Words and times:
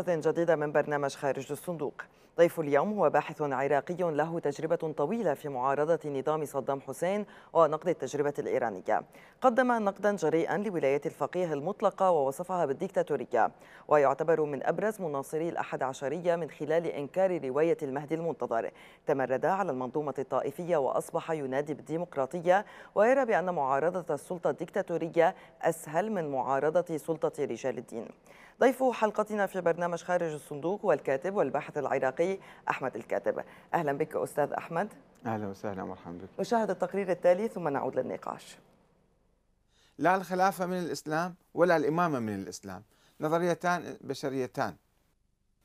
حلقة 0.00 0.30
جديدة 0.30 0.56
من 0.56 0.72
برنامج 0.72 1.14
خارج 1.14 1.52
الصندوق. 1.52 1.94
ضيف 2.38 2.60
اليوم 2.60 2.98
هو 2.98 3.10
باحث 3.10 3.42
عراقي 3.42 3.94
له 3.94 4.38
تجربة 4.38 4.76
طويلة 4.76 5.34
في 5.34 5.48
معارضة 5.48 5.98
نظام 6.04 6.44
صدام 6.44 6.80
حسين 6.80 7.26
ونقد 7.52 7.88
التجربة 7.88 8.34
الإيرانية. 8.38 9.02
قدم 9.40 9.72
نقدا 9.72 10.16
جريئا 10.16 10.58
لولاية 10.58 11.00
الفقيه 11.06 11.52
المطلقة 11.52 12.10
ووصفها 12.10 12.66
بالديكتاتورية. 12.66 13.50
ويعتبر 13.88 14.40
من 14.40 14.62
أبرز 14.62 15.00
مناصري 15.00 15.48
الأحد 15.48 15.82
عشرية 15.82 16.36
من 16.36 16.50
خلال 16.50 16.86
إنكار 16.86 17.44
رواية 17.44 17.78
المهدي 17.82 18.14
المنتظر. 18.14 18.70
تمرد 19.06 19.46
على 19.46 19.72
المنظومة 19.72 20.14
الطائفية 20.18 20.76
وأصبح 20.76 21.30
ينادي 21.30 21.74
بالديمقراطية 21.74 22.64
ويرى 22.94 23.24
بأن 23.24 23.54
معارضة 23.54 24.14
السلطة 24.14 24.50
الديكتاتورية 24.50 25.34
أسهل 25.62 26.12
من 26.12 26.32
معارضة 26.32 26.96
سلطة 26.96 27.44
رجال 27.44 27.78
الدين. 27.78 28.06
ضيف 28.60 28.82
حلقتنا 28.82 29.46
في 29.46 29.60
برنامج 29.60 30.02
خارج 30.02 30.32
الصندوق 30.32 30.82
هو 30.82 30.92
الكاتب 30.92 31.34
والباحث 31.34 31.78
العراقي 31.78 32.38
أحمد 32.70 32.96
الكاتب. 32.96 33.44
أهلا 33.74 33.92
بك 33.92 34.16
أستاذ 34.16 34.52
أحمد. 34.52 34.88
أهلا 35.26 35.46
وسهلا 35.46 35.84
مرحبا 35.84 36.18
بك. 36.18 36.40
نشاهد 36.40 36.70
التقرير 36.70 37.10
التالي 37.10 37.48
ثم 37.48 37.68
نعود 37.68 37.98
للنقاش. 37.98 38.56
لا 39.98 40.16
الخلافة 40.16 40.66
من 40.66 40.78
الإسلام 40.78 41.34
ولا 41.54 41.76
الإمامة 41.76 42.18
من 42.18 42.34
الإسلام 42.34 42.82
نظريتان 43.20 43.96
بشريتان. 44.00 44.76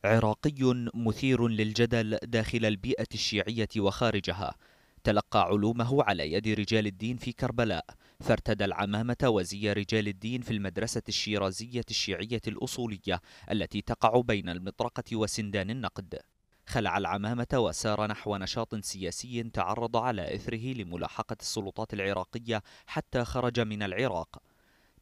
عراقي 0.05 0.89
مثير 0.93 1.47
للجدل 1.47 2.17
داخل 2.23 2.65
البيئة 2.65 3.07
الشيعية 3.13 3.69
وخارجها 3.77 4.55
تلقى 5.03 5.41
علومه 5.41 6.03
على 6.03 6.33
يد 6.33 6.47
رجال 6.59 6.87
الدين 6.87 7.17
في 7.17 7.31
كربلاء. 7.31 7.85
فارتدى 8.19 8.65
العمامة 8.65 9.17
وزي 9.23 9.73
رجال 9.73 10.07
الدين 10.07 10.41
في 10.41 10.51
المدرسة 10.51 11.01
الشيرازية 11.09 11.85
الشيعية 11.89 12.41
الأصولية 12.47 13.21
التي 13.51 13.81
تقع 13.81 14.21
بين 14.21 14.49
المطرقة 14.49 15.15
وسندان 15.15 15.69
النقد. 15.69 16.19
خلع 16.67 16.97
العمامة 16.97 17.47
وسار 17.53 18.07
نحو 18.07 18.37
نشاط 18.37 18.75
سياسي 18.75 19.43
تعرض 19.43 19.97
على 19.97 20.35
إثره 20.35 20.73
لملاحقة 20.73 21.37
السلطات 21.41 21.93
العراقية 21.93 22.63
حتى 22.87 23.25
خرج 23.25 23.59
من 23.59 23.83
العراق. 23.83 24.41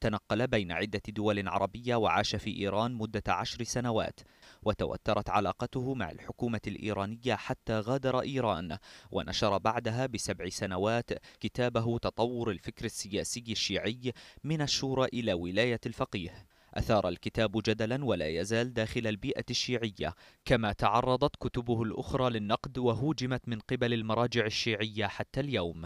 تنقل 0.03 0.47
بين 0.47 0.71
عدة 0.71 1.01
دول 1.07 1.47
عربية 1.47 1.95
وعاش 1.95 2.35
في 2.35 2.59
إيران 2.59 2.93
مدة 2.93 3.23
عشر 3.27 3.63
سنوات 3.63 4.19
وتوترت 4.63 5.29
علاقته 5.29 5.93
مع 5.93 6.11
الحكومة 6.11 6.61
الإيرانية 6.67 7.35
حتى 7.35 7.79
غادر 7.79 8.21
إيران 8.21 8.77
ونشر 9.11 9.57
بعدها 9.57 10.05
بسبع 10.05 10.49
سنوات 10.49 11.09
كتابه 11.39 11.97
تطور 11.97 12.51
الفكر 12.51 12.85
السياسي 12.85 13.43
الشيعي 13.49 14.13
من 14.43 14.61
الشورى 14.61 15.07
إلى 15.13 15.33
ولاية 15.33 15.81
الفقيه. 15.85 16.47
أثار 16.73 17.07
الكتاب 17.09 17.61
جدلا 17.65 18.05
ولا 18.05 18.27
يزال 18.27 18.73
داخل 18.73 19.07
البيئة 19.07 19.45
الشيعية 19.49 20.15
كما 20.45 20.73
تعرضت 20.73 21.35
كتبه 21.35 21.83
الأخرى 21.83 22.29
للنقد 22.29 22.77
وهوجمت 22.77 23.49
من 23.49 23.59
قبل 23.59 23.93
المراجع 23.93 24.45
الشيعية 24.45 25.05
حتى 25.07 25.39
اليوم. 25.39 25.85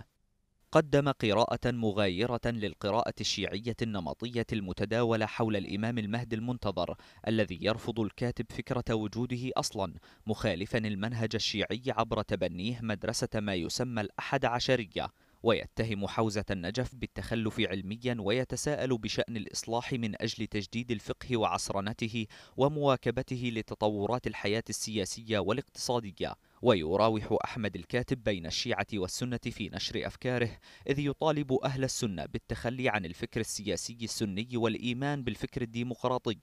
قدم 0.78 1.10
قراءة 1.10 1.72
مغايرة 1.72 2.42
للقراءة 2.46 3.14
الشيعية 3.22 3.76
النمطية 3.82 4.46
المتداولة 4.54 5.26
حول 5.26 5.56
الإمام 5.56 5.98
المهدي 5.98 6.36
المنتظر 6.36 6.96
الذي 7.28 7.60
يرفض 7.62 8.00
الكاتب 8.00 8.46
فكرة 8.50 8.96
وجوده 8.96 9.52
أصلا 9.58 9.94
مخالفا 10.28 10.78
المنهج 10.78 11.30
الشيعي 11.36 11.82
عبر 11.88 12.22
تبنيه 12.22 12.80
مدرسة 12.82 13.30
ما 13.36 13.56
يسمى 13.56 14.02
الأحد 14.02 14.46
عشرية. 14.46 15.08
ويتهم 15.44 16.08
حوزة 16.08 16.46
النجف 16.52 16.96
بالتخلف 16.96 17.60
علميا 17.60 18.18
ويتساءل 18.20 18.98
بشأن 18.98 19.38
الإصلاح 19.38 19.94
من 19.94 20.22
أجل 20.22 20.48
تجديد 20.48 20.92
الفقه 20.92 21.38
وعصرنته 21.38 22.26
ومواكبته 22.58 23.52
لتطورات 23.54 24.28
الحياة 24.28 24.64
السياسية 24.70 25.40
والاقتصادية. 25.40 26.36
ويراوح 26.62 27.38
أحمد 27.46 27.76
الكاتب 27.76 28.24
بين 28.24 28.46
الشيعة 28.46 28.88
والسنة 28.94 29.38
في 29.38 29.70
نشر 29.70 30.08
أفكاره 30.08 30.50
إذ 30.90 31.00
يطالب 31.00 31.54
أهل 31.54 31.84
السنة 31.84 32.26
بالتخلي 32.26 32.90
عن 32.90 33.06
الفكر 33.06 33.40
السياسي 33.40 33.98
السني 34.02 34.50
والإيمان 34.54 35.24
بالفكر 35.24 35.62
الديمقراطي 35.62 36.38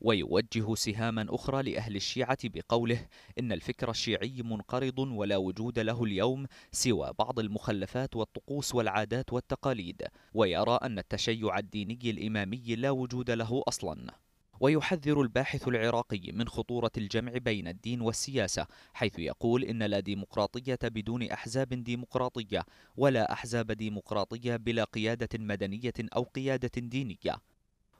ويوجه 0.00 0.74
سهاما 0.74 1.26
أخرى 1.30 1.72
لأهل 1.72 1.96
الشيعة 1.96 2.38
بقوله 2.44 3.06
إن 3.38 3.52
الفكر 3.52 3.90
الشيعي 3.90 4.42
منقرض 4.42 4.98
ولا 4.98 5.36
وجود 5.36 5.78
له 5.78 6.04
اليوم 6.04 6.46
سوى 6.72 7.12
بعض 7.18 7.38
المخلفات 7.38 8.16
والطقوس 8.16 8.74
والعادات 8.74 9.32
والتقاليد 9.32 10.02
ويرى 10.34 10.78
أن 10.82 10.98
التشيع 10.98 11.58
الديني 11.58 11.98
الإمامي 12.04 12.74
لا 12.76 12.90
وجود 12.90 13.30
له 13.30 13.62
أصلاً. 13.68 14.25
ويحذر 14.60 15.20
الباحث 15.20 15.68
العراقي 15.68 16.32
من 16.32 16.48
خطورة 16.48 16.90
الجمع 16.96 17.32
بين 17.32 17.68
الدين 17.68 18.00
والسياسة 18.00 18.66
حيث 18.94 19.18
يقول 19.18 19.64
إن 19.64 19.82
لا 19.82 20.00
ديمقراطية 20.00 20.78
بدون 20.82 21.22
أحزاب 21.22 21.68
ديمقراطية 21.68 22.64
ولا 22.96 23.32
أحزاب 23.32 23.72
ديمقراطية 23.72 24.56
بلا 24.56 24.84
قيادة 24.84 25.28
مدنية 25.38 25.94
أو 26.16 26.22
قيادة 26.22 26.70
دينية. 26.76 27.36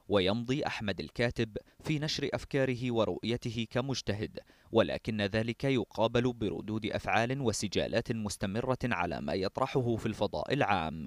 ويمضي 0.08 0.66
أحمد 0.66 1.00
الكاتب 1.00 1.56
في 1.80 1.98
نشر 1.98 2.28
أفكاره 2.34 2.92
ورؤيته 2.92 3.66
كمجتهد 3.70 4.38
ولكن 4.72 5.22
ذلك 5.22 5.64
يقابل 5.64 6.32
بردود 6.32 6.86
أفعال 6.86 7.40
وسجالات 7.40 8.12
مستمرة 8.12 8.78
على 8.84 9.20
ما 9.20 9.34
يطرحه 9.34 9.96
في 9.96 10.06
الفضاء 10.06 10.52
العام. 10.52 11.06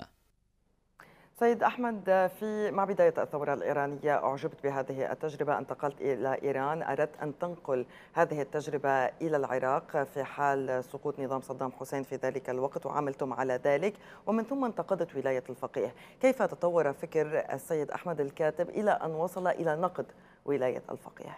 سيد 1.39 1.63
أحمد 1.63 2.29
في 2.39 2.72
مع 2.72 2.85
بداية 2.85 3.13
الثورة 3.17 3.53
الإيرانية 3.53 4.23
أعجبت 4.23 4.63
بهذه 4.63 5.11
التجربة 5.11 5.57
انتقلت 5.57 6.01
إلى 6.01 6.38
إيران 6.44 6.83
أردت 6.83 7.09
أن 7.23 7.38
تنقل 7.39 7.85
هذه 8.13 8.41
التجربة 8.41 8.89
إلى 9.05 9.38
العراق 9.38 10.03
في 10.03 10.23
حال 10.23 10.83
سقوط 10.83 11.19
نظام 11.19 11.41
صدام 11.41 11.72
حسين 11.72 12.03
في 12.03 12.16
ذلك 12.16 12.50
الوقت 12.50 12.85
وعملتم 12.85 13.33
على 13.33 13.59
ذلك 13.63 13.94
ومن 14.27 14.44
ثم 14.44 14.66
انتقدت 14.66 15.16
ولاية 15.16 15.44
الفقيه. 15.50 15.94
كيف 16.22 16.44
تطور 16.44 16.94
فكر 16.94 17.45
السيد 17.53 17.91
أحمد 17.91 18.21
الكاتب 18.21 18.69
إلى 18.69 18.91
أن 18.91 19.11
وصل 19.11 19.47
إلى 19.47 19.75
نقد 19.75 20.06
ولاية 20.45 20.83
الفقيه؟ 20.91 21.38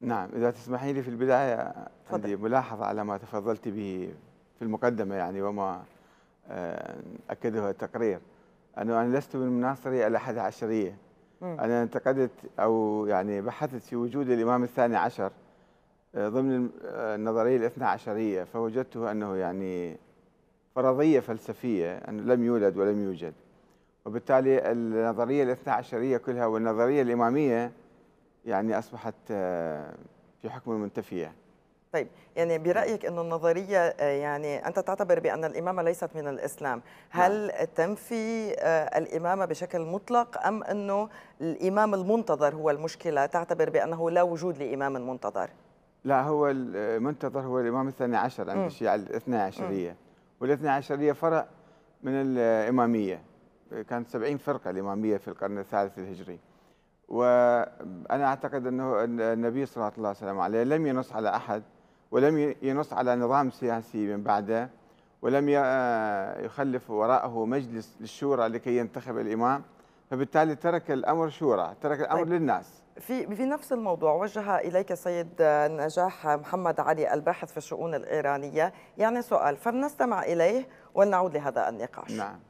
نعم 0.00 0.28
إذا 0.36 0.50
تسمحي 0.50 0.92
لي 0.92 1.02
في 1.02 1.08
البداية 1.08 1.74
عندي 2.12 2.36
ملاحظة 2.36 2.86
على 2.86 3.04
ما 3.04 3.18
تفضلت 3.18 3.68
به 3.68 4.14
في 4.58 4.62
المقدمة 4.62 5.14
يعني 5.14 5.42
وما 5.42 5.82
آه، 6.48 6.96
أكده 7.30 7.70
التقرير. 7.70 8.20
أنه 8.78 9.00
أنا 9.02 9.18
لست 9.18 9.36
من 9.36 9.48
مناصري 9.48 10.06
الأحد 10.06 10.38
عشرية. 10.38 10.96
أنا 11.60 11.82
انتقدت 11.82 12.30
أو 12.58 13.06
يعني 13.06 13.40
بحثت 13.40 13.82
في 13.82 13.96
وجود 13.96 14.30
الإمام 14.30 14.62
الثاني 14.64 14.96
عشر 14.96 15.32
آه، 16.14 16.28
ضمن 16.28 16.70
آه، 16.84 17.14
النظرية 17.14 17.56
الاثنى 17.56 17.84
عشرية 17.84 18.44
فوجدته 18.44 19.10
أنه 19.10 19.36
يعني 19.36 19.96
فرضية 20.74 21.20
فلسفية 21.20 21.96
أنه 21.96 22.34
لم 22.34 22.44
يولد 22.44 22.76
ولم 22.76 23.04
يوجد. 23.04 23.32
وبالتالي 24.04 24.72
النظرية 24.72 25.42
الاثنى 25.42 25.72
عشرية 25.72 26.16
كلها 26.16 26.46
والنظرية 26.46 27.02
الإمامية 27.02 27.72
يعني 28.44 28.78
أصبحت 28.78 29.14
آه، 29.30 29.94
في 30.42 30.50
حكم 30.50 30.72
المنتفية. 30.72 31.32
طيب 31.94 32.08
يعني 32.36 32.58
برأيك 32.58 33.06
إنه 33.06 33.20
النظرية 33.20 33.78
آه، 33.78 34.04
يعني 34.04 34.66
أنت 34.66 34.78
تعتبر 34.78 35.20
بأن 35.20 35.44
الإمامة 35.44 35.82
ليست 35.82 36.10
من 36.14 36.28
الإسلام 36.28 36.82
هل 37.10 37.46
نعم. 37.46 37.66
تنفي 37.74 38.54
آه، 38.58 38.98
الإمامة 38.98 39.44
بشكل 39.44 39.80
مطلق 39.80 40.46
أم 40.46 40.64
إنه 40.64 41.08
الإمام 41.40 41.94
المنتظر 41.94 42.54
هو 42.54 42.70
المشكلة؟ 42.70 43.26
تعتبر 43.26 43.70
بأنه 43.70 44.10
لا 44.10 44.22
وجود 44.22 44.58
لإمام 44.58 45.08
منتظر. 45.08 45.50
لا 46.04 46.22
هو 46.22 46.50
المنتظر 46.50 47.40
هو 47.40 47.60
الإمام 47.60 47.88
الثاني 47.88 48.16
عشر 48.16 48.50
عند 48.50 48.64
الشيعة 48.66 48.94
الاثنى 48.94 49.36
عشرية. 49.36 49.96
والاثنى 50.40 50.68
عشرية 50.68 51.12
فرع 51.12 51.46
من 52.02 52.12
الإمامية. 52.14 53.22
كانت 53.88 54.08
70 54.08 54.38
فرقة 54.38 54.70
الإمامية 54.70 55.16
في 55.16 55.28
القرن 55.28 55.58
الثالث 55.58 55.98
الهجري. 55.98 56.38
وأنا 57.08 58.24
أعتقد 58.24 58.66
إنه 58.66 59.04
النبي 59.04 59.66
صلى 59.66 59.92
الله 59.98 60.08
عليه 60.08 60.42
وسلم 60.42 60.72
لم 60.72 60.86
ينص 60.86 61.12
على 61.12 61.36
أحد. 61.36 61.62
ولم 62.14 62.54
ينص 62.62 62.92
على 62.92 63.16
نظام 63.16 63.50
سياسي 63.50 64.06
من 64.06 64.22
بعده 64.22 64.70
ولم 65.22 65.48
يخلف 66.44 66.90
وراءه 66.90 67.44
مجلس 67.44 67.96
للشورى 68.00 68.48
لكي 68.48 68.76
ينتخب 68.76 69.18
الإمام. 69.18 69.62
فبالتالي 70.10 70.54
ترك 70.54 70.90
الأمر 70.90 71.28
شورى 71.28 71.74
ترك 71.80 72.00
الأمر 72.00 72.24
طيب. 72.24 72.32
للناس. 72.32 72.82
في 73.00 73.36
في 73.36 73.44
نفس 73.44 73.72
الموضوع 73.72 74.12
وجه 74.12 74.58
إليك 74.58 74.94
سيد 74.94 75.28
نجاح 75.70 76.26
محمد 76.26 76.80
علي 76.80 77.14
الباحث 77.14 77.50
في 77.50 77.56
الشؤون 77.56 77.94
الإيرانية. 77.94 78.72
يعني 78.98 79.22
سؤال 79.22 79.56
فلنستمع 79.56 80.22
إليه 80.22 80.68
ولنعود 80.94 81.34
لهذا 81.34 81.68
النقاش. 81.68 82.12
نعم. 82.12 82.40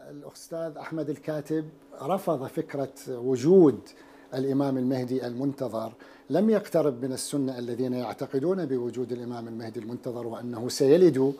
الأستاذ 0.00 0.76
أحمد 0.76 1.10
الكاتب 1.10 1.68
رفض 2.02 2.46
فكرة 2.46 2.94
وجود 3.08 3.88
الإمام 4.34 4.78
المهدي 4.78 5.26
المنتظر 5.26 5.92
لم 6.30 6.50
يقترب 6.50 7.04
من 7.04 7.12
السنة 7.12 7.58
الذين 7.58 7.92
يعتقدون 7.92 8.66
بوجود 8.66 9.12
الإمام 9.12 9.48
المهدي 9.48 9.80
المنتظر 9.80 10.26
وأنه 10.26 10.68
سيلد 10.68 11.34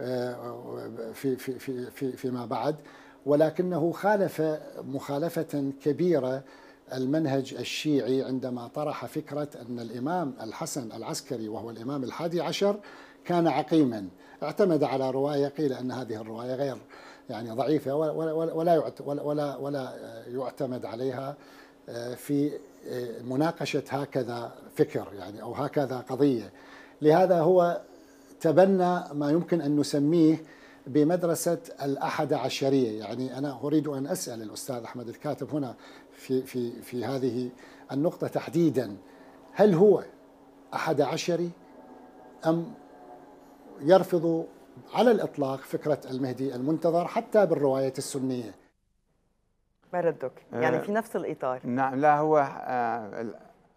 آه، 0.00 0.54
في 1.14 1.36
في 1.36 1.58
في 1.58 1.90
في 1.90 2.12
فيما 2.12 2.46
بعد 2.46 2.76
ولكنه 3.26 3.92
خالف 3.92 4.42
مخالفة 4.88 5.72
كبيرة 5.84 6.42
المنهج 6.92 7.54
الشيعي 7.58 8.22
عندما 8.22 8.68
طرح 8.68 9.06
فكرة 9.06 9.48
أن 9.68 9.80
الإمام 9.80 10.34
الحسن 10.40 10.92
العسكري 10.92 11.48
وهو 11.48 11.70
الإمام 11.70 12.04
الحادي 12.04 12.40
عشر 12.40 12.80
كان 13.24 13.46
عقيما. 13.46 14.08
اعتمد 14.42 14.84
على 14.84 15.10
رواية 15.10 15.48
قيل 15.48 15.72
أن 15.72 15.92
هذه 15.92 16.20
الرواية 16.20 16.54
غير 16.54 16.76
يعني 17.30 17.50
ضعيفة 17.50 17.94
ولا 17.94 18.32
ولا 18.32 18.92
ولا 19.04 19.56
ولا 19.56 19.92
يعتمد 20.26 20.84
عليها 20.84 21.36
آه، 21.88 22.14
في 22.14 22.52
مناقشة 23.24 23.82
هكذا 23.88 24.52
فكر 24.76 25.08
يعني 25.18 25.42
أو 25.42 25.54
هكذا 25.54 25.96
قضية. 25.96 26.52
لهذا 27.02 27.40
هو 27.40 27.80
تبنى 28.40 29.00
ما 29.12 29.30
يمكن 29.30 29.60
أن 29.60 29.76
نسميه 29.76 30.42
بمدرسة 30.86 31.58
الأحد 31.82 32.32
عشرية. 32.32 32.98
يعني 32.98 33.38
أنا 33.38 33.60
أريد 33.62 33.88
أن 33.88 34.06
أسأل 34.06 34.42
الأستاذ 34.42 34.76
أحمد 34.76 35.08
الكاتب 35.08 35.50
هنا 35.54 35.74
في, 36.12 36.42
في, 36.42 36.82
في 36.82 37.04
هذه 37.04 37.50
النقطة 37.92 38.26
تحديدا 38.26 38.96
هل 39.52 39.74
هو 39.74 40.04
أحد 40.74 41.00
عشري 41.00 41.50
أم 42.46 42.72
يرفض 43.80 44.46
على 44.94 45.10
الإطلاق 45.10 45.60
فكرة 45.60 46.00
المهدي 46.10 46.54
المنتظر 46.54 47.08
حتى 47.08 47.46
بالرواية 47.46 47.92
السنية؟ 47.98 48.54
ما 49.92 50.00
ردك؟ 50.00 50.32
يعني 50.52 50.76
آه، 50.76 50.80
في 50.80 50.92
نفس 50.92 51.16
الإطار. 51.16 51.60
نعم 51.64 51.94
لا 51.94 52.18
هو 52.18 52.38
آه، 52.60 53.24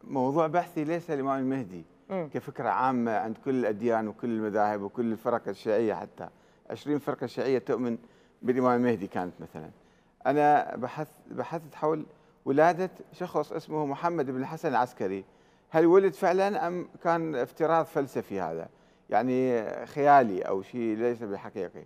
موضوع 0.04 0.48
بحثي 0.48 0.84
ليس 0.84 1.12
الإمام 1.12 1.40
المهدي 1.40 1.84
م. 2.10 2.28
كفكرة 2.28 2.70
عامة 2.70 3.12
عند 3.12 3.38
كل 3.46 3.56
الأديان 3.60 4.08
وكل 4.08 4.30
المذاهب 4.30 4.82
وكل 4.82 5.12
الفرق 5.12 5.48
الشيعية 5.48 5.94
حتى. 5.94 6.28
20 6.70 7.00
فرقة 7.00 7.28
شيعية 7.28 7.60
تؤمن 7.60 7.98
بالإمام 8.42 8.80
المهدي 8.80 9.08
كانت 9.08 9.34
مثلا. 9.40 9.70
أنا 10.26 10.76
بحث 10.76 11.08
بحثت 11.32 11.76
حول 11.76 12.06
ولادة 12.46 12.90
شخص 13.14 13.52
اسمه 13.52 13.86
محمد 13.86 14.32
بن 14.32 14.42
الحسن 14.42 14.70
العسكري. 14.70 15.26
هل 15.70 15.86
ولد 15.86 16.14
فعلا 16.14 16.68
أم 16.68 16.88
كان 17.04 17.36
افتراض 17.36 17.86
فلسفي 17.86 18.42
هذا؟ 18.42 18.70
يعني 19.10 19.66
خيالي 19.86 20.42
أو 20.42 20.62
شيء 20.62 20.98
ليس 20.98 21.24
بحقيقي. 21.24 21.84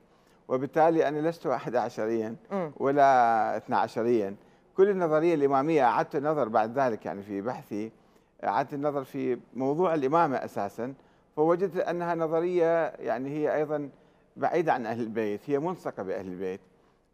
وبالتالي 0.47 1.07
أنا 1.07 1.29
لست 1.29 1.47
أحد 1.47 1.75
عشريا 1.75 2.35
ولا 2.77 3.57
اثنا 3.57 3.77
عشريا. 3.77 4.35
كل 4.77 4.89
النظرية 4.89 5.35
الإمامية 5.35 5.83
أعدت 5.83 6.15
النظر 6.15 6.47
بعد 6.47 6.79
ذلك 6.79 7.05
يعني 7.05 7.21
في 7.21 7.41
بحثي 7.41 7.91
أعدت 8.43 8.73
النظر 8.73 9.03
في 9.03 9.39
موضوع 9.53 9.93
الإمامة 9.93 10.37
أساسا 10.37 10.93
فوجدت 11.35 11.77
أنها 11.77 12.15
نظرية 12.15 12.87
يعني 12.87 13.29
هي 13.29 13.55
أيضا 13.55 13.89
بعيدة 14.37 14.73
عن 14.73 14.85
أهل 14.85 14.99
البيت 15.01 15.49
هي 15.49 15.59
ملصقة 15.59 16.03
بأهل 16.03 16.27
البيت 16.27 16.61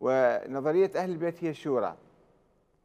ونظرية 0.02 0.92
أهل 0.96 1.10
البيت 1.12 1.44
هي 1.44 1.50
الشورى 1.50 1.96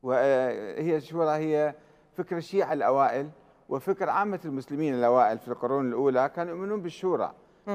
وهي 0.03 0.97
الشورى 0.97 1.31
هي 1.31 1.75
فكر 2.17 2.37
الشيعة 2.37 2.73
الأوائل 2.73 3.31
وفكر 3.69 4.11
عامة 4.11 4.41
المسلمين 4.45 4.95
الأوائل 4.95 5.39
في 5.39 5.49
القرون 5.49 5.89
الأولى 5.89 6.29
كانوا 6.37 6.55
يؤمنون 6.55 6.83
بالشورى. 6.83 7.33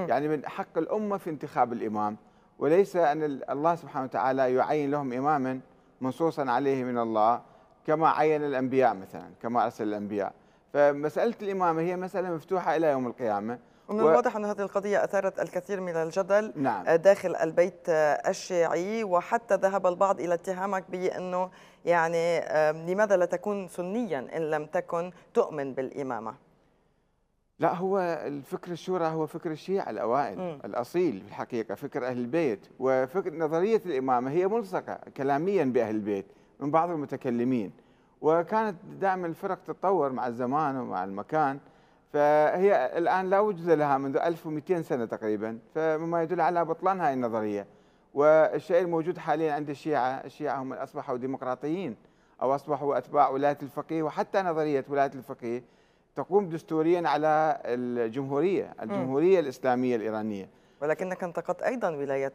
يعني 0.08 0.28
من 0.28 0.46
حق 0.46 0.78
الأمة 0.78 1.18
في 1.18 1.30
انتخاب 1.30 1.74
الإمام. 1.74 2.18
وليس 2.60 2.96
أن 2.96 3.24
الله 3.50 3.76
سبحانه 3.76 4.06
وتعالى 4.06 4.54
يعين 4.56 4.92
لهم 4.92 5.14
إماما 5.14 5.60
منصوصا 6.02 6.52
عليه 6.52 6.84
من 6.84 6.98
الله 6.98 7.42
كما 7.88 8.10
عين 8.10 8.44
الأنبياء 8.44 8.94
مثلا 8.94 9.30
كما 9.42 9.64
أرسل 9.66 9.88
الأنبياء 9.88 10.34
فمسألة 10.74 11.36
الإمامة 11.42 11.82
هي 11.82 11.96
مسألة 11.96 12.32
مفتوحة 12.32 12.76
إلى 12.76 12.88
يوم 12.88 13.08
القيامة 13.08 13.60
ومن. 13.90 14.00
الواضح 14.00 14.36
أن 14.36 14.46
هذه 14.46 14.62
القضية 14.62 15.04
أثارت 15.04 15.40
الكثير 15.40 15.82
من 15.82 15.96
الجدل 15.96 16.54
نعم. 16.56 16.96
داخل 16.96 17.36
البيت 17.36 17.90
الشيعي 18.30 19.04
وحتى 19.04 19.56
ذهب 19.56 19.88
البعض 19.88 20.20
إلى 20.20 20.34
اتهامك 20.34 20.84
بأنه 20.90 21.50
يعني 21.86 22.40
لماذا 22.94 23.18
لا 23.18 23.26
تكون 23.26 23.68
سنيا 23.68 24.20
إن 24.38 24.42
لم 24.42 24.66
تكن 24.66 25.12
تؤمن 25.34 25.74
بالإمامة 25.74 26.36
لا 27.60 27.74
هو 27.76 28.00
الفكر 28.00 28.72
الشورى 28.72 29.06
هو 29.06 29.28
فكر 29.28 29.52
الشيعة 29.52 29.90
الأوائل 29.90 30.40
م. 30.40 30.60
الأصيل 30.66 31.22
في 31.22 31.28
الحقيقة 31.28 31.76
فكر 31.76 32.08
أهل 32.08 32.18
البيت. 32.18 32.60
وفكر 32.80 33.34
نظرية 33.34 33.82
الإمامة 33.86 34.32
هي 34.32 34.48
ملصقة 34.48 35.00
كلاميا 35.18 35.64
بأهل 35.66 35.96
البيت 35.96 36.26
من 36.60 36.72
بعض 36.72 36.90
المتكلمين. 36.90 37.72
وكانت 38.22 38.76
دائما 39.02 39.28
الفرق 39.28 39.60
تتطور 39.68 40.12
مع 40.12 40.28
الزمان 40.28 40.78
ومع 40.78 41.04
المكان. 41.04 41.60
فهي 42.14 42.98
الآن 42.98 43.30
لا 43.30 43.40
وجود 43.40 43.70
لها 43.70 43.98
منذ 43.98 44.18
1200 44.18 44.82
سنة 44.82 45.06
تقريبا. 45.06 45.60
فمما 45.76 46.24
يدل 46.24 46.42
على 46.42 46.66
بطلان 46.66 47.02
هذه 47.02 47.14
النظرية. 47.14 47.68
والشيء 48.14 48.82
الموجود 48.82 49.18
حاليا 49.18 49.54
عند 49.54 49.70
الشيعة 49.70 50.08
الشيعة 50.10 50.62
هم 50.62 50.74
أصبحوا 50.74 51.18
ديمقراطيين 51.18 51.96
أو 52.42 52.56
أصبحوا 52.56 52.98
أتباع 52.98 53.30
ولاية 53.30 53.58
الفقيه 53.64 54.04
وحتى 54.04 54.42
نظرية 54.42 54.86
ولاية 54.90 55.12
الفقيه. 55.16 55.64
تقوم 56.16 56.50
دستوريا 56.50 57.08
على 57.08 57.62
الجمهورية 57.66 58.74
الجمهورية 58.82 59.40
الإسلامية 59.40 59.96
الإيرانية. 59.96 60.50
ولكنك 60.84 61.24
انتقدت 61.24 61.62
أيضا 61.62 61.90
ولاية 61.90 62.34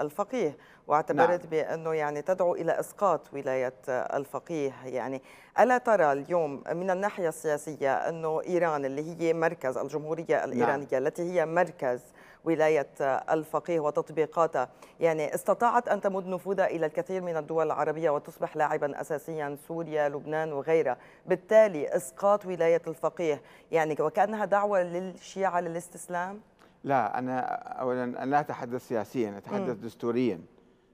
الفقيه 0.00 0.56
واعتبرت 0.86 1.40
نعم. 1.40 1.50
بأنه 1.50 1.94
يعني 1.94 2.22
تدعو 2.22 2.54
إلى 2.54 2.80
إسقاط 2.80 3.20
ولاية 3.32 3.74
الفقيه 3.88 4.74
يعني 4.84 5.22
ألا 5.60 5.78
ترى 5.78 6.12
اليوم 6.12 6.62
من 6.72 6.90
الناحية 6.90 7.28
السياسية 7.28 7.94
أنه 7.94 8.40
إيران 8.46 8.84
اللي 8.84 9.20
هي 9.20 9.32
مركز 9.32 9.78
الجمهورية 9.78 10.44
الإيرانية 10.44 10.88
نعم. 10.92 11.02
التي 11.06 11.22
هي 11.22 11.46
مركز 11.46 12.00
ولاية 12.44 12.90
الفقيه 13.30 13.80
وتطبيقاتها 13.80 14.68
يعني 15.00 15.34
استطاعت 15.34 15.88
أن 15.88 16.00
تمد 16.00 16.26
نفوذها 16.26 16.66
إلى 16.66 16.86
الكثير 16.86 17.22
من 17.22 17.36
الدول 17.36 17.66
العربية 17.66 18.10
وتصبح 18.10 18.56
لاعبا 18.56 19.00
اساسيا 19.00 19.56
سوريا 19.68 20.08
لبنان 20.08 20.52
وغيرها 20.52 20.96
بالتالي 21.26 21.96
إسقاط 21.96 22.46
ولاية 22.46 22.82
الفقيه 22.86 23.42
يعني 23.72 23.96
وكأنها 24.00 24.44
دعوة 24.44 24.82
للشيعة 24.82 25.60
للاستسلام 25.60 26.40
لا 26.84 27.18
أنا 27.18 27.40
اولا 27.80 28.04
أنا 28.04 28.24
لا 28.30 28.40
أتحدث 28.40 28.88
سياسيا 28.88 29.38
أتحدث 29.38 29.78
م. 29.78 29.86
دستوريا. 29.86 30.40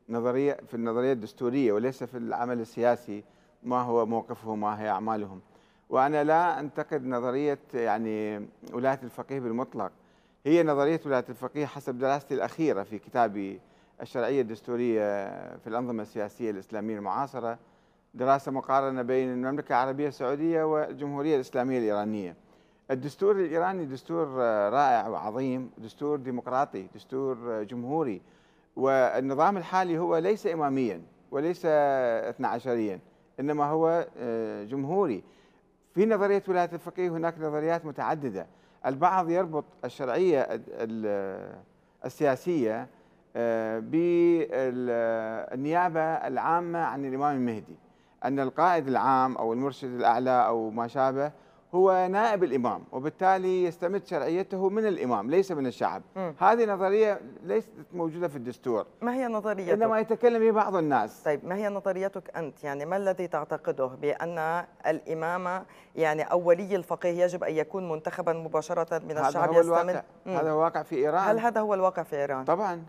نظرية 0.09 0.59
في 0.69 0.75
النظرية 0.75 1.13
الدستورية 1.13 1.73
وليس 1.73 2.05
في 2.05 2.19
العمل 2.19 2.61
السياسي 2.61 3.25
ما 3.63 3.83
هو 3.83 4.07
موقفهم 4.07 4.61
ما 4.61 4.81
هي 4.83 4.89
أعمالهم. 4.89 5.41
وأنا 5.91 6.25
لا 6.25 6.61
أنتقد 6.61 7.07
نظرية 7.07 7.59
يعني 7.75 8.49
ولاية 8.73 9.01
الفقيه 9.03 9.41
بالمطلق. 9.41 9.93
هي 10.47 10.63
نظرية 10.63 11.01
ولاية 11.07 11.25
الفقيه 11.29 11.67
حسب 11.67 11.99
دراستي 11.99 12.35
الأخيرة 12.35 12.83
في 12.83 12.99
كتابي 12.99 13.61
الشرعية 14.03 14.41
الدستورية 14.41 15.29
في 15.57 15.67
الأنظمة 15.67 16.03
السياسية 16.03 16.51
الإسلامية 16.51 16.97
المعاصرة. 16.97 17.59
دراسة 18.15 18.53
مقارنة 18.53 19.03
بين 19.03 19.33
المملكة 19.33 19.73
العربية 19.73 20.09
السعودية 20.09 20.63
والجمهورية 20.65 21.35
الإسلامية 21.37 21.79
الإيرانية. 21.79 22.37
الدستور 22.91 23.37
الإيراني 23.37 23.87
دستور 23.87 24.29
رائع 24.73 25.09
وعظيم 25.09 25.71
دستور 25.79 26.19
ديمقراطي 26.19 26.87
دستور 26.95 27.63
جمهوري 27.63 28.23
والنظام 28.77 29.57
الحالي 29.57 29.99
هو 29.99 30.17
ليس 30.17 30.47
اماميا 30.47 31.03
وليس 31.31 31.63
اثنا 31.67 32.49
عشريا 32.49 33.01
إنما 33.41 33.65
هو 33.65 34.07
آه، 34.19 34.65
جمهوري. 34.65 35.23
في 35.95 36.07
نظرية 36.07 36.43
ولاية 36.49 36.71
الفقيه 36.73 37.09
هناك 37.09 37.39
نظريات 37.39 37.85
متعددة. 37.85 38.47
البعض 38.87 39.31
يربط 39.31 39.65
الشرعية 39.85 40.61
السياسية 42.05 42.89
آه، 43.37 43.79
بالنيابه 43.79 46.01
العامة 46.01 46.79
عن 46.79 47.05
الإمام 47.05 47.37
المهدي. 47.37 47.77
أن 48.25 48.41
القائد 48.41 48.89
العام 48.89 49.37
أو 49.37 49.53
المرشد 49.53 49.89
الأعلى 49.89 50.47
أو 50.47 50.71
ما 50.71 50.87
شابه 50.87 51.33
هو 51.75 52.09
نائب 52.11 52.45
الإمام 52.45 52.83
وبالتالي 52.93 53.65
يستمد 53.65 54.07
شرعيته 54.07 54.69
من 54.69 54.87
الإمام 54.87 55.31
ليس 55.31 55.53
من 55.53 55.67
الشعب 55.67 56.03
م. 56.17 56.33
هذه 56.39 56.65
نظرية 56.67 57.21
ليست 57.45 57.71
موجودة 57.93 58.29
في 58.29 58.37
الدستور 58.37 58.87
ما 59.03 59.15
هي 59.15 59.27
نظريتك؟ 59.29 59.73
إنما 59.73 60.01
يتكلم 60.01 60.39
به 60.39 60.51
بعض 60.51 60.77
الناس 60.77 61.23
طيب 61.23 61.45
ما 61.45 61.57
هي 61.57 61.69
نظريتك 61.69 62.37
أنت؟ 62.37 62.65
يعني 62.65 62.87
ما 62.87 62.97
الذي 62.97 63.27
تعتقده 63.27 63.87
بأن 63.87 64.65
الإمامة 64.87 65.63
يعني 65.97 66.23
أو 66.23 66.49
ولي 66.49 66.77
الفقيه 66.77 67.23
يجب 67.25 67.45
أن 67.45 67.55
يكون 67.55 67.89
منتخبا 67.89 68.33
مباشرة 68.33 68.99
من 68.99 69.17
هذا 69.17 69.29
الشعب 69.29 69.49
هو 69.55 69.61
يستمد 69.61 69.89
الواقع. 69.89 70.03
هذا 70.27 70.51
هو 70.51 70.61
واقع 70.63 70.83
في 70.83 70.97
إيران 70.97 71.29
هل 71.29 71.39
هذا 71.41 71.61
هو 71.61 71.75
الواقع 71.75 72.03
في 72.03 72.17
إيران؟ 72.17 72.45
طبعا 72.45 72.83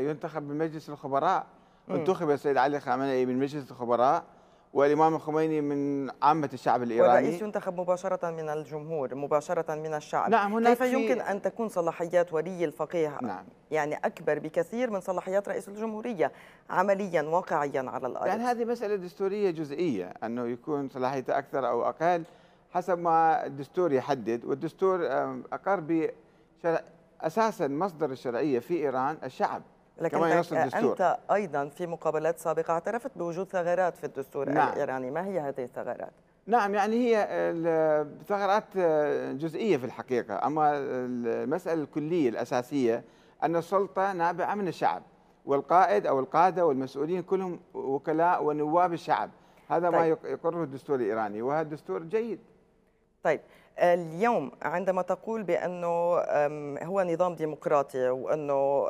ينتخب 0.00 0.48
بمجلس 0.48 0.88
الخبراء 0.88 1.46
انتخب 1.90 2.30
السيد 2.30 2.56
علي 2.56 2.80
خامنئي 2.80 3.26
من 3.26 3.38
مجلس 3.38 3.70
الخبراء 3.70 4.24
والإمام 4.72 5.14
الخميني 5.14 5.60
من 5.60 6.10
عامة 6.22 6.50
الشعب 6.52 6.82
الإيراني. 6.82 7.14
والرئيس 7.14 7.42
ينتخب 7.42 7.80
مباشرة 7.80 8.30
من 8.30 8.48
الجمهور 8.48 9.14
مباشرة 9.14 9.74
من 9.74 9.94
الشعب. 9.94 10.30
نعم 10.30 10.52
هناك 10.52 10.78
كيف 10.78 10.92
يمكن 10.92 11.20
أن 11.20 11.42
تكون 11.42 11.68
صلاحيات 11.68 12.32
ولي 12.32 12.64
الفقيه 12.64 13.18
نعم. 13.22 13.44
يعني 13.70 13.94
أكبر 13.94 14.38
بكثير 14.38 14.90
من 14.90 15.00
صلاحيات 15.00 15.48
رئيس 15.48 15.68
الجمهورية 15.68 16.32
عمليا 16.70 17.22
واقعيا 17.22 17.90
على 17.90 18.06
الأرض؟ 18.06 18.26
يعني 18.26 18.42
هذه 18.42 18.64
مسألة 18.64 18.96
دستورية 18.96 19.50
جزئية 19.50 20.14
أنه 20.24 20.46
يكون 20.46 20.88
صلاحيته 20.88 21.38
أكثر 21.38 21.68
أو 21.68 21.88
أقل 21.88 22.24
حسب 22.72 22.98
ما 22.98 23.46
الدستور 23.46 23.92
يحدد. 23.92 24.44
والدستور 24.44 25.06
أقر 25.52 25.80
بشرع 25.80 26.82
أساسا 27.20 27.68
مصدر 27.68 28.10
الشرعية 28.10 28.58
في 28.58 28.74
إيران 28.74 29.18
الشعب. 29.24 29.62
لكن 29.98 30.18
كما 30.18 30.34
ينص 30.34 30.52
الدستور 30.52 30.92
أنت 30.92 31.18
أيضا 31.32 31.68
في 31.68 31.86
مقابلات 31.86 32.38
سابقة 32.38 32.72
اعترفت 32.72 33.10
بوجود 33.18 33.48
ثغرات 33.48 33.96
في 33.96 34.04
الدستور 34.04 34.48
نعم. 34.48 34.72
الإيراني 34.72 35.10
ما 35.10 35.26
هي 35.26 35.40
هذه 35.40 35.64
الثغرات؟ 35.64 36.12
نعم 36.46 36.74
يعني 36.74 36.96
هي 36.96 37.26
ثغرات 38.28 38.78
جزئية 39.36 39.76
في 39.76 39.84
الحقيقة 39.84 40.46
أما 40.46 40.72
المسألة 40.76 41.82
الكلية 41.82 42.28
الأساسية 42.28 43.04
أن 43.42 43.56
السلطة 43.56 44.12
نابعة 44.12 44.54
من 44.54 44.68
الشعب 44.68 45.02
والقائد 45.46 46.06
أو 46.06 46.20
القادة 46.20 46.66
والمسؤولين 46.66 47.22
كلهم 47.22 47.60
وكلاء 47.74 48.44
ونواب 48.44 48.92
الشعب 48.92 49.30
هذا 49.68 49.90
طيب. 49.90 49.98
ما 49.98 50.06
يقره 50.06 50.62
الدستور 50.62 50.96
الإيراني 50.96 51.42
وهذا 51.42 51.62
الدستور 51.62 52.02
جيد 52.02 52.38
طيب 53.22 53.40
اليوم 53.78 54.52
عندما 54.62 55.02
تقول 55.02 55.42
بأنه 55.42 55.86
هو 56.82 57.02
نظام 57.02 57.34
ديمقراطي 57.34 58.08
وأنه 58.08 58.88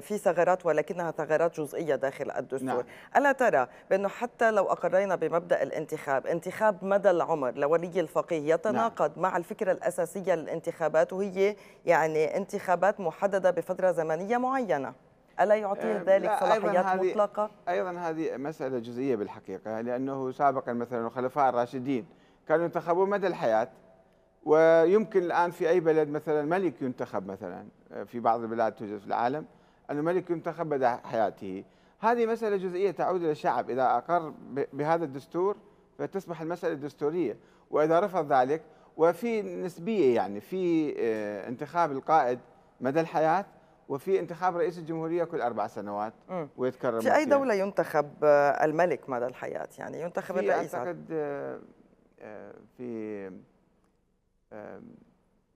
في 0.00 0.18
ثغرات 0.18 0.66
ولكنها 0.66 1.10
ثغرات 1.10 1.60
جزئية 1.60 1.94
داخل 1.94 2.30
الدستور، 2.30 2.68
نعم. 2.68 2.84
ألا 3.16 3.32
ترى 3.32 3.66
بأنه 3.90 4.08
حتى 4.08 4.50
لو 4.50 4.64
أقرينا 4.64 5.16
بمبدأ 5.16 5.62
الانتخاب، 5.62 6.26
انتخاب 6.26 6.84
مدى 6.84 7.10
العمر 7.10 7.50
لولي 7.50 8.00
الفقيه 8.00 8.54
يتناقض 8.54 9.10
نعم. 9.10 9.22
مع 9.22 9.36
الفكرة 9.36 9.72
الأساسية 9.72 10.34
للانتخابات 10.34 11.12
وهي 11.12 11.56
يعني 11.86 12.36
انتخابات 12.36 13.00
محددة 13.00 13.50
بفترة 13.50 13.92
زمنية 13.92 14.36
معينة. 14.36 14.92
ألا 15.40 15.54
يعطيه 15.54 16.02
ذلك 16.06 16.30
صلاحيات 16.40 16.86
أيضاً 16.86 16.94
مطلقة؟ 16.94 17.50
أيضا 17.68 17.90
هذه 17.90 18.36
مسألة 18.36 18.78
جزئية 18.78 19.16
بالحقيقة 19.16 19.80
لأنه 19.80 20.32
سابقا 20.32 20.72
مثلا 20.72 21.06
الخلفاء 21.06 21.48
الراشدين 21.48 22.06
كانوا 22.48 22.64
ينتخبون 22.64 23.10
مدى 23.10 23.26
الحياة 23.26 23.68
ويمكن 24.46 25.22
الآن 25.22 25.50
في 25.50 25.68
أي 25.68 25.80
بلد 25.80 26.08
مثلا 26.08 26.42
ملك 26.42 26.82
ينتخب 26.82 27.26
مثلا 27.26 27.66
في 28.06 28.20
بعض 28.20 28.40
البلاد 28.40 28.72
توجد 28.72 28.98
في 28.98 29.06
العالم 29.06 29.44
أن 29.90 29.98
الملك 29.98 30.30
ينتخب 30.30 30.66
مدى 30.66 30.88
حياته. 30.88 31.64
هذه 32.00 32.26
مسألة 32.26 32.56
جزئية 32.56 32.90
تعود 32.90 33.22
إلى 33.22 33.30
الشعب. 33.30 33.70
إذا 33.70 33.82
أقر 33.82 34.32
بهذا 34.72 35.04
الدستور 35.04 35.56
فتصبح 35.98 36.40
المسألة 36.40 36.74
دستورية 36.74 37.36
وإذا 37.70 38.00
رفض 38.00 38.32
ذلك 38.32 38.62
وفي 38.96 39.42
نسبية 39.42 40.14
يعني 40.14 40.40
في 40.40 40.94
آه، 40.98 41.48
انتخاب 41.48 41.92
القائد 41.92 42.38
مدى 42.80 43.00
الحياة 43.00 43.46
وفي 43.88 44.20
انتخاب 44.20 44.56
رئيس 44.56 44.78
الجمهورية 44.78 45.24
كل 45.24 45.40
أربع 45.40 45.66
سنوات 45.66 46.12
ويتكرر 46.56 47.00
في 47.00 47.16
أي 47.16 47.24
دولة 47.24 47.54
ينتخب 47.54 48.10
آه، 48.24 48.64
الملك 48.64 49.10
مدى 49.10 49.26
الحياة؟ 49.26 49.68
يعني 49.78 50.02
ينتخب 50.02 50.38
الرئيس. 50.38 50.74
أعتقد 50.74 51.06
آه، 51.10 51.58
في 52.76 53.30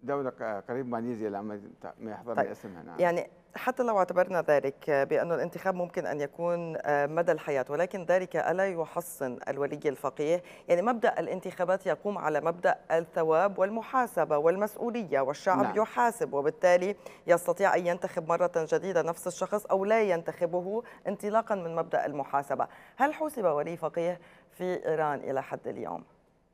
دولة 0.02 0.30
قريب 0.68 0.88
ماليزيا 0.88 1.30
لما 1.30 1.60
ما 1.98 2.10
يحضرني 2.10 2.42
طيب. 2.42 2.50
اسمها 2.50 2.82
نعم. 2.82 3.00
يعني 3.00 3.30
حتى 3.54 3.82
لو 3.82 3.98
اعتبرنا 3.98 4.42
ذلك 4.42 4.90
بأن 4.90 5.32
الانتخاب 5.32 5.74
ممكن 5.74 6.06
أن 6.06 6.20
يكون 6.20 6.76
آه، 6.80 7.06
مدى 7.06 7.32
الحياة 7.32 7.64
ولكن 7.68 8.04
ذلك 8.04 8.36
ألا 8.36 8.66
يحصن 8.66 9.38
الولي 9.48 9.80
الفقيه 9.86 10.42
يعني 10.68 10.82
مبدأ 10.82 11.20
الانتخابات 11.20 11.86
يقوم 11.86 12.18
على 12.18 12.40
مبدأ 12.40 12.78
الثواب 12.90 13.58
والمحاسبة 13.58 14.38
والمسؤولية 14.38 15.20
والشعب 15.20 15.62
نعم. 15.62 15.76
يحاسب 15.76 16.32
وبالتالي 16.32 16.96
يستطيع 17.26 17.74
أن 17.74 17.86
ينتخب 17.86 18.28
مرة 18.28 18.52
جديدة 18.56 19.02
نفس 19.02 19.26
الشخص 19.26 19.66
أو 19.66 19.84
لا 19.84 20.02
ينتخبه 20.02 20.82
انطلاقا 21.08 21.54
من 21.54 21.76
مبدأ 21.76 22.06
المحاسبة 22.06 22.66
هل 22.96 23.14
حوسب 23.14 23.44
ولي 23.44 23.76
فقيه 23.76 24.20
في 24.50 24.88
إيران 24.88 25.18
إلى 25.18 25.42
حد 25.42 25.68
اليوم؟ 25.68 26.04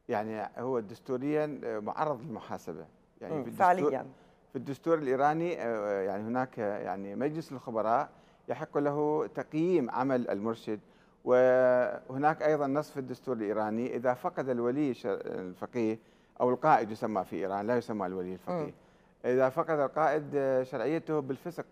يعني 0.08 0.50
هو 0.58 0.80
دستوريا 0.80 1.60
آه، 1.64 1.78
معرض 1.78 2.22
للمحاسبة. 2.22 2.86
يعني 3.20 3.44
في 3.44 3.50
فعليا. 3.50 4.06
في 4.52 4.56
الدستور 4.58 4.98
الإيراني 4.98 5.62
آه، 5.62 6.00
يعني 6.02 6.22
هناك 6.22 6.58
يعني 6.58 7.14
مجلس 7.14 7.52
الخبراء 7.52 8.08
يحق 8.48 8.78
له 8.78 9.26
تقييم 9.34 9.90
عمل 9.90 10.30
المرشد 10.30 10.80
وهناك 11.24 12.42
أيضا 12.42 12.66
نص 12.66 12.90
في 12.90 13.00
الدستور 13.00 13.36
الإيراني. 13.36 13.96
إذا 13.96 14.14
فقد 14.14 14.48
الولي 14.48 14.94
الفقيه 15.04 15.98
أو 16.40 16.50
القائد 16.50 16.90
يسمى 16.90 17.24
في 17.24 17.36
إيران 17.36 17.66
لا 17.66 17.76
يسمى 17.76 18.06
الولي 18.06 18.32
الفقيه. 18.32 18.74
إذا 19.24 19.48
فقد 19.48 19.78
القائد 19.78 20.30
آه، 20.34 20.62
شرعيته 20.62 21.20
بالفسق 21.20 21.66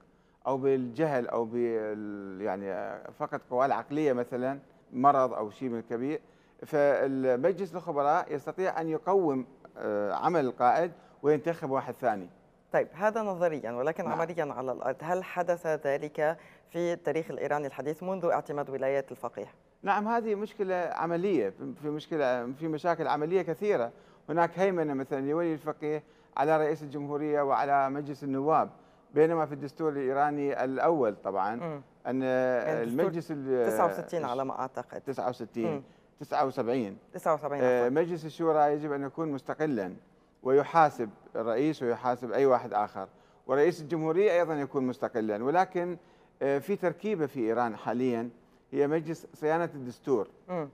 أو 0.46 0.56
بالجهل 0.56 1.28
أو 1.28 1.44
بال 1.44 2.40
يعني 2.40 2.98
فقد 3.18 3.40
قواه 3.50 3.66
العقلية 3.66 4.12
مثلا 4.12 4.58
مرض 4.92 5.32
أو 5.32 5.50
شيء 5.50 5.68
من 5.68 5.82
كبير 5.82 6.20
فالمجلس 6.66 7.74
الخبراء 7.74 8.34
يستطيع 8.34 8.80
أن 8.80 8.88
يقوم 8.88 9.46
آه، 9.78 10.12
عمل 10.12 10.44
القائد 10.44 10.92
وينتخب 11.22 11.70
واحد 11.70 11.94
ثاني 11.94 12.28
طيب 12.72 12.88
هذا 12.92 13.22
نظريا 13.22 13.72
ولكن 13.72 14.04
نعم. 14.04 14.12
عمليا 14.12 14.52
على 14.52 14.72
الأرض 14.72 14.96
هل 15.02 15.24
حدث 15.24 15.66
ذلك 15.66 16.36
في 16.70 16.92
التاريخ 16.92 17.30
الإيراني 17.30 17.66
الحديث 17.66 18.02
منذ 18.02 18.24
اعتماد 18.24 18.70
ولاية 18.70 19.06
الفقيه؟ 19.10 19.46
نعم 19.82 20.08
هذه 20.08 20.34
مشكلة 20.34 20.74
عملية 20.74 21.54
في 21.82 21.88
مشكلة 21.88 22.52
في 22.52 22.68
مشاكل 22.68 23.08
عملية 23.08 23.42
كثيرة 23.42 23.92
هناك 24.28 24.58
هيمنة 24.58 24.94
مثلا 24.94 25.20
لولي 25.20 25.52
الفقيه 25.52 26.02
على 26.36 26.58
رئيس 26.58 26.82
الجمهورية 26.82 27.42
وعلى 27.42 27.90
مجلس 27.90 28.24
النواب 28.24 28.70
بينما 29.14 29.46
في 29.46 29.52
الدستور 29.52 29.92
الإيراني 29.92 30.64
الأول 30.64 31.16
طبعا 31.24 31.56
م. 31.56 31.82
أن 32.06 32.22
يعني 32.22 32.82
المجلس 32.82 33.26
69 33.28 34.24
على 34.24 34.44
ما 34.44 34.58
أعتقد 34.58 35.00
69 35.00 35.64
م. 35.64 35.82
79 36.20 36.96
79 37.14 37.60
آه 37.62 37.88
مجلس 37.88 38.24
الشورى 38.24 38.72
يجب 38.72 38.92
أن 38.92 39.02
يكون 39.02 39.32
مستقلا 39.32 39.94
ويحاسب 40.42 41.10
الرئيس 41.36 41.82
ويحاسب 41.82 42.32
أي 42.32 42.46
واحد 42.46 42.74
آخر. 42.74 43.08
ورئيس 43.46 43.80
الجمهورية 43.80 44.32
أيضا 44.32 44.54
يكون 44.54 44.86
مستقلا. 44.86 45.44
ولكن 45.44 45.96
آه 46.42 46.58
في 46.58 46.76
تركيبة 46.76 47.26
في 47.26 47.40
إيران 47.40 47.76
حاليا 47.76 48.30
هي 48.72 48.86
مجلس 48.86 49.26
صيانة 49.34 49.70
الدستور. 49.74 50.28
م. 50.48 50.66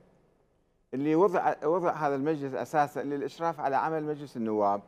اللي 0.93 1.15
وضع 1.15 1.53
وضع 1.63 1.91
هذا 1.91 2.15
المجلس 2.15 2.53
أساسا 2.53 3.03
للإشراف 3.03 3.59
على 3.59 3.75
عمل 3.75 4.03
مجلس 4.03 4.37
النواب 4.37 4.81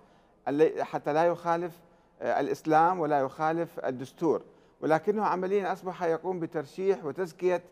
حتى 0.79 1.13
لا 1.13 1.23
يخالف 1.25 1.79
آه 2.21 2.39
الإسلام 2.39 2.99
ولا 2.99 3.19
يخالف 3.19 3.79
الدستور. 3.79 4.41
ولكنه 4.81 5.25
عمليا 5.25 5.73
أصبح 5.73 6.03
يقوم 6.03 6.39
بترشيح 6.39 7.05
وتزكية 7.05 7.63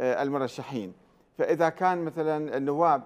آه، 0.00 0.22
المرشحين. 0.22 0.92
فإذا 1.40 1.68
كان 1.68 2.04
مثلا 2.04 2.56
النواب 2.56 3.02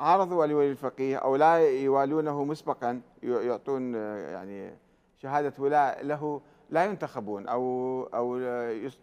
عرضوا 0.00 0.46
لولي 0.46 0.70
الفقيه 0.70 1.16
أو 1.16 1.36
لا 1.36 1.56
يوالونه 1.58 2.44
مسبقا 2.44 3.00
يعطون 3.22 3.94
يعني 3.94 4.74
شهادة 5.16 5.52
ولاء 5.58 6.04
له 6.04 6.40
لا 6.70 6.84
ينتخبون 6.84 7.48
أو 7.48 8.02
أو 8.14 8.38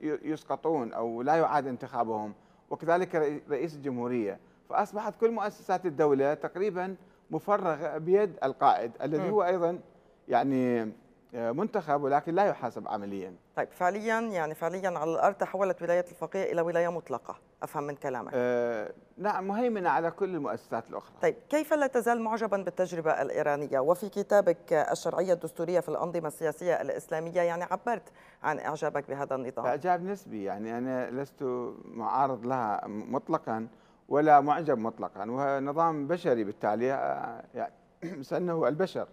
يسقطون 0.01 0.93
أو 0.93 1.21
لا 1.21 1.35
يعاد 1.35 1.67
انتخابهم. 1.67 2.33
وكذلك 2.69 3.41
رئيس 3.49 3.75
الجمهورية. 3.75 4.39
فأصبحت 4.69 5.13
كل 5.19 5.31
مؤسسات 5.31 5.85
الدولة 5.85 6.33
تقريبا 6.33 6.95
مفرغة 7.31 7.97
بيد 7.97 8.33
القائد 8.43 8.91
الذي 9.01 9.29
هو 9.29 9.43
أيضا 9.43 9.79
يعني 10.27 10.91
منتخب 11.33 12.01
ولكن 12.03 12.35
لا 12.35 12.45
يحاسب 12.45 12.87
عمليا. 12.87 13.35
طيب 13.55 13.67
فعليا 13.71 14.19
يعني 14.19 14.55
فعليا 14.55 14.89
على 14.99 15.11
الأرض 15.11 15.35
تحولت 15.35 15.81
ولاية 15.81 16.05
الفقيه 16.11 16.51
إلى 16.51 16.61
ولاية 16.61 16.87
مطلقة. 16.91 17.35
أفهم 17.63 17.83
من 17.83 17.95
كلامك. 17.95 18.31
آه 18.33 18.91
نعم 19.17 19.47
مهيمنة 19.47 19.89
على 19.89 20.11
كل 20.11 20.35
المؤسسات 20.35 20.89
الأخرى. 20.89 21.13
طيب 21.21 21.35
كيف 21.49 21.73
لا 21.73 21.87
تزال 21.87 22.21
معجبا 22.21 22.57
بالتجربة 22.57 23.21
الإيرانية؟ 23.21 23.79
وفي 23.79 24.09
كتابك 24.09 24.73
الشرعية 24.73 25.33
الدستورية 25.33 25.79
في 25.79 25.89
الأنظمة 25.89 26.27
السياسية 26.27 26.81
الإسلامية 26.81 27.41
يعني 27.41 27.63
عبرت 27.63 28.11
عن 28.43 28.59
إعجابك 28.59 29.07
بهذا 29.09 29.35
النظام. 29.35 29.65
إعجاب 29.65 30.03
نسبي 30.03 30.43
يعني 30.43 30.77
أنا 30.77 31.11
لست 31.11 31.43
معارض 31.85 32.45
لها 32.45 32.81
مطلقا 32.87 33.67
ولا 34.09 34.39
معجب 34.41 34.77
مطلقا. 34.77 35.31
وهو 35.31 35.59
نظام 35.59 36.07
بشري 36.07 36.43
بالتالي 36.43 36.93
آه، 36.93 37.43
يعني 37.55 37.73
سنه 38.21 38.67
البشر 38.67 39.07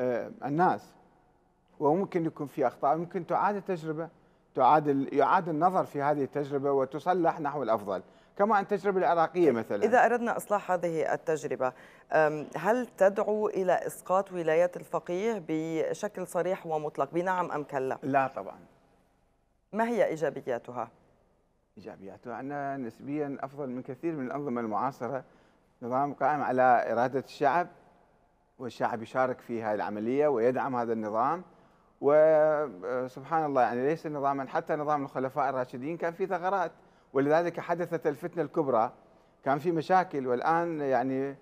آه 0.00 0.30
الناس. 0.44 0.94
وممكن 1.80 2.26
يكون 2.26 2.46
في 2.46 2.66
أخطاء 2.66 2.96
ممكن 2.96 3.26
تعاد 3.26 3.56
التجربة 3.56 4.08
تعاد 4.54 5.12
يعاد 5.12 5.48
النظر 5.48 5.84
في 5.84 6.02
هذه 6.02 6.24
التجربة 6.24 6.72
وتصلح 6.72 7.40
نحو 7.40 7.62
الأفضل. 7.62 8.02
كما 8.38 8.60
التجربه 8.60 8.98
العراقية 8.98 9.50
مثلا. 9.50 9.84
إذا 9.84 10.04
أردنا 10.04 10.36
إصلاح 10.36 10.70
هذه 10.70 11.14
التجربة 11.14 11.72
هل 12.56 12.86
تدعو 12.86 13.48
إلى 13.48 13.72
إسقاط 13.72 14.32
ولاية 14.32 14.70
الفقيه 14.76 15.44
بشكل 15.48 16.26
صريح 16.26 16.66
ومطلق؟ 16.66 17.10
بنعم 17.12 17.50
أم 17.50 17.62
كلا؟ 17.62 17.98
لا 18.02 18.26
طبعا. 18.26 18.58
ما 19.72 19.88
هي 19.88 20.06
إيجابياتها؟ 20.06 20.90
إيجابياتها 21.78 22.40
انها 22.40 22.76
نسبيا 22.76 23.38
أفضل 23.40 23.68
من 23.68 23.82
كثير 23.82 24.16
من 24.16 24.26
الأنظمة 24.26 24.60
المعاصرة. 24.60 25.24
نظام 25.82 26.14
قائم 26.14 26.42
على 26.42 26.92
إرادة 26.92 27.20
الشعب 27.20 27.68
والشعب 28.58 29.02
يشارك 29.02 29.40
في 29.40 29.62
هذه 29.62 29.74
العملية 29.74 30.28
ويدعم 30.28 30.76
هذا 30.76 30.92
النظام. 30.92 31.42
وسبحان 32.04 33.44
الله 33.44 33.62
يعني 33.62 33.86
ليس 33.86 34.06
نظاما 34.06 34.48
حتى 34.48 34.76
نظام 34.76 35.04
الخلفاء 35.04 35.50
الراشدين 35.50 35.96
كان 35.96 36.12
في 36.12 36.26
ثغرات. 36.26 36.72
ولذلك 37.12 37.60
حدثت 37.60 38.06
الفتنة 38.06 38.42
الكبرى. 38.42 38.92
كان 39.44 39.58
في 39.58 39.72
مشاكل. 39.72 40.26
والآن 40.26 40.80
يعني 40.80 41.36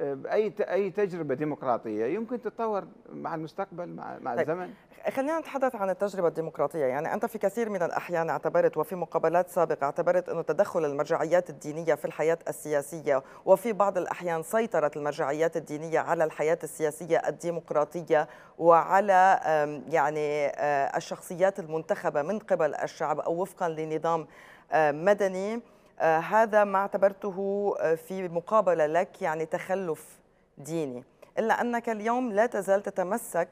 أي 0.00 0.52
أي 0.60 0.90
تجربة 0.90 1.34
ديمقراطية 1.34 2.04
يمكن 2.04 2.40
تتطور 2.42 2.84
مع 3.12 3.34
المستقبل 3.34 3.88
مع 3.88 4.18
مع 4.18 4.36
طيب. 4.36 4.50
الزمن 4.50 4.70
خلينا 5.10 5.38
نتحدث 5.38 5.74
عن 5.74 5.90
التجربة 5.90 6.28
الديمقراطية 6.28 6.84
يعني 6.84 7.14
أنت 7.14 7.26
في 7.26 7.38
كثير 7.38 7.70
من 7.70 7.82
الأحيان 7.82 8.30
اعتبرت 8.30 8.76
وفي 8.76 8.96
مقابلات 8.96 9.48
سابقة 9.48 9.84
اعتبرت 9.84 10.28
أنه 10.28 10.42
تدخل 10.42 10.84
المرجعيات 10.84 11.50
الدينية 11.50 11.94
في 11.94 12.04
الحياة 12.04 12.38
السياسية 12.48 13.22
وفي 13.44 13.72
بعض 13.72 13.98
الأحيان 13.98 14.42
سيطرة 14.42 14.90
المرجعيات 14.96 15.56
الدينية 15.56 15.98
على 16.00 16.24
الحياة 16.24 16.58
السياسية 16.62 17.22
الديمقراطية 17.28 18.28
وعلى 18.58 19.40
يعني 19.88 20.46
آه، 20.46 20.96
الشخصيات 20.96 21.58
المنتخبة 21.58 22.22
من 22.22 22.38
قبل 22.38 22.74
الشعب 22.74 23.20
أو 23.20 23.42
وفقا 23.42 23.68
لنظام 23.68 24.26
آه، 24.72 24.92
مدني 24.92 25.54
آه، 25.54 25.60
هذا 26.00 26.64
ما 26.64 26.78
اعتبرته 26.78 27.74
في 27.94 28.28
مقابلة 28.28 28.86
لك 28.86 29.22
يعني 29.22 29.46
تخلف 29.46 30.18
ديني. 30.58 31.04
إلا 31.38 31.60
أنك 31.60 31.88
اليوم 31.88 32.32
لا 32.32 32.46
تزال 32.46 32.82
تتمسك 32.82 33.48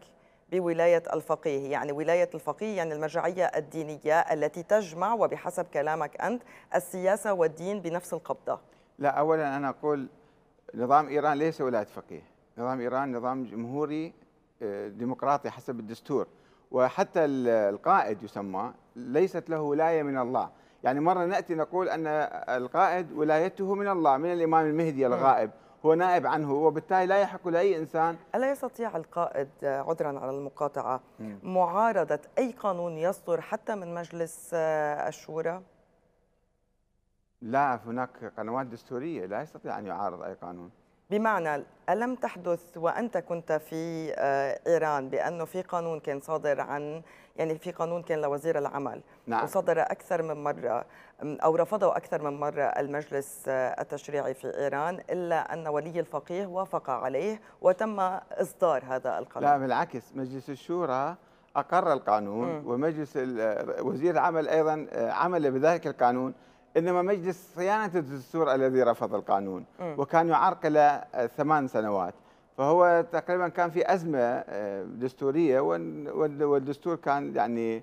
بولاية 0.52 1.02
الفقيه 1.12 1.70
يعني 1.72 1.92
ولاية 1.92 2.30
الفقيه 2.34 2.76
يعني 2.76 2.94
المرجعية 2.94 3.44
الدينية 3.44 4.20
التي 4.20 4.62
تجمع 4.62 5.14
وبحسب 5.14 5.64
كلامك 5.64 6.20
أنت 6.20 6.42
السياسة 6.74 7.32
والدين 7.32 7.80
بنفس 7.80 8.12
القبضة. 8.14 8.60
لا 8.98 9.08
أولا 9.10 9.56
أنا 9.56 9.68
أقول 9.68 10.08
نظام 10.74 11.08
إيران 11.08 11.38
ليس 11.38 11.60
ولاية 11.60 11.84
فقيه. 11.84 12.22
نظام 12.58 12.80
إيران 12.80 13.16
نظام 13.16 13.44
جمهوري 13.44 14.12
آه، 14.62 14.88
ديمقراطي 14.88 15.50
حسب 15.50 15.80
الدستور. 15.80 16.26
وحتى 16.70 17.24
القائد 17.24 18.22
يسمى 18.22 18.72
ليست 18.96 19.50
له 19.50 19.60
ولاية 19.60 20.02
من 20.02 20.18
الله. 20.18 20.50
يعني 20.84 21.00
مرة 21.00 21.24
نأتي 21.24 21.54
نقول 21.54 21.88
أن 21.88 22.06
القائد 22.48 23.12
ولايته 23.12 23.74
من 23.74 23.88
الله 23.88 24.16
من 24.16 24.32
الإمام 24.32 24.66
المهدي 24.66 25.06
الغائب. 25.06 25.50
هو 25.86 25.94
نائب 25.94 26.26
عنه 26.26 26.52
وبالتالي 26.52 27.06
لا 27.06 27.18
يحق 27.18 27.48
لأي 27.48 27.76
إنسان 27.76 28.16
ألا 28.34 28.50
يستطيع 28.50 28.96
القائد 28.96 29.48
عذرا 29.62 30.18
على 30.18 30.30
المقاطعة؟ 30.30 31.00
معارضة 31.42 32.20
أي 32.38 32.52
قانون 32.52 32.98
يصدر 32.98 33.40
حتى 33.40 33.74
من 33.74 33.94
مجلس 33.94 34.54
الشورى؟ 34.54 35.62
لا 37.42 37.80
هناك 37.86 38.32
قنوات 38.36 38.66
دستورية 38.66 39.26
لا 39.26 39.42
يستطيع 39.42 39.78
أن 39.78 39.86
يعارض 39.86 40.22
أي 40.22 40.34
قانون. 40.34 40.70
بمعنى 41.10 41.64
ألم 41.88 42.14
تحدث 42.14 42.76
وأنت 42.76 43.18
كنت 43.18 43.52
في 43.52 44.12
آه، 44.14 44.60
إيران 44.66 45.08
بأنه 45.08 45.44
في 45.44 45.62
قانون 45.62 46.00
كان 46.00 46.20
صادر 46.20 46.60
عن 46.60 47.02
يعني 47.36 47.58
في 47.58 47.70
قانون 47.70 48.02
كان 48.02 48.20
لوزير 48.20 48.58
العمل 48.58 49.00
نعم. 49.26 49.44
وصدر 49.44 49.80
أكثر 49.80 50.22
من 50.22 50.44
مرة 50.44 50.84
أو 51.22 51.56
رفضه 51.56 51.96
أكثر 51.96 52.22
من 52.22 52.40
مرة 52.40 52.62
المجلس 52.62 53.44
آه، 53.48 53.80
التشريعي 53.80 54.34
في 54.34 54.58
إيران 54.58 54.94
إلا 55.10 55.54
أن 55.54 55.68
ولي 55.68 56.00
الفقيه 56.00 56.46
وافق 56.46 56.90
عليه 56.90 57.40
وتم 57.60 58.00
إصدار 58.32 58.84
هذا 58.88 59.18
القانون 59.18 59.50
لا 59.50 59.58
بالعكس 59.58 60.12
مجلس 60.14 60.50
الشورى 60.50 61.16
أقر 61.56 61.92
القانون 61.92 62.48
م. 62.48 62.66
ومجلس 62.66 63.16
وزير 63.80 64.14
العمل 64.14 64.48
أيضا 64.48 64.86
آه، 64.90 65.10
عمل 65.10 65.50
بذلك 65.50 65.86
القانون 65.86 66.34
إنما 66.76 67.02
مجلس 67.02 67.54
صيانة 67.54 67.90
الدستور 67.94 68.54
الذي 68.54 68.82
رفض 68.82 69.14
القانون. 69.14 69.64
وكان 69.98 70.28
يعرقل 70.28 71.00
ثمان 71.36 71.68
سنوات. 71.68 72.14
فهو 72.58 73.04
تقريبا 73.12 73.48
كان 73.48 73.70
في 73.70 73.94
أزمة 73.94 74.18
آه، 74.18 74.84
دستورية 74.84 75.60
والدستور 75.60 76.96
كان 76.96 77.36
يعني 77.36 77.82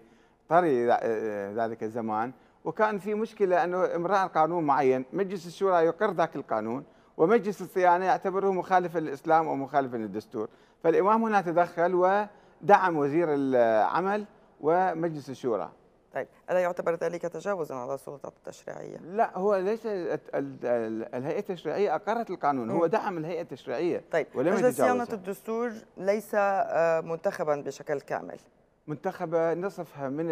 طري 0.49 0.91
آه، 0.93 1.53
ذلك 1.53 1.83
الزمان. 1.83 2.31
وكان 2.65 2.97
في 2.97 3.13
مشكلة 3.13 3.63
إنه 3.63 3.95
امرار 3.95 4.27
قانون 4.27 4.63
معين 4.63 5.05
مجلس 5.13 5.47
الشورى 5.47 5.85
يقر 5.85 6.11
ذاك 6.11 6.35
القانون 6.35 6.83
ومجلس 7.17 7.61
الصيانة 7.61 8.05
يعتبره 8.05 8.51
مخالفا 8.51 8.99
للإسلام 8.99 9.47
ومخالفا 9.47 9.97
للدستور. 9.97 10.49
فالإمام 10.83 11.23
هنا 11.23 11.41
تدخل 11.41 11.95
ودعم 11.95 12.97
وزير 12.97 13.27
العمل 13.29 14.25
ومجلس 14.61 15.29
الشورى. 15.29 15.71
طيب 16.13 16.27
ألا 16.49 16.59
يعتبر 16.59 16.95
ذلك 16.95 17.21
تجاوزا 17.21 17.75
على 17.75 17.93
السلطات 17.93 18.33
التشريعية؟ 18.37 18.97
لا 18.97 19.37
هو 19.37 19.55
ليس 19.55 19.81
الهيئة 19.85 21.39
التشريعية 21.39 21.95
أقرت 21.95 22.29
القانون 22.29 22.69
هو 22.69 22.85
دعم 22.85 23.17
الهيئة 23.17 23.41
التشريعية 23.41 24.03
طيب 24.11 24.27
ولم 24.35 24.53
مجلس 24.53 24.77
صيانة 24.77 25.07
الدستور 25.13 25.71
ليس 25.97 26.31
آه، 26.35 27.01
منتخبا 27.01 27.55
بشكل 27.55 28.01
كامل. 28.01 28.39
منتخبة 28.87 29.53
نصفها 29.53 30.09
من 30.09 30.31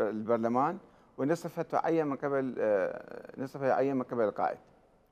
البرلمان 0.00 0.78
ونصفها 1.18 1.64
تعين 1.64 2.06
من 2.06 2.16
قبل 2.16 2.54
آه، 2.58 3.32
نصفها 3.38 3.68
يعين 3.68 3.96
من 3.96 4.02
قبل 4.02 4.24
القائد. 4.24 4.58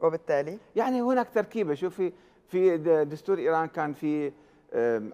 وبالتالي؟ 0.01 0.59
يعني 0.77 1.03
هناك 1.03 1.29
تركيبة. 1.35 1.75
شوفي 1.75 2.13
في 2.49 2.77
دستور 3.05 3.39
إيران 3.39 3.69
كان 3.69 3.93
في 3.93 4.33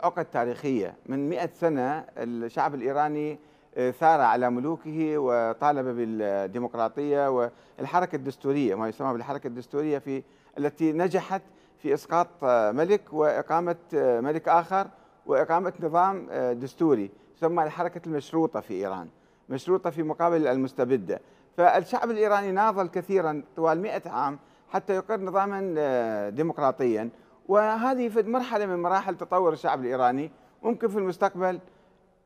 عقد 0.03 0.25
تاريخية. 0.25 0.97
من 1.07 1.29
100 1.29 1.51
سنة 1.55 2.07
الشعب 2.19 2.75
الإيراني 2.75 3.39
ثار 3.79 4.21
على 4.21 4.51
ملوكه 4.51 5.19
وطالب 5.19 5.87
بالديمقراطية 5.87 7.51
والحركة 7.79 8.17
الدستورية 8.17 8.75
ما 8.75 8.89
يسمى 8.89 9.13
بالحركة 9.13 9.47
الدستورية 9.47 9.99
في 9.99 10.23
التي 10.59 10.93
نجحت 10.93 11.43
في 11.79 11.95
إسقاط 11.95 12.29
ملك 12.75 13.03
وإقامة 13.13 13.77
ملك 13.95 14.49
آخر 14.49 14.87
وإقامة 15.27 15.73
نظام 15.81 16.27
دستوري 16.53 17.11
يسمى 17.37 17.65
الحركة 17.65 18.01
المشروطة 18.07 18.61
في 18.61 18.75
إيران 18.75 19.09
مشروطة 19.49 19.91
في 19.91 20.03
مقابل 20.03 20.47
المستبدة. 20.47 21.21
فالشعب 21.57 22.11
الإيراني 22.11 22.53
ناضل 22.53 22.87
كثيرا 22.89 23.43
طوال 23.57 23.83
100 23.83 24.03
عام 24.07 24.39
حتى 24.69 24.95
يقر 24.95 25.21
نظاما 25.21 26.31
ديمقراطيا. 26.31 27.11
وهذه 27.49 28.09
في 28.09 28.23
مرحلة 28.23 28.67
من 28.67 28.83
مراحل 28.83 29.17
تطور 29.17 29.53
الشعب 29.53 29.81
الإيراني 29.81 30.31
ممكن 30.63 30.89
في 30.89 30.99
المستقبل 30.99 31.61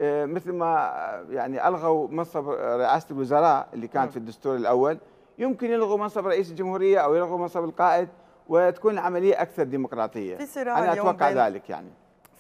مثل 0.01 0.53
ما 0.53 0.67
آه، 0.67 1.25
يعني 1.31 1.69
ألغوا 1.69 2.09
منصب 2.09 2.49
رئاسة 2.49 3.07
الوزراء 3.11 3.69
اللي 3.75 3.89
كان 3.89 4.09
في 4.09 4.17
الدستور 4.17 4.57
الأول. 4.57 4.99
يمكن 5.39 5.71
يلغوا 5.71 5.99
منصب 5.99 6.27
رئيس 6.27 6.51
الجمهورية 6.51 6.99
أو 6.99 7.15
يلغوا 7.15 7.39
منصب 7.39 7.65
القائد 7.65 8.09
وتكون 8.49 8.93
العملية 8.93 9.43
أكثر 9.43 9.63
ديمقراطية. 9.63 10.37
في 10.37 10.47
صراع 10.47 10.79
أنا 10.79 10.93
أتوقع 10.93 11.31
ذلك 11.31 11.71
يعني. 11.71 11.91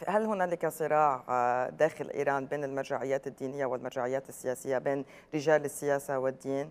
هل 0.06 0.24
هنالك 0.24 0.66
صراع 0.66 1.22
آه، 1.28 1.70
داخل 1.70 2.10
إيران 2.10 2.46
بين 2.46 2.64
المرجعيات 2.64 3.26
الدينية 3.26 3.66
والمرجعيات 3.66 4.28
السياسية 4.28 4.78
بين 4.78 5.04
رجال 5.34 5.64
السياسة 5.64 6.18
والدين؟ 6.18 6.70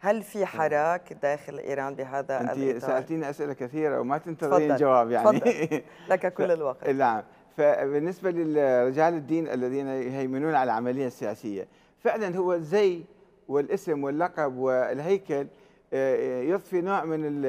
هل 0.00 0.22
في 0.22 0.46
حراك 0.46 1.12
داخل 1.12 1.58
إيران 1.58 1.94
بهذا 1.94 2.40
أنت؟ 2.40 2.82
سألتيني 2.82 3.30
أسئلة 3.30 3.52
كثيرة 3.52 4.00
وما 4.00 4.18
تنتظرين 4.18 4.76
جواب 4.76 5.10
يعني. 5.10 5.40
فضل. 5.40 5.82
لك 6.08 6.26
كل 6.34 6.50
الوقت. 6.50 6.88
نعم. 6.88 7.22
فبالنسبة 7.56 8.30
لرجال 8.30 9.14
الدين 9.14 9.48
الذين 9.48 9.86
يهيمنون 9.86 10.54
على 10.54 10.64
العملية 10.64 11.06
السياسية 11.06 11.68
فعلا 12.00 12.36
هو 12.36 12.54
الزي 12.54 13.04
والاسم 13.48 14.04
واللقب 14.04 14.56
والهيكل 14.56 15.46
آه، 15.94 16.42
يضفي 16.42 16.80
نوع 16.80 17.04
من 17.04 17.46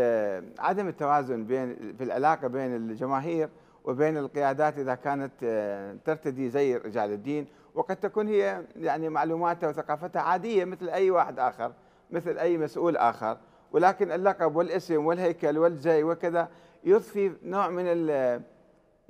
عدم 0.60 0.88
التوازن 0.88 1.46
بين 1.46 1.94
في 1.98 2.04
العلاقة 2.04 2.48
بين 2.48 2.76
الجماهير 2.76 3.50
وبين 3.86 4.18
القيادات 4.18 4.80
إذا 4.80 4.96
كانت 4.96 5.32
آه، 5.44 5.98
ترتدي 6.06 6.50
زي 6.50 6.78
رجال 6.78 7.12
الدين. 7.12 7.48
وقد 7.76 7.96
تكون 7.96 8.28
هي 8.28 8.64
يعني 8.76 9.10
معلوماتها 9.10 9.70
وثقافتها 9.70 10.22
عادية 10.22 10.66
مثل 10.66 10.90
أي 10.90 11.12
واحد 11.12 11.40
آخر 11.40 11.72
مثل 12.12 12.38
أي 12.38 12.58
مسؤول 12.58 12.98
آخر. 12.98 13.38
ولكن 13.72 14.12
اللقب 14.12 14.56
والاسم 14.56 15.06
والهيكل 15.06 15.58
والزي 15.58 16.04
وكذا 16.04 16.50
يضفي 16.84 17.32
نوع 17.44 17.70
من 17.70 17.84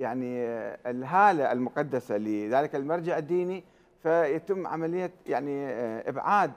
يعني 0.00 0.44
الهالة 0.86 1.52
المقدسة 1.52 2.16
لذلك 2.16 2.74
المرجع 2.74 3.18
الديني 3.18 3.64
فيتم 4.02 4.66
عملية 4.66 5.10
يعني 5.26 5.68
إبعاد 6.08 6.52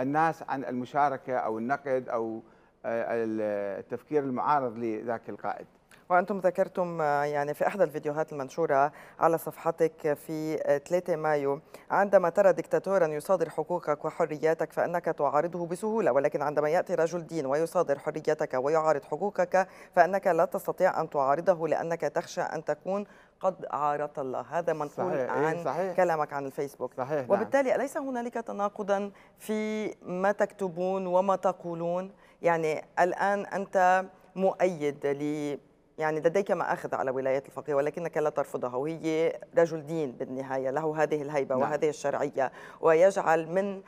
الناس 0.00 0.42
عن 0.48 0.64
المشاركة 0.64 1.36
أو 1.36 1.58
النقد 1.58 2.08
أو 2.08 2.42
التفكير 2.86 4.22
المعارض 4.22 4.78
لذاك 4.78 5.28
القائد. 5.28 5.66
وأنتم 6.10 6.38
ذكرتم 6.38 7.02
يعني 7.02 7.54
في 7.54 7.66
إحدى 7.66 7.84
الفيديوهات 7.84 8.32
المنشورة 8.32 8.92
على 9.20 9.38
صفحتك 9.38 10.12
في 10.12 10.56
3 10.88 11.16
مايو 11.16 11.60
عندما 11.90 12.28
ترى 12.28 12.52
دكتاتورا 12.52 13.06
يصادر 13.06 13.50
حقوقك 13.50 14.04
وحرياتك 14.04 14.72
فإنك 14.72 15.04
تعارضه 15.04 15.66
بسهولة 15.66 16.12
ولكن 16.12 16.42
عندما 16.42 16.68
يأتي 16.68 16.94
رجل 16.94 17.26
دين 17.26 17.46
ويصادر 17.46 17.98
حريتك 17.98 18.54
ويعارض 18.54 19.04
حقوقك 19.04 19.68
فإنك 19.96 20.26
لا 20.26 20.44
تستطيع 20.44 21.00
أن 21.00 21.10
تعارضه 21.10 21.68
لأنك 21.68 22.00
تخشى 22.00 22.40
أن 22.40 22.64
تكون 22.64 23.04
قد 23.40 23.66
عارضت 23.70 24.18
الله 24.18 24.40
هذا 24.40 24.72
منقول 24.72 25.12
صحيح. 25.12 25.30
عن 25.30 25.44
إيه 25.44 25.64
صحيح. 25.64 25.96
كلامك 25.96 26.32
عن 26.32 26.46
الفيسبوك 26.46 26.94
صحيح. 26.94 27.20
نعم. 27.20 27.30
وبالتالي 27.30 27.70
نعم. 27.70 27.80
أليس 27.80 27.96
هنالك 27.96 28.34
تناقضا 28.34 29.10
في 29.38 29.90
ما 30.02 30.32
تكتبون 30.32 31.06
وما 31.06 31.36
تقولون 31.36 32.12
يعني 32.42 32.84
الآن 33.00 33.46
أنت 33.46 34.04
مؤيد 34.36 35.06
ل 35.06 35.58
يعني 36.00 36.20
لديك 36.20 36.50
مآخذ 36.50 36.94
على 36.94 37.10
ولاية 37.10 37.42
الفقيه 37.46 37.74
ولكنك 37.74 38.16
لا 38.16 38.30
ترفضها 38.30 38.76
وهي 38.76 39.38
رجل 39.58 39.86
دين 39.86 40.12
بالنهاية 40.12 40.70
له 40.70 41.02
هذه 41.02 41.22
الهيبة 41.22 41.54
نعم. 41.54 41.62
وهذه 41.62 41.88
الشرعية 41.88 42.52
ويجعل 42.80 43.46
من 43.46 43.82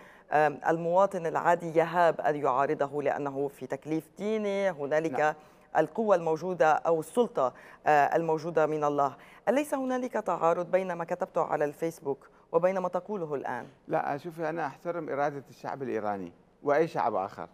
المواطن 0.69 1.27
العادي 1.27 1.79
يهاب 1.79 2.21
أن 2.21 2.37
يعارضه 2.37 3.03
لأنه 3.03 3.49
في 3.49 3.67
تكليف 3.67 4.09
ديني 4.19 4.71
هنالك 4.71 5.21
نعم. 5.21 5.35
القوة 5.77 6.17
الموجودة 6.17 6.73
أو 6.73 7.01
السلطة 7.01 7.53
آه، 7.87 8.17
الموجودة 8.17 8.67
من 8.67 8.85
الله 8.85 9.17
أليس 9.49 9.75
هنالك 9.75 10.13
تعارض 10.13 10.71
بين 10.71 10.93
ما 10.93 11.05
كتبته 11.05 11.45
على 11.45 11.65
الفيسبوك 11.65 12.29
وبين 12.53 12.79
ما 12.79 12.89
تقوله 12.89 13.35
الآن؟ 13.35 13.67
لا 13.89 14.17
شوفي 14.17 14.49
أنا 14.49 14.67
أحترم 14.67 15.09
إرادة 15.09 15.45
الشعب 15.51 15.83
الإيراني 15.83 16.33
وأي 16.63 16.89
شعب 16.89 17.15
آخر 17.15 17.49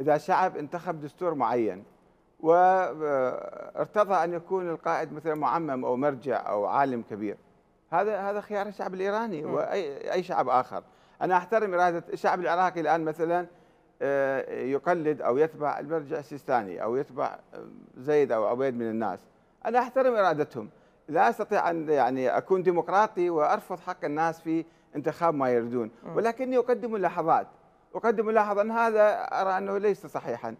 إذا 0.00 0.18
شعب 0.18 0.56
انتخب 0.56 1.00
دستور 1.00 1.34
معين 1.34 1.84
وارتضى 2.42 4.14
أن 4.14 4.32
يكون 4.32 4.70
القائد 4.70 5.12
مثلا 5.12 5.34
معمم 5.34 5.84
أو 5.84 5.96
مرجع 5.96 6.48
أو 6.48 6.66
عالم 6.66 7.02
كبير. 7.10 7.36
هذا 7.90 8.20
هذا 8.20 8.40
خيار 8.40 8.66
الشعب 8.66 8.94
الإيراني 8.94 9.44
وأي 9.44 10.12
أي 10.12 10.22
شعب 10.22 10.48
آخر. 10.48 10.82
أنا 11.22 11.36
أحترم 11.36 11.74
إرادة 11.74 12.04
الشعب 12.12 12.40
العراقي 12.40 12.80
الآن 12.80 13.04
مثلا 13.04 13.46
آه، 14.02 14.50
يقلد 14.50 15.22
أو 15.22 15.38
يتبع 15.38 15.78
المرجع 15.78 16.18
السيستاني 16.18 16.82
أو 16.82 16.96
يتبع 16.96 17.38
زيد 17.96 18.32
أو 18.32 18.46
عبيد 18.46 18.74
من 18.74 18.90
الناس. 18.90 19.18
أنا 19.66 19.78
أحترم 19.78 20.14
إرادتهم. 20.14 20.68
لا 21.08 21.28
أستطيع 21.28 21.70
أن 21.70 21.88
يعني 21.88 22.36
أكون 22.36 22.62
ديمقراطي 22.62 23.30
وأرفض 23.30 23.80
حق 23.80 24.04
الناس 24.04 24.40
في 24.40 24.64
انتخاب 24.96 25.34
ما 25.34 25.50
يريدون. 25.50 25.90
ولكني 26.14 26.58
أقدم 26.58 26.92
ملاحظات. 26.92 27.46
أقدم 27.94 28.26
ملاحظة 28.26 28.62
أن 28.62 28.70
هذا 28.70 29.10
أرى 29.22 29.58
أنه 29.58 29.78
ليس 29.78 30.06
صحيحا. 30.06 30.54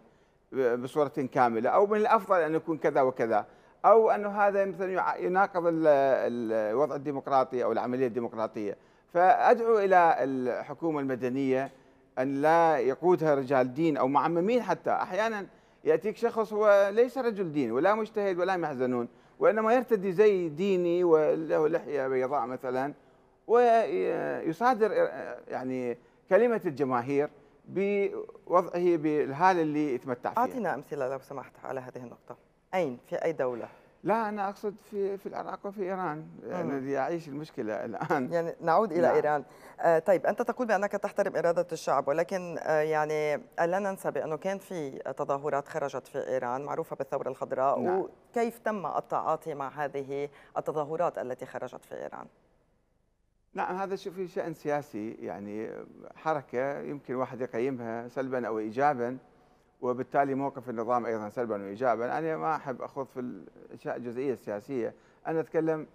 بصورة 0.53 1.27
كاملة 1.31 1.69
أو 1.69 1.87
من 1.87 1.97
الأفضل 1.97 2.39
أن 2.39 2.55
يكون 2.55 2.77
كذا 2.77 3.01
وكذا 3.01 3.45
أو 3.85 4.11
أنه 4.11 4.29
هذا 4.29 4.65
مثلا 4.65 5.17
يناقض 5.19 5.63
الوضع 5.65 6.95
الديمقراطي 6.95 7.63
أو 7.63 7.71
العملية 7.71 8.07
الديمقراطية. 8.07 8.77
فأدعو 9.13 9.79
إلى 9.79 10.15
الحكومة 10.19 10.99
المدنية 10.99 11.71
أن 12.19 12.41
لا 12.41 12.77
يقودها 12.77 13.35
رجال 13.35 13.73
دين 13.73 13.97
أو 13.97 14.07
معممين 14.07 14.61
حتى. 14.61 14.91
أحيانا 14.91 15.45
يأتيك 15.83 16.17
شخص 16.17 16.53
هو 16.53 16.89
ليس 16.93 17.17
رجل 17.17 17.51
دين 17.51 17.71
ولا 17.71 17.95
مجتهد 17.95 18.39
ولا 18.39 18.57
محزنون 18.57 19.07
وإنما 19.39 19.73
يرتدي 19.73 20.11
زي 20.11 20.49
ديني 20.49 21.03
وله 21.03 21.67
لحية 21.67 22.07
بيضاء 22.07 22.45
مثلا 22.45 22.93
ويصادر 23.47 24.91
يعني 25.47 25.97
كلمة 26.29 26.61
الجماهير. 26.65 27.29
بوضعه 27.65 28.97
بالهالة 28.97 29.61
اللي 29.61 29.95
يتمتع 29.95 30.33
فيها 30.33 30.43
أعطينا 30.43 30.75
أمثلة 30.75 31.09
لو 31.09 31.19
سمحت 31.19 31.53
على 31.63 31.79
هذه 31.79 31.97
النقطة 31.97 32.37
أين 32.73 32.97
في 33.09 33.15
أي 33.15 33.33
دولة؟ 33.33 33.67
لا 34.03 34.29
أنا 34.29 34.49
أقصد 34.49 34.75
في 34.91 35.17
في 35.17 35.25
العراق 35.25 35.59
وفي 35.65 35.83
إيران 35.83 36.27
الذي 36.43 36.91
يعيش 36.91 37.27
المشكلة 37.27 37.85
الآن 37.85 38.33
يعني 38.33 38.55
نعود 38.61 38.91
إلى 38.91 39.01
نعم. 39.01 39.15
إيران 39.15 39.43
آه 39.79 39.99
طيب 39.99 40.25
أنت 40.25 40.41
تقول 40.41 40.67
بأنك 40.67 40.91
تحترم 40.91 41.35
إرادة 41.35 41.67
الشعب 41.71 42.07
ولكن 42.07 42.57
آه 42.59 42.81
يعني 42.81 43.43
لا 43.59 43.79
ننسى 43.79 44.11
بأنه 44.11 44.37
كان 44.37 44.57
في 44.57 44.91
تظاهرات 45.17 45.67
خرجت 45.67 46.07
في 46.07 46.27
إيران 46.27 46.61
معروفة 46.61 46.95
بالثورة 46.95 47.29
الخضراء 47.29 47.79
نعم. 47.79 48.07
وكيف 48.31 48.57
تم 48.57 48.85
التعاطي 48.85 49.53
مع 49.53 49.69
هذه 49.69 50.29
التظاهرات 50.57 51.17
التي 51.17 51.45
خرجت 51.45 51.85
في 51.85 51.95
إيران؟ 51.95 52.25
نعم 53.53 53.75
هذا 53.75 53.95
شوفي 53.95 54.27
شأن 54.27 54.53
سياسي 54.53 55.11
يعني 55.11 55.69
حركة 56.15 56.79
يمكن 56.79 57.15
واحد 57.15 57.41
يقيمها 57.41 58.07
سلبا 58.07 58.47
أو 58.47 58.59
إيجابا 58.59 59.17
وبالتالي 59.81 60.35
موقف 60.35 60.69
النظام 60.69 61.05
أيضا 61.05 61.29
سلبا 61.29 61.63
وايجابا 61.63 62.17
أنا 62.17 62.37
ما 62.37 62.55
أحب 62.55 62.81
أخوض 62.81 63.05
في 63.05 63.19
الأشياء 63.19 63.95
الجزئية 63.95 64.33
السياسية. 64.33 64.93
أنا 65.27 65.39
أتكلم 65.39 65.87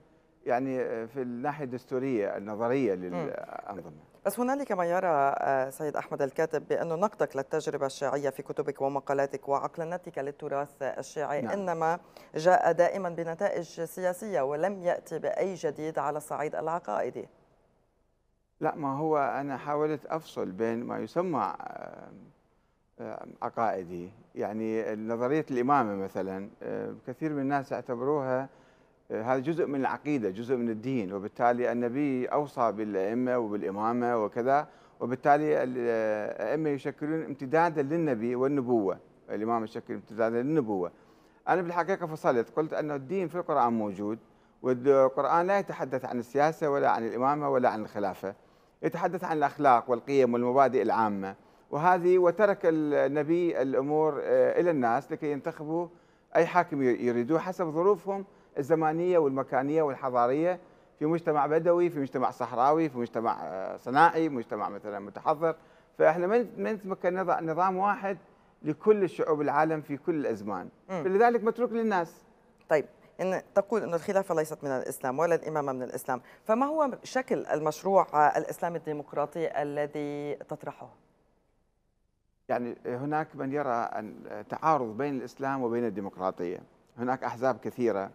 يعني 0.47 1.07
في 1.07 1.23
الناحية 1.23 1.65
الدستورية 1.65 2.37
النظرية 2.37 2.95
للأنظمة. 2.95 3.93
بس 4.27 4.41
هنالك 4.41 4.73
ما 4.73 4.85
يرى 4.85 5.09
آه، 5.09 5.71
سيد 5.71 5.97
أحمد 5.97 6.23
الكاتب 6.23 6.69
بانه 6.69 6.95
نقدك 6.95 7.37
للتجربة 7.37 7.87
الشيعية 7.87 8.31
في 8.31 8.43
كتبك 8.43 8.81
ومقالاتك 8.81 9.49
وعقلنتك 9.49 10.19
للتراث 10.19 10.83
الشيعي 10.83 11.41
نعم. 11.41 11.53
إنما 11.53 11.99
جاء 12.35 12.73
دائما 12.73 13.09
بنتائج 13.09 13.65
سياسية 13.85 14.41
ولم 14.41 14.83
يأتي 14.83 15.19
بأي 15.19 15.55
جديد 15.55 15.99
على 15.99 16.17
الصعيد 16.17 16.55
العقائدي 16.55 17.29
لا 18.61 18.75
ما 18.75 18.97
هو 18.97 19.19
أنا 19.19 19.57
حاولت 19.57 20.07
أفصل 20.07 20.51
بين 20.51 20.85
ما 20.85 20.99
يسمى 20.99 21.55
عقائدي 23.43 24.11
يعني 24.35 24.97
نظرية 24.97 25.47
الإمامة 25.51 25.95
مثلا 25.95 26.49
آه، 26.63 26.95
كثير 27.07 27.33
من 27.33 27.43
الناس 27.43 27.73
يعتبروها 27.73 28.49
آه، 29.11 29.23
هذا 29.23 29.39
جزء 29.39 29.67
من 29.67 29.81
العقيدة 29.81 30.31
جزء 30.31 30.57
من 30.57 30.71
الدين 30.71 31.13
وبالتالي 31.13 31.73
النبي 31.73 32.27
أوصى 32.27 32.73
بالأئمة 32.73 33.39
وبالإمامة 33.39 34.25
وكذا 34.25 34.69
وبالتالي 35.01 35.63
الأئمة 35.63 36.71
يشكلون 36.71 37.25
امتدادا 37.25 37.83
للنبي 37.83 38.35
والنبوة 38.35 38.99
الإمام 39.31 39.65
يشكل 39.65 39.95
امتدادا 39.95 40.43
للنبوة. 40.43 40.93
أنا 41.49 41.63
بالحقيقة 41.63 42.07
فصلت 42.07 42.51
قلت 42.51 42.73
أن 42.73 42.91
الدين 42.91 43.29
في 43.29 43.35
القرآن 43.35 43.73
موجود 43.73 44.19
والقرآن 44.63 45.47
لا 45.47 45.59
يتحدث 45.59 46.05
عن 46.05 46.19
السياسة 46.19 46.71
ولا 46.71 46.91
عن 46.91 47.07
الإمامة 47.07 47.51
ولا 47.51 47.69
عن 47.69 47.83
الخلافة. 47.83 48.35
يتحدث 48.83 49.25
عن 49.25 49.37
الأخلاق 49.37 49.91
والقيم 49.91 50.35
والمبادئ 50.35 50.83
العامة. 50.83 51.35
وهذه 51.71 52.19
وترك 52.19 52.59
النبي 52.65 53.63
الأمور 53.63 54.21
آه، 54.23 54.61
إلى 54.61 54.71
الناس 54.71 55.13
لكي 55.13 55.33
ينتخبوا 55.33 55.89
أي 56.37 56.47
حاكم 56.47 56.83
يريدوه 56.83 57.39
حسب 57.39 57.71
ظروفهم 57.71 58.25
الزمانية 58.59 59.19
والمكانية 59.19 59.83
والحضارية. 59.83 60.61
في 60.99 61.07
مجتمع 61.07 61.47
بدوي 61.47 61.91
في 61.91 61.99
مجتمع 61.99 62.31
صحراوي 62.31 62.89
في 62.89 62.99
مجتمع 62.99 63.39
آه، 63.43 63.77
صناعي 63.77 64.29
مجتمع 64.29 64.69
مثلا 64.69 64.99
متحضر. 64.99 65.55
فإحنا 65.99 66.27
ما 66.27 66.73
نتمكن 66.73 67.15
نظام 67.43 67.77
واحد 67.77 68.19
لكل 68.63 69.05
الشعوب 69.05 69.41
العالم 69.41 69.81
في 69.81 69.97
كل 69.97 70.15
الأزمان. 70.15 70.69
فلذلك 71.05 71.45
متروك 71.45 71.73
للناس. 71.73 72.25
طيب 72.69 72.85
إن 73.21 73.43
تقول 73.55 73.83
أن 73.83 73.95
الخلافة 73.95 74.35
ليست 74.35 74.65
من 74.65 74.71
الإسلام 74.71 75.19
ولا 75.19 75.35
الإمامة 75.35 75.73
من 75.73 75.83
الإسلام 75.83 76.21
فما 76.45 76.67
هو 76.67 76.99
شكل 77.03 77.47
المشروع 77.47 78.37
الإسلامي 78.37 78.79
الديمقراطي 78.79 79.63
الذي 79.63 80.35
تطرحه؟ 80.35 80.89
يعني 82.49 82.77
هناك 82.87 83.37
من 83.37 83.53
يرى 83.53 83.91
تعارض 84.49 84.97
بين 84.97 85.17
الإسلام 85.17 85.63
وبين 85.63 85.85
الديمقراطية 85.85 86.61
هناك 86.99 87.25
أحزاب 87.25 87.59
كثيرة 87.59 88.11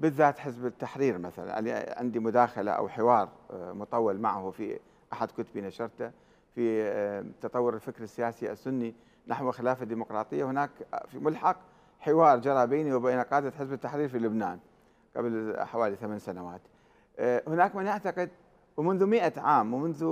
بالذات 0.00 0.38
حزب 0.38 0.66
التحرير 0.66 1.18
مثلا 1.18 1.58
أنا 1.58 1.94
عندي 1.96 2.18
مداخلة 2.18 2.72
أو 2.72 2.88
حوار 2.88 3.28
آه، 3.50 3.72
مطول 3.72 4.18
معه 4.18 4.50
في 4.50 4.78
أحد 5.12 5.30
كتبي 5.30 5.60
نشرته 5.60 6.10
في 6.54 6.82
آه، 6.82 7.24
تطور 7.42 7.74
الفكر 7.74 8.02
السياسي 8.02 8.52
السني 8.52 8.94
نحو 9.28 9.50
خلافة 9.50 9.82
الديمقراطية 9.82 10.44
هناك 10.44 10.70
في 11.08 11.18
ملحق 11.18 11.56
حوار 12.02 12.38
جرى 12.38 12.66
بيني 12.66 12.92
وبين 12.94 13.20
قادة 13.20 13.50
حزب 13.50 13.72
التحرير 13.72 14.08
في 14.08 14.18
لبنان 14.18 14.58
قبل 15.16 15.56
حوالي 15.58 15.96
ثمان 15.96 16.18
سنوات. 16.18 16.60
آه، 17.18 17.42
هناك 17.46 17.76
من 17.76 17.86
يعتقد 17.86 18.30
ومنذ 18.76 19.06
مئة 19.06 19.40
عام 19.40 19.74
ومنذ 19.74 20.04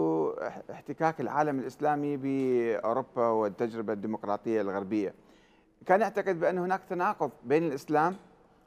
احتكاك 0.70 1.20
العالم 1.20 1.58
الإسلامي 1.58 2.16
بأوروبا 2.16 3.28
والتجربة 3.28 3.92
الديمقراطية 3.92 4.60
الغربية 4.60 5.14
كان 5.86 6.00
يعتقد 6.00 6.40
بأن 6.40 6.58
هناك 6.58 6.80
تناقض 6.90 7.30
بين 7.44 7.62
الإسلام 7.62 8.16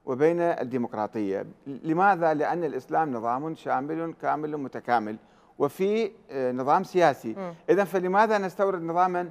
وبين 0.06 0.42
الديمقراطية. 0.42 1.46
لماذا؟ 1.68 2.34
لأن 2.34 2.64
الإسلام 2.64 3.14
نظام 3.14 3.56
شامل 3.56 4.14
كامل 4.22 4.58
متكامل 4.58 5.18
وفي 5.60 6.12
آه، 6.32 6.52
نظام 6.52 6.84
سياسي. 6.84 7.54
إذا 7.70 7.84
فلماذا 7.84 8.38
نستورد 8.38 8.82
نظاما 8.82 9.30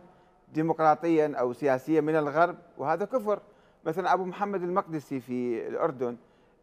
ديمقراطيا 0.52 1.35
أو 1.37 1.52
سياسيا 1.52 2.00
من 2.00 2.16
الغرب؟ 2.16 2.57
وهذا 2.78 3.05
كفر. 3.05 3.40
مثلا 3.85 4.12
أبو 4.12 4.25
محمد 4.25 4.62
المقدسي 4.62 5.21
في 5.21 5.68
الأردن 5.68 6.16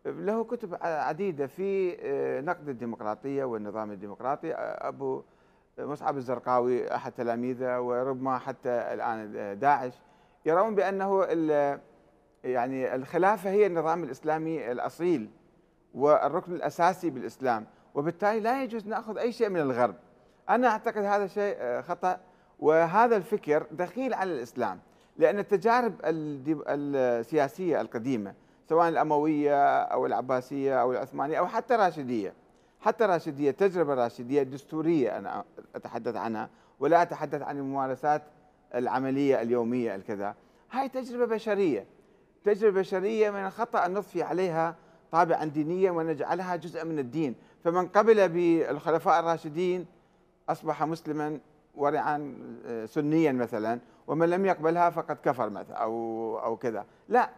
له 0.05 0.43
كتب 0.43 0.77
عديدة 0.81 1.47
في 1.47 1.97
آه، 2.01 2.41
نقد 2.41 2.69
الديمقراطية 2.69 3.43
والنظام 3.43 3.91
الديمقراطي 3.91 4.53
أبو 4.53 5.23
مصعب 5.79 6.17
الزرقاوي 6.17 6.95
أحد 6.95 7.11
تلاميذه 7.11 7.79
وربما 7.79 8.37
حتى 8.37 8.69
الآن 8.69 9.59
داعش. 9.59 9.93
يرون 10.45 10.75
بأنه 10.75 11.23
يعني 12.43 12.95
الخلافة 12.95 13.49
هي 13.49 13.65
النظام 13.65 14.03
الإسلامي 14.03 14.71
الأصيل 14.71 15.29
والركن 15.93 16.55
الأساسي 16.55 17.09
بالإسلام. 17.09 17.65
وبالتالي 17.95 18.39
لا 18.39 18.63
يجوز 18.63 18.87
نأخذ 18.87 19.17
أي 19.17 19.31
شيء 19.31 19.49
من 19.49 19.59
الغرب. 19.59 19.95
أنا 20.49 20.67
أعتقد 20.67 21.03
هذا 21.03 21.27
شيء 21.27 21.55
آه، 21.59 21.81
خطأ. 21.81 22.19
وهذا 22.59 23.15
الفكر 23.15 23.65
دخيل 23.71 24.13
على 24.13 24.33
الإسلام. 24.33 24.79
لأن 25.19 25.39
التجارب 25.39 25.93
السياسية 26.05 27.81
القديمة 27.81 28.33
سواء 28.69 28.89
الأموية 28.89 29.81
أو 29.81 30.05
العباسية 30.05 30.81
أو 30.81 30.91
العثمانية 30.91 31.39
أو 31.39 31.47
حتى 31.47 31.75
الراشدية 31.75 32.33
حتى 32.81 33.05
الراشدية 33.05 33.49
التجربة 33.49 33.93
الراشدية 33.93 34.41
الدستورية 34.41 35.17
أنا 35.17 35.43
أتحدث 35.75 36.15
عنها 36.15 36.49
ولا 36.79 37.01
أتحدث 37.01 37.41
عن 37.41 37.57
الممارسات 37.57 38.21
العملية 38.75 39.41
اليومية 39.41 39.95
الكذا. 39.95 40.35
هاي 40.71 40.89
تجربة 40.89 41.25
بشرية 41.25 41.85
تجربة 42.43 42.79
بشرية 42.79 43.29
من 43.29 43.45
الخطأ 43.45 43.85
أن 43.85 43.93
نضفي 43.93 44.23
عليها 44.23 44.75
طابعا 45.11 45.45
دينيا 45.45 45.91
ونجعلها 45.91 46.55
جزءا 46.55 46.83
من 46.83 46.99
الدين. 46.99 47.35
فمن 47.63 47.87
قبل 47.87 48.29
بالخلفاء 48.29 49.19
الراشدين 49.19 49.85
أصبح 50.49 50.83
مسلما 50.83 51.39
ورعا 51.75 52.35
سنيا 52.85 53.31
مثلا 53.31 53.79
ومن 54.09 54.29
لم 54.29 54.45
يقبلها 54.45 54.89
فقد 54.89 55.17
كفر 55.23 55.49
مثلا 55.49 55.75
أو 55.75 56.39
أو 56.39 56.57
كذا. 56.57 56.85
لا 57.09 57.29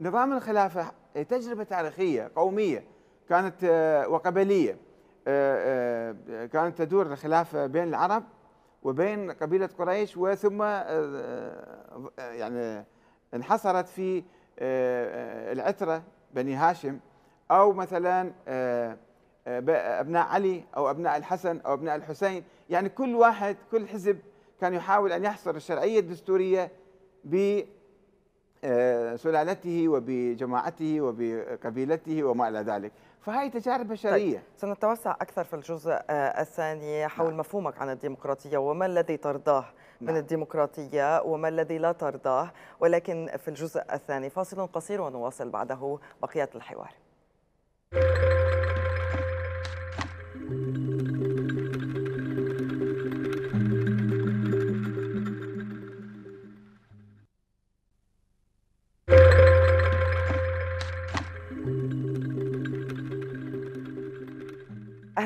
نظام 0.00 0.32
الخلافة 0.32 0.92
تجربة 1.14 1.64
تاريخية 1.64 2.30
قومية 2.36 2.84
كانت 3.28 3.54
آه، 3.64 4.08
وقبلية. 4.08 4.76
آه، 5.28 6.14
آه، 6.30 6.46
كانت 6.46 6.78
تدور 6.78 7.06
الخلافة 7.06 7.66
بين 7.66 7.88
العرب 7.88 8.22
وبين 8.82 9.30
قبيلة 9.30 9.68
قريش 9.78 10.16
وثم 10.16 10.62
يعني 12.18 12.84
انحصرت 13.34 13.88
في 13.88 14.22
العترة 15.52 16.02
بني 16.34 16.54
هاشم 16.54 16.98
أو 17.50 17.72
مثلا 17.72 18.32
أبناء 19.46 20.26
علي 20.26 20.64
أو 20.76 20.90
أبناء 20.90 21.16
الحسن 21.16 21.60
أو 21.60 21.74
أبناء 21.74 21.96
الحسين. 21.96 22.44
يعني 22.70 22.88
كل 22.88 23.14
واحد 23.14 23.56
كل 23.70 23.88
حزب 23.88 24.18
كان 24.60 24.74
يحاول 24.74 25.12
أن 25.12 25.24
يحصر 25.24 25.54
الشرعية 25.54 25.98
الدستورية 25.98 26.70
بسلالته 28.62 29.88
وبجماعته 29.88 31.00
وبقبيلته 31.00 32.24
وما 32.24 32.48
إلى 32.48 32.58
ذلك 32.58 32.92
فهي 33.20 33.50
تجارب 33.50 33.88
بشرية 33.88 34.32
طيب. 34.32 34.40
سنتوسع 34.56 35.10
أكثر 35.10 35.44
في 35.44 35.56
الجزء 35.56 35.92
آه، 35.92 36.40
الثاني 36.40 37.08
حول 37.08 37.28
نعم. 37.28 37.38
مفهومك 37.38 37.78
عن 37.78 37.90
الديمقراطية 37.90 38.58
وما 38.58 38.86
الذي 38.86 39.16
ترضاه 39.16 39.64
نعم. 40.00 40.14
من 40.14 40.20
الديمقراطية 40.20 41.22
وما 41.22 41.48
الذي 41.48 41.78
لا 41.78 41.92
ترضاه 41.92 42.52
ولكن 42.80 43.30
في 43.38 43.48
الجزء 43.48 43.82
الثاني 43.92 44.30
فاصل 44.30 44.66
قصير 44.66 45.00
ونواصل 45.00 45.50
بعده 45.50 45.98
بقية 46.22 46.50
الحوار 46.54 46.94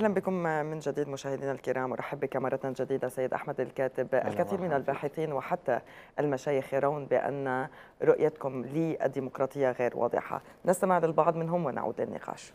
أهلا 0.05 0.15
بكم 0.15 0.33
من 0.43 0.79
جديد 0.79 1.09
مشاهدينا 1.09 1.53
الكرام 1.53 1.93
أرحب 1.93 2.21
بك 2.21 2.37
مره 2.37 2.61
جديده 2.65 3.09
سيد 3.09 3.33
أحمد 3.33 3.61
الكاتب 3.61 4.15
الكثير 4.15 4.61
من 4.61 4.73
الباحثين 4.73 5.33
وحتى 5.33 5.81
المشايخ 6.19 6.75
يرون 6.75 7.07
بأن 7.07 7.69
رؤيتكم 8.03 8.65
للديمقراطية 8.65 9.71
غير 9.71 9.97
واضحة. 9.97 10.43
نستمع 10.65 10.99
للبعض 10.99 11.37
منهم 11.37 11.65
ونعود 11.65 12.01
للنقاش. 12.01 12.53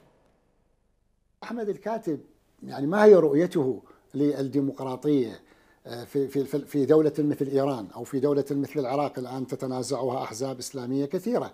أحمد 1.43 1.69
الكاتب 1.69 2.19
يعني 2.63 2.87
ما 2.87 3.03
هي 3.03 3.15
رؤيته 3.15 3.81
للديمقراطية 4.13 5.39
آه، 5.87 6.03
في 6.03 6.27
في 6.27 6.45
في 6.45 6.85
دولة 6.85 7.13
مثل 7.19 7.47
إيران 7.47 7.87
أو 7.95 8.03
في 8.03 8.19
دولة 8.19 8.45
مثل 8.51 8.79
العراق 8.79 9.19
الآن 9.19 9.47
تتنازعها 9.47 10.23
أحزاب 10.23 10.59
إسلامية 10.59 11.05
كثيرة؟ 11.05 11.53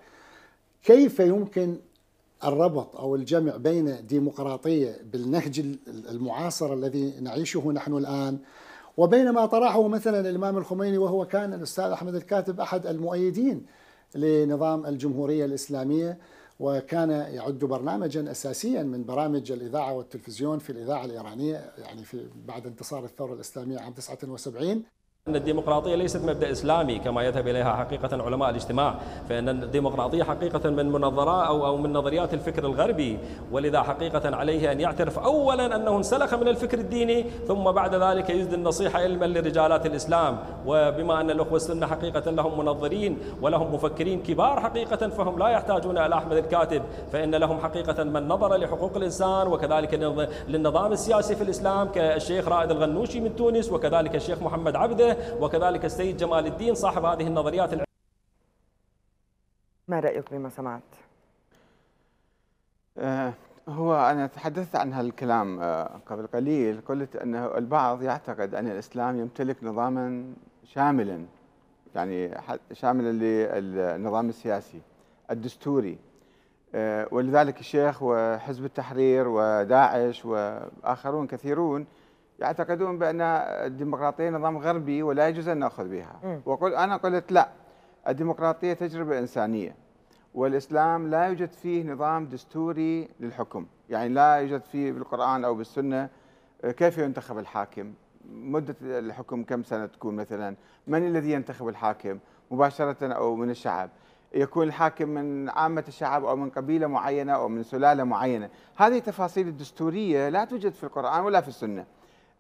كيف 0.84 1.20
يمكن 1.20 1.78
الربط 2.46 2.96
أو 2.96 3.16
الجمع 3.16 3.56
بين 3.58 4.06
ديمقراطيه 4.06 5.02
بالنهج 5.12 5.66
المعاصر 6.10 6.74
الذي 6.74 7.14
نعيشه 7.22 7.72
نحن 7.72 7.98
الآن 7.98 8.38
وبين 8.98 9.30
ما 9.30 9.46
طرحه 9.46 9.88
مثلا 9.88 10.30
الإمام 10.30 10.58
الخميني 10.58 10.98
وهو 10.98 11.26
كان 11.26 11.54
الأستاذ 11.54 11.84
أحمد 11.86 12.16
الكاتب 12.16 12.60
أحد 12.60 12.88
المؤيدين 12.88 13.66
لنظام 14.16 14.86
الجمهورية 14.86 15.46
الإسلامية 15.46 16.18
وكان 16.60 17.10
يعد 17.10 17.60
برنامجا 17.60 18.32
اساسيا 18.32 18.84
من 18.84 19.04
برامج 19.06 19.52
الإذاعة 19.52 19.94
والتلفزيون 19.94 20.60
في 20.60 20.70
الإذاعة 20.70 21.06
الإيرانية 21.06 21.72
يعني 21.78 22.04
في 22.04 22.28
بعد 22.48 22.68
انتصار 22.68 23.06
الثورة 23.06 23.34
الإسلامية 23.34 23.80
عام 23.80 23.94
79 23.94 24.84
أن 25.26 25.36
الديمقراطية 25.36 25.96
ليست 25.96 26.24
مبدأ 26.24 26.52
إسلامي 26.52 27.00
كما 27.00 27.24
يذهب 27.24 27.48
إليها 27.48 27.76
حقيقة 27.76 28.24
علماء 28.24 28.50
الاجتماع 28.50 28.96
فإن 29.30 29.50
الديمقراطية 29.50 30.24
حقيقة 30.24 30.70
من 30.70 30.92
منظرات 30.92 31.48
أو 31.48 31.66
أو 31.66 31.78
من 31.78 31.94
نظريات 31.94 32.34
الفكر 32.34 32.66
الغربي 32.66 33.20
ولذا 33.52 33.82
حقيقة 33.82 34.36
عليه 34.36 34.72
أن 34.72 34.80
يعترف 34.80 35.20
أولا 35.20 35.76
أنه 35.76 35.98
انسلخ 35.98 36.34
من 36.34 36.48
الفكر 36.48 36.80
الديني 36.80 37.26
ثم 37.48 37.64
بعد 37.72 37.96
ذلك 37.96 38.30
يجدي 38.30 38.56
النصيحة 38.56 39.00
علما 39.00 39.26
لرجالات 39.26 39.86
الإسلام. 39.86 40.38
وبما 40.66 41.22
أن 41.22 41.30
الأخوة 41.32 41.56
السنة 41.56 41.88
حقيقة 41.88 42.32
لهم 42.32 42.60
منظرين 42.60 43.18
ولهم 43.42 43.74
مفكرين 43.74 44.24
كبار 44.24 44.60
حقيقة 44.60 45.10
فهم 45.10 45.40
لا 45.40 45.48
يحتاجون 45.48 45.98
إلى 45.98 46.16
أحمد 46.16 46.38
الكاتب 46.38 46.82
فإن 47.12 47.36
لهم 47.36 47.60
حقيقة 47.60 48.04
من 48.04 48.28
نظر 48.28 48.56
لحقوق 48.56 48.92
الإنسان 48.96 49.48
وكذلك 49.48 49.94
للنظام 50.48 50.92
السياسي 50.92 51.36
في 51.36 51.44
الإسلام 51.44 51.88
كالشيخ 51.88 52.48
رائد 52.48 52.72
الغنوشي 52.72 53.20
من 53.20 53.36
تونس 53.36 53.72
وكذلك 53.72 54.16
الشيخ 54.16 54.42
محمد 54.42 54.76
عبده 54.76 55.14
وكذلك 55.39 55.86
السيد 55.86 56.17
جمال 56.17 56.45
الدين 56.45 56.75
صاحب 56.75 57.06
هذه 57.06 57.28
النظريات 57.28 57.73
ما 59.88 59.99
رأيك 59.99 60.34
بما 60.34 60.49
سمعت؟ 60.49 60.82
آه 62.97 63.34
هو 63.69 63.95
أنا 63.95 64.28
تحدثت 64.28 64.75
عن 64.75 64.93
هالكلام 64.93 65.60
آه 65.60 65.99
قبل 66.06 66.28
قليل 66.28 66.82
قلت 66.82 67.15
أنه 67.15 67.58
البعض 67.58 68.04
يعتقد 68.04 68.56
أن 68.56 68.67
الإسلام 68.67 69.19
يمتلك 69.19 69.63
نظاما 69.63 70.34
شاملا 70.63 71.25
يعني 71.95 72.38
شاملا 72.73 73.12
للنظام 73.12 74.30
السياسي 74.30 74.82
الدستوري 75.32 75.97
آه 76.75 77.08
ولذلك 77.12 77.60
الشيخ 77.60 78.04
وحزب 78.04 78.65
التحرير 78.65 79.28
وداعش 79.28 80.25
وآخرون 80.25 81.28
كثيرون 81.28 81.86
يعتقدون 82.39 83.00
بأن 83.00 83.21
الديمقراطية 83.21 84.30
نظام 84.30 84.58
غربي 84.58 85.04
ولا 85.04 85.28
يجوز 85.28 85.48
أن 85.48 85.58
نأخذ 85.58 85.88
بها. 85.88 86.19
وقل 86.45 86.74
أنا 86.74 86.98
قلت 86.98 87.32
لا 87.32 87.50
الديمقراطية 88.08 88.74
تجربة 88.74 89.19
إنسانية 89.19 89.76
والإسلام 90.34 91.08
لا 91.10 91.26
يوجد 91.26 91.52
فيه 91.52 91.84
نظام 91.84 92.26
دستوري 92.26 93.10
للحكم. 93.19 93.65
يعني 93.89 94.13
لا 94.13 94.36
يوجد 94.36 94.63
فيه 94.63 94.91
بالقرآن 94.91 95.45
أو 95.45 95.56
بالسنة 95.56 96.10
كيف 96.63 96.98
ينتخب 96.98 97.38
الحاكم؟ 97.38 97.93
مدة 98.32 98.76
الحكم 98.82 99.43
كم 99.43 99.63
سنة 99.63 99.86
تكون 99.86 100.15
مثلا؟ 100.15 100.56
من 100.88 101.08
الذي 101.08 101.32
ينتخب 101.32 101.67
الحاكم؟ 101.67 102.19
مباشرة 102.52 103.13
أو 103.13 103.36
من 103.36 103.50
الشعب؟ 103.50 103.89
يكون 104.34 104.67
الحاكم 104.67 105.10
من 105.10 105.50
عامة 105.50 105.84
الشعب 105.88 106.26
أو 106.26 106.36
من 106.36 106.50
قبيلة 106.50 106.88
معينة 106.88 107.34
أو 107.34 107.48
من 107.48 107.63
سلالة 107.63 108.04
معينة؟ 108.04 108.50
هذه 108.76 108.98
التفاصيل 108.98 109.48
الدستورية 109.48 110.30
لا 110.30 110.45
توجد 110.45 110.71
في 110.71 110.84
القرآن 110.84 111.24
ولا 111.24 111.41
في 111.41 111.48
السنة. 111.48 111.82
آه، 111.82 111.86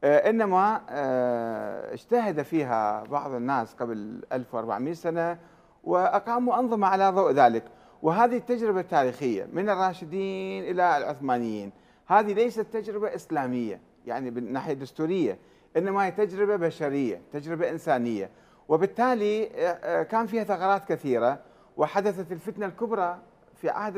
إنما 0.03 0.81
آه، 0.89 1.93
اجتهد 1.93 2.41
فيها 2.41 3.03
بعض 3.03 3.31
الناس 3.31 3.73
قبل 3.73 4.21
1400 4.33 4.93
سنة 4.93 5.37
وأقاموا 5.83 6.59
أنظمة 6.59 6.87
على 6.87 7.09
ضوء 7.09 7.31
ذلك. 7.31 7.63
وهذه 8.01 8.37
التجربة 8.37 8.79
التاريخيه 8.79 9.47
من 9.53 9.69
الراشدين 9.69 10.63
إلى 10.63 10.97
العثمانيين. 10.97 11.71
هذه 12.07 12.33
ليست 12.33 12.59
تجربة 12.59 13.15
إسلامية 13.15 13.81
يعني 14.05 14.31
من 14.31 14.53
ناحية 14.53 14.73
دستورية 14.73 15.37
إنما 15.77 16.05
هي 16.05 16.11
تجربة 16.11 16.55
بشرية 16.55 17.21
تجربة 17.33 17.69
إنسانية. 17.69 18.29
وبالتالي 18.67 19.49
آه، 19.55 20.03
كان 20.03 20.25
فيها 20.25 20.43
ثغرات 20.43 20.85
كثيرة 20.85 21.39
وحدثت 21.77 22.31
الفتنة 22.31 22.65
الكبرى 22.65 23.17
في 23.55 23.69
عهد 23.69 23.93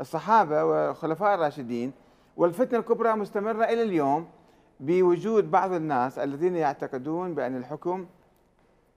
الصحابة 0.00 0.64
والخلفاء 0.64 1.34
الراشدين. 1.34 1.92
والفتنة 2.36 2.78
الكبرى 2.78 3.12
مستمرة 3.12 3.64
إلى 3.64 3.82
اليوم 3.82 4.28
بوجود 4.80 5.50
بعض 5.50 5.72
الناس 5.72 6.18
الذين 6.18 6.56
يعتقدون 6.56 7.34
بأن 7.34 7.56
الحكم 7.56 8.06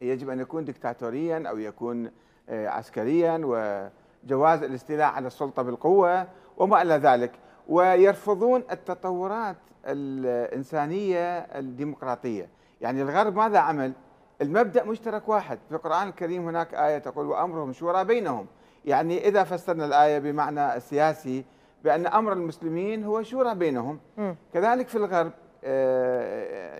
يجب 0.01 0.29
أن 0.29 0.39
يكون 0.39 0.65
دكتاتوريا 0.65 1.43
أو 1.49 1.57
يكون 1.57 2.11
آه، 2.49 2.67
عسكريا 2.67 3.41
وجواز 3.43 4.63
الاستيلاء 4.63 5.07
على 5.07 5.27
السلطة 5.27 5.61
بالقوة 5.61 6.27
وما 6.57 6.81
إلى 6.81 6.93
ذلك. 6.93 7.31
ويرفضون 7.67 8.63
التطورات 8.71 9.55
الإنسانية 9.85 11.37
الديمقراطية. 11.39 12.49
يعني 12.81 13.01
الغرب 13.01 13.35
ماذا 13.35 13.59
عمل؟ 13.59 13.93
المبدأ 14.41 14.83
مشترك 14.83 15.29
واحد. 15.29 15.59
في 15.69 15.75
القرآن 15.75 16.07
الكريم 16.07 16.47
هناك 16.47 16.73
آية 16.73 16.97
تقول 16.97 17.25
وأمرهم 17.25 17.73
شورى 17.73 18.03
بينهم. 18.03 18.45
يعني 18.85 19.27
إذا 19.27 19.43
فسرنا 19.43 19.85
الآية 19.85 20.19
بمعنى 20.19 20.75
السياسي 20.75 21.45
بأن 21.83 22.07
أمر 22.07 22.33
المسلمين 22.33 23.03
هو 23.03 23.23
شورى 23.23 23.55
بينهم. 23.55 23.99
م. 24.17 24.33
كذلك 24.53 24.87
في 24.87 24.95
الغرب 24.95 25.31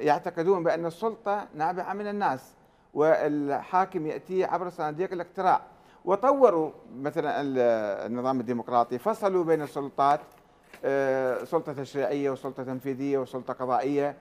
يعتقدون 0.04 0.64
بأن 0.64 0.86
السلطة 0.86 1.48
نابعة 1.56 1.94
من 1.94 2.08
الناس 2.08 2.54
والحاكم 2.94 4.08
يأتي 4.08 4.44
عبر 4.44 4.70
صناديق 4.70 5.14
الاقتراع. 5.14 5.62
وطوروا 6.06 6.72
مثلا 6.96 7.42
النظام 8.06 8.40
الديمقراطي 8.40 8.98
فصلوا 8.98 9.44
بين 9.44 9.62
السلطات 9.62 10.20
آه، 10.86 11.44
سلطة 11.44 11.74
تشريعية 11.74 12.30
وسلطة 12.30 12.64
تنفيذية 12.64 13.18
وسلطة 13.18 13.54
قضائية 13.54 14.16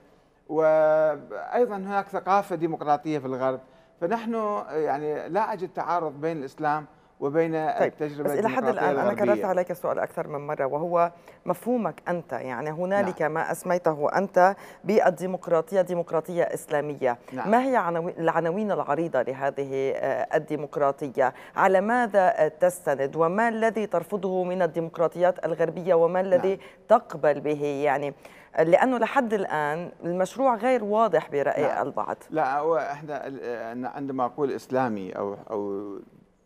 وأيضا 0.49 1.75
هناك 1.75 2.07
ثقافة 2.07 2.55
ديمقراطية 2.55 3.19
في 3.19 3.25
الغرب. 3.25 3.59
فنحن 4.01 4.63
يعني 4.71 5.29
لا 5.29 5.53
أجد 5.53 5.69
تعارض 5.73 6.21
بين 6.21 6.37
الإسلام 6.37 6.85
وبين 7.19 7.51
طيب 7.51 7.93
التجربة 8.01 8.29
بس 8.29 8.39
إلى 8.39 8.49
حد 8.49 8.67
الآن 8.67 8.97
أنا. 8.97 9.13
كررت 9.13 9.45
عليك 9.45 9.71
السؤال 9.71 9.99
أكثر 9.99 10.27
من 10.27 10.47
مرة 10.47 10.65
وهو 10.65 11.11
مفهومك 11.45 12.01
أنت 12.07 12.31
يعني 12.31 12.69
هنالك 12.69 13.21
نعم. 13.21 13.33
ما 13.33 13.51
أسميته 13.51 14.09
أنت 14.17 14.55
بالديمقراطية 14.83 15.81
ديمقراطية 15.81 16.43
إسلامية 16.43 17.17
نعم. 17.33 17.51
ما 17.51 17.63
هي 17.63 17.75
عناوين 17.75 18.13
العناوين 18.19 18.71
العريضة 18.71 19.21
لهذه 19.21 19.91
آه، 19.95 20.37
الديمقراطية 20.37 21.33
على 21.55 21.81
ماذا 21.81 22.45
آه، 22.45 22.47
تستند 22.47 23.15
وما 23.15 23.49
الذي 23.49 23.85
ترفضه 23.85 24.43
من 24.43 24.61
الديمقراطيات 24.61 25.45
الغربية 25.45 25.93
وما 25.93 26.21
الذي 26.21 26.49
نعم. 26.49 26.59
تقبل 26.87 27.39
به 27.39 27.65
يعني 27.65 28.13
لأنه 28.59 28.97
لحد 28.97 29.33
الآن 29.33 29.91
المشروع 30.03 30.55
غير 30.55 30.83
واضح 30.83 31.31
برأي 31.31 31.63
نعم. 31.63 31.87
البعض 31.87 32.17
لا 32.29 32.91
إحنا 32.91 33.27
أنا 33.71 33.89
عندما 33.89 34.25
أقول 34.25 34.51
إسلامي 34.51 35.11
أو 35.11 35.37
أو 35.49 35.99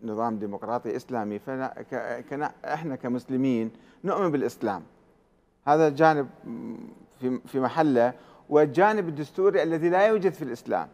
نظام 0.04 0.39
ديمقراطي 0.39 0.96
إسلامي 0.96 1.39
كنا 2.30 2.52
إحنا 2.66 2.96
كمسلمين 2.96 3.72
نؤمن 4.04 4.32
بالإسلام. 4.32 4.84
هذا 5.68 5.89
جانب 5.89 6.28
في 7.20 7.39
في 7.46 7.60
محله. 7.60 8.13
والجانب 8.50 9.08
الدستوري 9.08 9.63
الذي 9.63 9.89
لا 9.89 10.08
يوجد 10.08 10.34
في 10.34 10.42
الإسلام. 10.42 10.88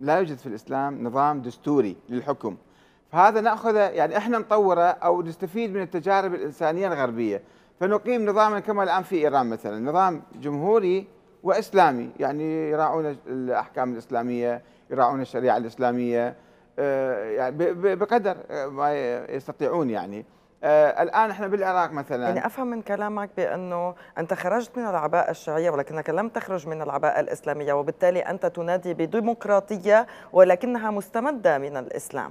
لا 0.00 0.18
يوجد 0.18 0.36
في 0.36 0.46
الإسلام 0.46 1.04
نظام 1.04 1.42
دستوري 1.42 1.96
للحكم. 2.08 2.56
فهذا 3.12 3.40
نأخذه 3.40 3.78
يعني 3.78 4.16
إحنا 4.16 4.38
نطوره 4.38 4.82
أو 4.82 5.22
نستفيد 5.22 5.74
من 5.74 5.82
التجارب 5.82 6.34
الإنسانية 6.34 6.88
الغربية. 6.88 7.42
فنقيم 7.80 8.26
نظاما 8.26 8.60
كما 8.60 8.82
الآن 8.82 9.02
في 9.02 9.16
إيران 9.16 9.46
مثلا 9.46 9.90
نظام 9.90 10.22
جمهوري 10.40 11.06
وإسلامي. 11.42 12.10
يعني 12.18 12.70
يراعون 12.70 13.16
الأحكام 13.26 13.92
الإسلامية 13.92 14.62
يراعون 14.90 15.20
الشريعة 15.20 15.56
الإسلامية. 15.56 16.36
يعني 16.78 17.56
ب- 17.56 17.62
ب- 17.86 17.98
بقدر 17.98 18.36
آه، 18.50 18.66
ما 18.66 18.94
يستطيعون 19.28 19.90
يعني. 19.90 20.24
آه، 20.64 21.02
الآن 21.02 21.30
إحنا 21.30 21.46
بالعراق 21.46 21.92
مثلا. 21.92 22.26
يعني 22.26 22.46
أفهم 22.46 22.66
من 22.66 22.82
كلامك 22.82 23.30
بأنه 23.36 23.94
أنت 24.18 24.34
خرجت 24.34 24.78
من 24.78 24.84
العباءة 24.86 25.30
الشيعية 25.30 25.70
ولكنك 25.70 26.10
لم 26.10 26.28
تخرج 26.28 26.68
من 26.68 26.82
العباءة 26.82 27.20
الإسلامية 27.20 27.72
وبالتالي 27.72 28.20
أنت 28.20 28.46
تنادي 28.46 28.94
بديمقراطية 28.94 30.06
ولكنها 30.32 30.90
مستمدة 30.90 31.58
من 31.58 31.76
الإسلام. 31.76 32.30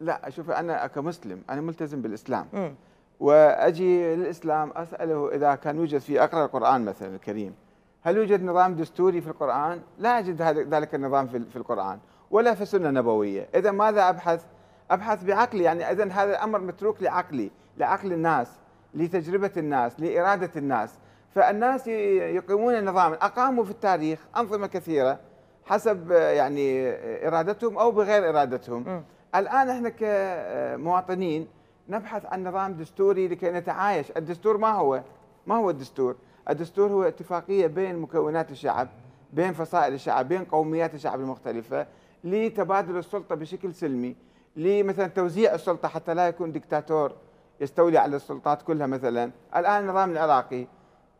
لا 0.00 0.30
شوف 0.30 0.50
أنا 0.50 0.86
كمسلم 0.86 1.42
أنا 1.50 1.60
ملتزم 1.60 2.02
بالإسلام. 2.02 2.46
مم. 2.52 2.74
وأجي 3.20 4.14
للإسلام 4.16 4.72
أسأله 4.76 5.30
إذا 5.34 5.54
كان 5.54 5.76
يوجد 5.76 5.98
في 5.98 6.24
أقرأ 6.24 6.44
القرآن 6.44 6.84
مثلا 6.84 7.14
الكريم. 7.14 7.54
هل 8.02 8.16
يوجد 8.16 8.42
نظام 8.44 8.74
دستوري 8.74 9.20
في 9.20 9.28
القرآن؟ 9.28 9.80
لا 9.98 10.18
أجد 10.18 10.42
ذلك 10.74 10.94
النظام 10.94 11.26
في 11.26 11.56
القرآن. 11.56 11.98
ولا 12.30 12.54
في 12.54 12.62
السنة 12.62 12.88
النبويه، 12.88 13.48
إذا 13.54 13.70
ماذا 13.70 14.08
أبحث؟ 14.08 14.44
أبحث 14.90 15.24
بعقلي 15.24 15.64
يعني 15.64 15.90
إذا 15.90 16.04
هذا 16.04 16.30
الأمر 16.30 16.60
متروك 16.60 17.02
لعقلي، 17.02 17.50
لعقل 17.78 18.12
الناس، 18.12 18.48
لتجربة 18.94 19.50
الناس، 19.56 20.00
لإرادة 20.00 20.50
الناس، 20.56 20.94
فالناس 21.34 21.86
يقيمون 21.86 22.84
نظاما 22.84 23.14
أقاموا 23.14 23.64
في 23.64 23.70
التاريخ 23.70 24.18
أنظمة 24.36 24.66
كثيرة 24.66 25.18
حسب 25.64 26.10
يعني 26.10 26.88
إرادتهم 27.28 27.78
أو 27.78 27.90
بغير 27.90 28.30
إرادتهم. 28.30 28.84
مم. 28.86 29.02
الآن 29.34 29.70
إحنا 29.70 29.88
كمواطنين 29.88 31.48
نبحث 31.88 32.26
عن 32.26 32.48
نظام 32.48 32.72
دستوري 32.72 33.28
لكي 33.28 33.50
نتعايش، 33.50 34.12
الدستور 34.16 34.56
ما 34.56 34.72
هو؟ 34.72 35.02
ما 35.46 35.56
هو 35.56 35.70
الدستور؟ 35.70 36.16
الدستور 36.50 36.90
هو 36.90 37.02
اتفاقية 37.02 37.66
بين 37.66 37.98
مكونات 37.98 38.50
الشعب، 38.50 38.88
بين 39.32 39.52
فصائل 39.52 39.94
الشعب، 39.94 40.28
بين 40.28 40.44
قوميات 40.44 40.94
الشعب 40.94 41.20
المختلفة 41.20 41.86
لتبادل 42.26 42.96
السلطة 42.96 43.34
بشكل 43.34 43.74
سلمي، 43.74 44.16
لمثلا 44.56 45.06
توزيع 45.06 45.54
السلطة 45.54 45.88
حتى 45.88 46.14
لا 46.14 46.28
يكون 46.28 46.52
دكتاتور 46.52 47.12
يستولي 47.60 47.98
على 47.98 48.16
السلطات 48.16 48.62
كلها 48.62 48.86
مثلا، 48.86 49.30
الآن 49.56 49.82
النظام 49.82 50.10
العراقي 50.10 50.66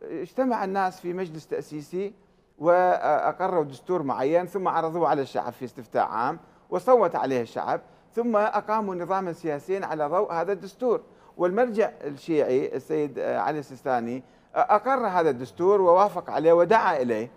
اجتمع 0.02 0.64
الناس 0.64 1.00
في 1.00 1.12
مجلس 1.12 1.46
تأسيسي 1.46 2.12
وأقروا 2.58 3.64
دستور 3.64 4.02
معين 4.02 4.46
ثم 4.46 4.68
عرضوه 4.68 5.08
على 5.08 5.22
الشعب 5.22 5.52
في 5.52 5.64
استفتاء 5.64 6.06
عام 6.06 6.38
وصوت 6.70 7.16
عليه 7.16 7.40
الشعب 7.40 7.80
ثم 8.14 8.36
أقاموا 8.36 8.94
نظاما 8.94 9.32
سياسيا 9.32 9.86
على 9.86 10.06
ضوء 10.06 10.32
هذا 10.32 10.52
الدستور. 10.52 11.00
والمرجع 11.36 11.90
الشيعي 12.04 12.76
السيد 12.76 13.18
علي 13.18 13.58
السيستاني 13.58 14.22
أقر 14.54 15.06
هذا 15.06 15.30
الدستور 15.30 15.80
ووافق 15.80 16.30
عليه 16.30 16.52
ودعا 16.52 17.02
إليه. 17.02 17.30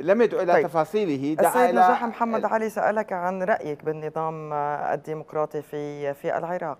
لم 0.00 0.22
يدعو 0.22 0.40
إلى 0.42 0.52
طيب. 0.52 0.66
تفاصيله 0.66 1.34
دعا 1.34 1.48
السيد 1.48 1.62
إلى 1.62 1.72
نجاح 1.72 2.04
محمد 2.04 2.44
علي 2.44 2.70
سألك 2.70 3.12
عن 3.12 3.42
رأيك 3.42 3.84
بالنظام 3.84 4.52
آه، 4.52 4.94
الديمقراطي 4.94 5.62
في 5.62 6.14
في 6.14 6.38
العراق. 6.38 6.78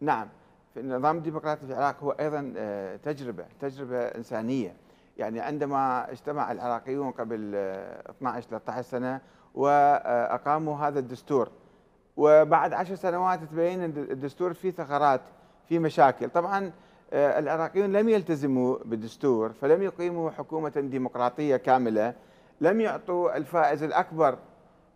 نعم 0.00 0.28
في 0.74 0.80
النظام 0.80 1.16
الديمقراطي 1.16 1.66
في 1.66 1.72
العراق 1.72 1.96
هو 2.02 2.10
أيضا 2.10 2.52
آه، 2.56 2.96
تجربة 2.96 3.44
تجربة 3.60 3.98
إنسانية. 4.00 4.74
يعني 5.16 5.40
عندما 5.40 6.10
اجتمع 6.12 6.52
العراقيون 6.52 7.10
قبل 7.10 7.52
آه، 7.54 8.10
12 8.10 8.46
13 8.50 8.82
سنة 8.82 9.20
وأقاموا 9.54 10.76
هذا 10.76 10.98
الدستور 10.98 11.48
وبعد 12.16 12.72
عشر 12.72 12.94
سنوات 12.94 13.40
تبين 13.44 13.84
الدستور 13.84 14.52
فيه 14.52 14.70
ثغرات 14.70 15.20
فيه 15.68 15.78
مشاكل. 15.78 16.30
طبعا 16.30 16.72
آه، 17.12 17.38
العراقيون 17.38 17.92
لم 17.92 18.08
يلتزموا 18.08 18.76
بالدستور 18.84 19.52
فلم 19.52 19.82
يقيموا 19.82 20.30
حكومة 20.30 20.72
ديمقراطية 20.76 21.56
كاملة. 21.56 22.14
لم 22.60 22.80
يعطوا 22.80 23.36
الفائز 23.36 23.82
الأكبر 23.82 24.38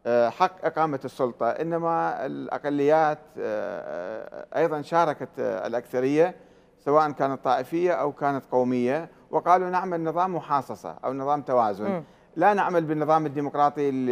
آه، 0.07 0.29
حق 0.29 0.65
إقامة 0.65 1.01
السلطة 1.05 1.51
إنما 1.51 2.27
الأقليات 2.27 3.19
آه، 3.39 4.47
أيضا 4.57 4.83
شاركت 4.83 5.29
آه، 5.39 5.67
الأكثرية 5.67 6.35
سواء 6.79 7.11
كانت 7.11 7.45
طائفية 7.45 7.93
أو 7.93 8.13
كانت 8.13 8.45
قومية 8.53 9.09
وقالوا 9.31 9.71
نعمل 9.71 10.05
نظام 10.05 10.35
محاصصة 10.37 10.97
أو 11.05 11.13
نظام 11.13 11.43
توازن. 11.43 11.85
مم. 11.91 12.05
لا 12.37 12.55
نعمل 12.55 12.85
بالنظام 12.85 13.27
الديمقراطي 13.27 13.89
ال- 13.89 14.11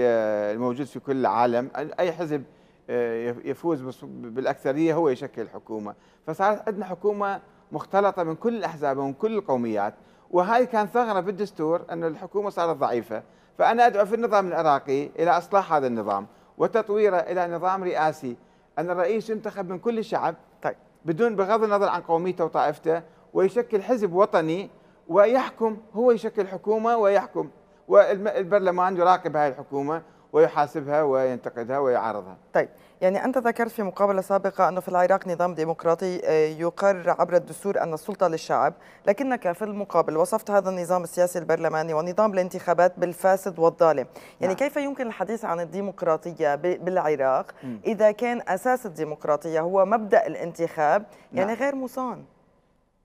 الموجود 0.55 0.87
في 0.87 1.01
كل 1.01 1.17
العالم. 1.21 1.71
أي 1.77 2.13
حزب 2.13 2.43
آه، 2.91 3.35
يفوز 3.45 4.05
بالأكثرية 4.05 4.95
هو 4.95 5.09
يشكل 5.09 5.43
الحكومة 5.43 5.95
فصارت 6.27 6.69
عندنا 6.69 6.85
حكومة 6.85 7.41
مختلطة 7.73 8.23
من 8.23 8.35
كل 8.35 8.57
الأحزاب 8.57 8.99
ومن 8.99 9.13
كل 9.13 9.39
القوميات. 9.39 9.95
وهذه 10.31 10.65
كان 10.65 10.87
ثغرة 10.87 11.21
بالدستور 11.21 11.83
أن 11.91 12.05
الحكومة 12.05 12.51
صارت 12.51 12.77
ضعيفة. 12.77 13.23
فأنا 13.61 13.87
أدعو 13.87 14.07
في 14.07 14.15
النظام 14.15 14.49
العراقي 14.49 15.07
إلى 15.19 15.31
إصلاح 15.31 15.73
هذا 15.73 15.87
النظام 15.87 16.27
وتطويره 16.59 17.17
إلى 17.17 17.47
نظام 17.47 17.85
رئاسي. 17.85 18.37
أن 18.79 18.91
الرئيس 18.91 19.31
ينتخب 19.31 19.69
من 19.69 19.79
كل 19.79 19.99
الشعب 19.99 20.35
طيب 20.63 20.77
بدون 21.05 21.37
بغض 21.37 21.63
النظر 21.63 21.89
عن 21.89 22.01
قوميته 22.01 22.45
وطائفته 22.45 23.03
ويشكل 23.35 23.83
حزب 23.83 24.13
وطني 24.13 24.71
ويحكم 25.09 25.77
هو 25.95 26.11
يشكل 26.11 26.47
حكومة 26.47 26.97
ويحكم 26.97 27.51
والبرلمان 27.89 28.97
يراقب 28.97 29.37
هذه 29.37 29.53
الحكومة 29.53 30.03
ويحاسبها 30.33 31.03
وينتقدها 31.03 31.79
ويعارضها. 31.79 32.37
طيب 32.55 32.69
يعني 33.01 33.25
أنت 33.25 33.39
ذكرت 33.39 33.71
في 33.71 33.83
مقابلة 33.83 34.21
سابقة 34.21 34.69
أنه 34.69 34.81
في 34.81 34.89
العراق 34.89 35.29
نظام 35.29 35.55
ديمقراطي 35.55 36.21
آه، 36.25 36.49
يقر 36.49 37.11
عبر 37.11 37.37
الدستور 37.37 37.83
أن 37.83 37.95
السلطة 37.95 38.29
للشعب 38.29 38.75
لكنك 39.07 39.53
في 39.53 39.65
المقابل 39.65 40.17
وصفت 40.17 40.51
هذا 40.51 40.71
النظام 40.71 41.03
السياسي 41.03 41.39
البرلماني 41.39 41.95
ونظام 41.95 42.33
الانتخابات 42.33 42.99
بالفاسد 42.99 43.59
والظالم 43.59 44.07
يعني 44.41 44.55
نعم. 44.55 44.69
كيف 44.69 44.77
يمكن 44.77 45.07
الحديث 45.07 45.45
عن 45.45 45.61
الديمقراطية 45.61 46.55
بالعراق. 46.55 47.55
إذا 47.87 48.11
كان 48.11 48.43
أساس 48.49 48.87
الديمقراطية 48.87 49.61
هو 49.61 49.85
مبدأ 49.85 50.27
الانتخاب 50.27 51.07
يعني 51.33 51.53
نعم. 51.53 51.63
غير 51.63 51.75
مصان 51.75 52.25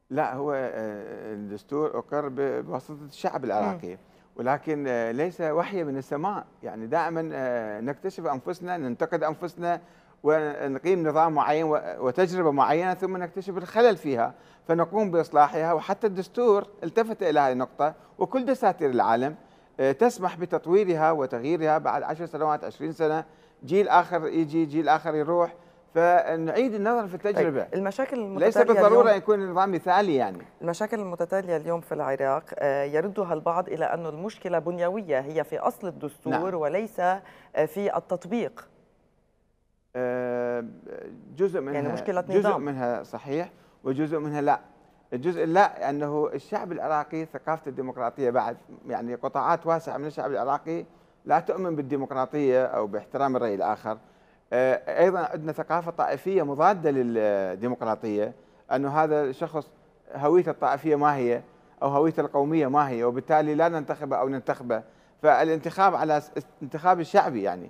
لا 0.09 0.33
هو 0.33 0.51
آه، 0.51 1.33
الدستور 1.33 1.99
أقر 1.99 2.27
بواسطة 2.27 3.05
الشعب 3.09 3.45
العراقي 3.45 3.97
ولكن 4.35 4.85
آه، 4.87 5.11
ليس 5.11 5.41
وحي 5.41 5.83
من 5.83 5.97
السماء. 5.97 6.45
يعني 6.63 6.87
دائما 6.87 7.29
آه، 7.33 7.81
نكتشف 7.81 8.25
أنفسنا 8.25 8.77
ننتقد 8.77 9.23
أنفسنا 9.23 9.81
ونقيم 10.23 11.07
نظام 11.07 11.33
معين 11.33 11.63
و- 11.65 11.81
وتجربة 11.99 12.51
معينة 12.51 12.93
ثم 12.93 13.17
نكتشف 13.17 13.57
الخلل 13.57 13.97
فيها 13.97 14.33
فنقوم 14.67 15.11
بإصلاحها. 15.11 15.73
وحتى 15.73 16.07
الدستور 16.07 16.67
التفت 16.83 17.23
إلى 17.23 17.39
هذه 17.39 17.51
النقطة 17.51 17.93
وكل 18.17 18.45
دساتير 18.45 18.89
العالم 18.89 19.35
آه، 19.79 19.91
تسمح 19.91 20.37
بتطويرها 20.37 21.11
وتغييرها 21.11 21.77
بعد 21.77 22.03
عشر 22.03 22.25
سنوات 22.25 22.63
عشرين 22.63 22.91
سنة. 22.91 23.23
جيل 23.65 23.87
آخر 23.87 24.27
يجي 24.27 24.65
جيل 24.65 24.89
آخر 24.89 25.15
يروح. 25.15 25.53
فنعيد 25.95 26.73
النظر 26.73 27.07
في 27.07 27.15
التجربة. 27.15 27.63
طيب 27.63 27.73
المشاكل 27.73 28.17
ليس 28.17 28.57
المتتالية 28.57 28.81
بالضرورة 28.81 29.03
اليوم 29.03 29.17
يكون 29.17 29.41
النظام 29.41 29.71
مثالي 29.71 30.15
يعني. 30.15 30.37
المشاكل 30.61 30.99
المتتالية 30.99 31.57
اليوم 31.57 31.81
في 31.81 31.91
العراق 31.91 32.43
آه، 32.59 32.83
يردها 32.83 33.33
البعض 33.33 33.69
إلى 33.69 33.85
أن 33.85 34.05
المشكلة 34.05 34.59
بنيوية 34.59 35.19
هي 35.19 35.43
في 35.43 35.59
أصل 35.59 35.87
الدستور 35.87 36.33
نعم. 36.33 36.53
وليس 36.53 36.99
آه، 36.99 37.21
في 37.65 37.97
التطبيق. 37.97 38.67
آه، 39.95 40.65
جزء 41.37 41.61
منها 41.61 41.73
يعني 41.73 41.93
مشكلة 41.93 42.21
جزء 42.21 42.39
نظام. 42.39 42.61
منها 42.61 43.03
صحيح 43.03 43.49
وجزء 43.83 44.19
منها 44.19 44.41
لا. 44.41 44.59
الجزء 45.13 45.45
لا 45.45 45.89
انه 45.89 46.29
الشعب 46.33 46.71
العراقي 46.71 47.25
ثقافة 47.25 47.69
الديمقراطية 47.69 48.29
بعد 48.29 48.57
يعني 48.87 49.15
قطاعات 49.15 49.65
واسعة 49.65 49.97
من 49.97 50.05
الشعب 50.05 50.31
العراقي 50.31 50.85
لا 51.25 51.39
تؤمن 51.39 51.75
بالديمقراطية 51.75 52.65
أو 52.65 52.87
باحترام 52.87 53.35
الرأي 53.35 53.55
الآخر. 53.55 53.97
أيضا 54.53 55.19
عندنا 55.19 55.51
ثقافة 55.51 55.91
طائفية 55.91 56.43
مضادة 56.43 56.91
للديمقراطية 56.91 58.33
أنه 58.71 59.03
هذا 59.03 59.21
الشخص 59.23 59.71
هويته 60.15 60.49
الطائفية 60.49 60.95
ما 60.95 61.15
هي 61.15 61.41
أو 61.83 61.87
هويته 61.87 62.21
القومية 62.21 62.67
ما 62.67 62.89
هي 62.89 63.03
وبالتالي 63.03 63.55
لا 63.55 63.69
ننتخبه 63.69 64.15
أو 64.15 64.29
ننتخبه. 64.29 64.83
فالانتخاب 65.21 65.95
على 65.95 66.21
انتخاب 66.61 66.99
الشعبي 66.99 67.43
يعني 67.43 67.69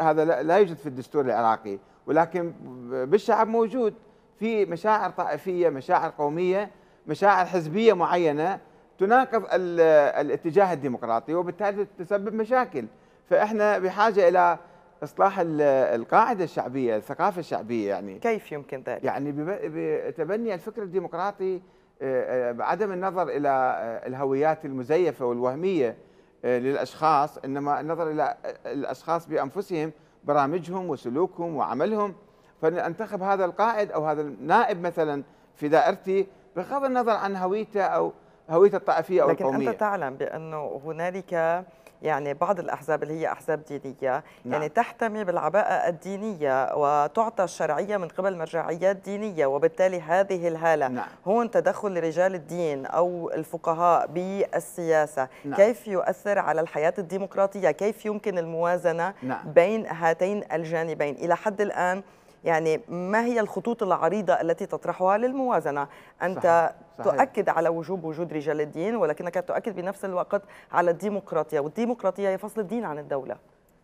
هذا 0.00 0.24
لا 0.24 0.56
يوجد 0.56 0.76
في 0.76 0.86
الدستور 0.86 1.24
العراقي. 1.24 1.78
ولكن 2.06 2.52
بالشعب 2.90 3.48
موجود 3.48 3.94
في 4.38 4.64
مشاعر 4.64 5.10
طائفية 5.10 5.68
مشاعر 5.68 6.12
قومية 6.18 6.70
مشاعر 7.06 7.46
حزبية 7.46 7.92
معينة 7.92 8.58
تناقض 8.98 9.44
الاتجاه 9.52 10.72
الديمقراطي 10.72 11.34
وبالتالي 11.34 11.86
تسبب 11.98 12.34
مشاكل. 12.34 12.86
فإحنا 13.30 13.78
بحاجة 13.78 14.28
إلى 14.28 14.58
إصلاح 15.02 15.36
القاعدة 15.40 16.44
الشعبية 16.44 16.96
الثقافة 16.96 17.40
الشعبية 17.40 17.88
يعني. 17.88 18.18
كيف 18.18 18.52
يمكن 18.52 18.82
ذلك؟ 18.86 19.04
يعني 19.04 19.32
بتبني 19.36 20.54
الفكر 20.54 20.82
الديمقراطي 20.82 21.60
آه، 22.02 22.50
آه، 22.50 22.52
بعدم 22.52 22.92
النظر 22.92 23.28
إلى 23.28 23.48
آه، 23.48 24.06
الهويات 24.06 24.64
المزيفة 24.64 25.24
والوهمية 25.24 25.96
للأشخاص 26.44 27.38
إنما 27.38 27.80
النظر 27.80 28.10
إلى 28.10 28.36
الأشخاص 28.66 29.28
بأنفسهم 29.28 29.92
برامجهم 30.24 30.90
وسلوكهم 30.90 31.56
وعملهم. 31.56 32.14
فننتخب 32.62 33.22
هذا 33.22 33.44
القائد 33.44 33.92
أو 33.92 34.06
هذا 34.06 34.22
النائب 34.22 34.80
مثلا 34.82 35.22
في 35.54 35.68
دائرتي 35.68 36.26
بغض 36.56 36.84
النظر 36.84 37.12
عن 37.12 37.36
هويته 37.36 37.82
أو 37.82 38.12
هويته 38.50 38.76
الطائفية 38.76 39.22
أو 39.22 39.30
لكن 39.30 39.44
القومية. 39.44 39.58
لكن 39.58 39.68
انت 39.68 39.80
تعلم 39.80 40.14
بأنه 40.14 40.80
هنالك 40.84 41.64
يعني 42.02 42.34
بعض 42.34 42.60
الأحزاب 42.60 43.02
اللي 43.02 43.20
هي 43.20 43.32
أحزاب 43.32 43.62
دينية 43.64 44.24
نعم. 44.44 44.52
يعني 44.52 44.68
تحتمي 44.68 45.24
بالعباءة 45.24 45.88
الدينية 45.88 46.74
وتعطى 46.74 47.44
الشرعية 47.44 47.96
من 47.96 48.08
قبل 48.08 48.36
مرجعيات 48.36 48.96
دينية 48.96 49.46
وبالتالي 49.46 50.00
هذه 50.00 50.48
الهالة 50.48 50.88
نعم. 50.88 51.06
هون 51.26 51.50
تدخل 51.50 52.02
رجال 52.02 52.34
الدين 52.34 52.86
أو 52.86 53.30
الفقهاء 53.30 54.06
بالسياسة 54.06 55.28
نعم. 55.44 55.54
كيف 55.54 55.88
يؤثر 55.88 56.38
على 56.38 56.60
الحياة 56.60 56.94
الديمقراطية 56.98 57.70
كيف 57.70 58.06
يمكن 58.06 58.38
الموازنة 58.38 59.14
نعم. 59.22 59.52
بين 59.52 59.86
هاتين 59.86 60.42
الجانبين 60.52 61.14
إلى 61.14 61.36
حد 61.36 61.60
الآن 61.60 62.02
يعني 62.44 62.80
ما 62.88 63.24
هي 63.24 63.40
الخطوط 63.40 63.82
العريضة 63.82 64.32
التي 64.32 64.66
تطرحها 64.66 65.18
للموازنة 65.18 65.88
أنت 66.22 66.72
صحيح. 66.98 67.06
صحيح. 67.06 67.24
تؤكد 67.24 67.48
على 67.48 67.68
وجوب 67.68 68.04
وجود 68.04 68.32
رجال 68.32 68.60
الدين 68.60 68.96
ولكنك 68.96 69.44
تؤكد 69.48 69.76
بنفس 69.76 70.04
الوقت 70.04 70.42
على 70.72 70.90
الديمقراطية 70.90 71.60
والديمقراطية 71.60 72.28
هي 72.28 72.38
فصل 72.38 72.60
الدين 72.60 72.84
عن 72.84 72.98
الدولة 72.98 73.36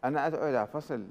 أنا 0.04 0.26
أدعو 0.26 0.48
إلى 0.48 0.66
فصل 0.66 1.06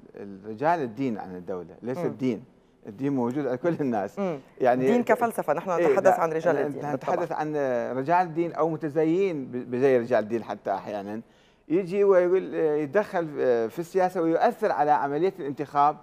رجال 0.46 0.80
الدين 0.82 1.18
عن 1.18 1.36
الدولة 1.36 1.74
ليس 1.82 1.98
م. 1.98 2.06
الدين 2.06 2.44
الدين 2.86 3.12
موجود 3.12 3.46
على 3.46 3.56
كل 3.56 3.76
الناس 3.80 4.18
م. 4.18 4.38
يعني 4.60 4.86
الدين 4.86 5.04
كفلسفة 5.04 5.52
نحن 5.52 5.70
إيه، 5.70 5.86
نتحدث 5.86 6.18
عن 6.18 6.32
رجال 6.32 6.56
الدين 6.56 6.92
نتحدث 6.92 7.32
عن 7.32 7.56
رجال 7.96 8.26
الدين 8.26 8.52
أو 8.52 8.68
متزيين 8.68 9.46
بزي 9.70 9.98
رجال 9.98 10.18
الدين 10.18 10.44
حتى 10.44 10.74
أحيانا 10.74 11.20
يجي 11.68 12.04
ويقول 12.04 12.54
يتدخل 12.54 13.26
في 13.70 13.78
السياسة 13.78 14.22
ويؤثر 14.22 14.72
على 14.72 14.90
عملية 14.90 15.32
الانتخاب 15.38 15.96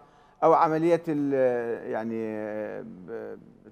أو 0.44 0.54
عملية 0.54 1.02
يعني 1.92 2.46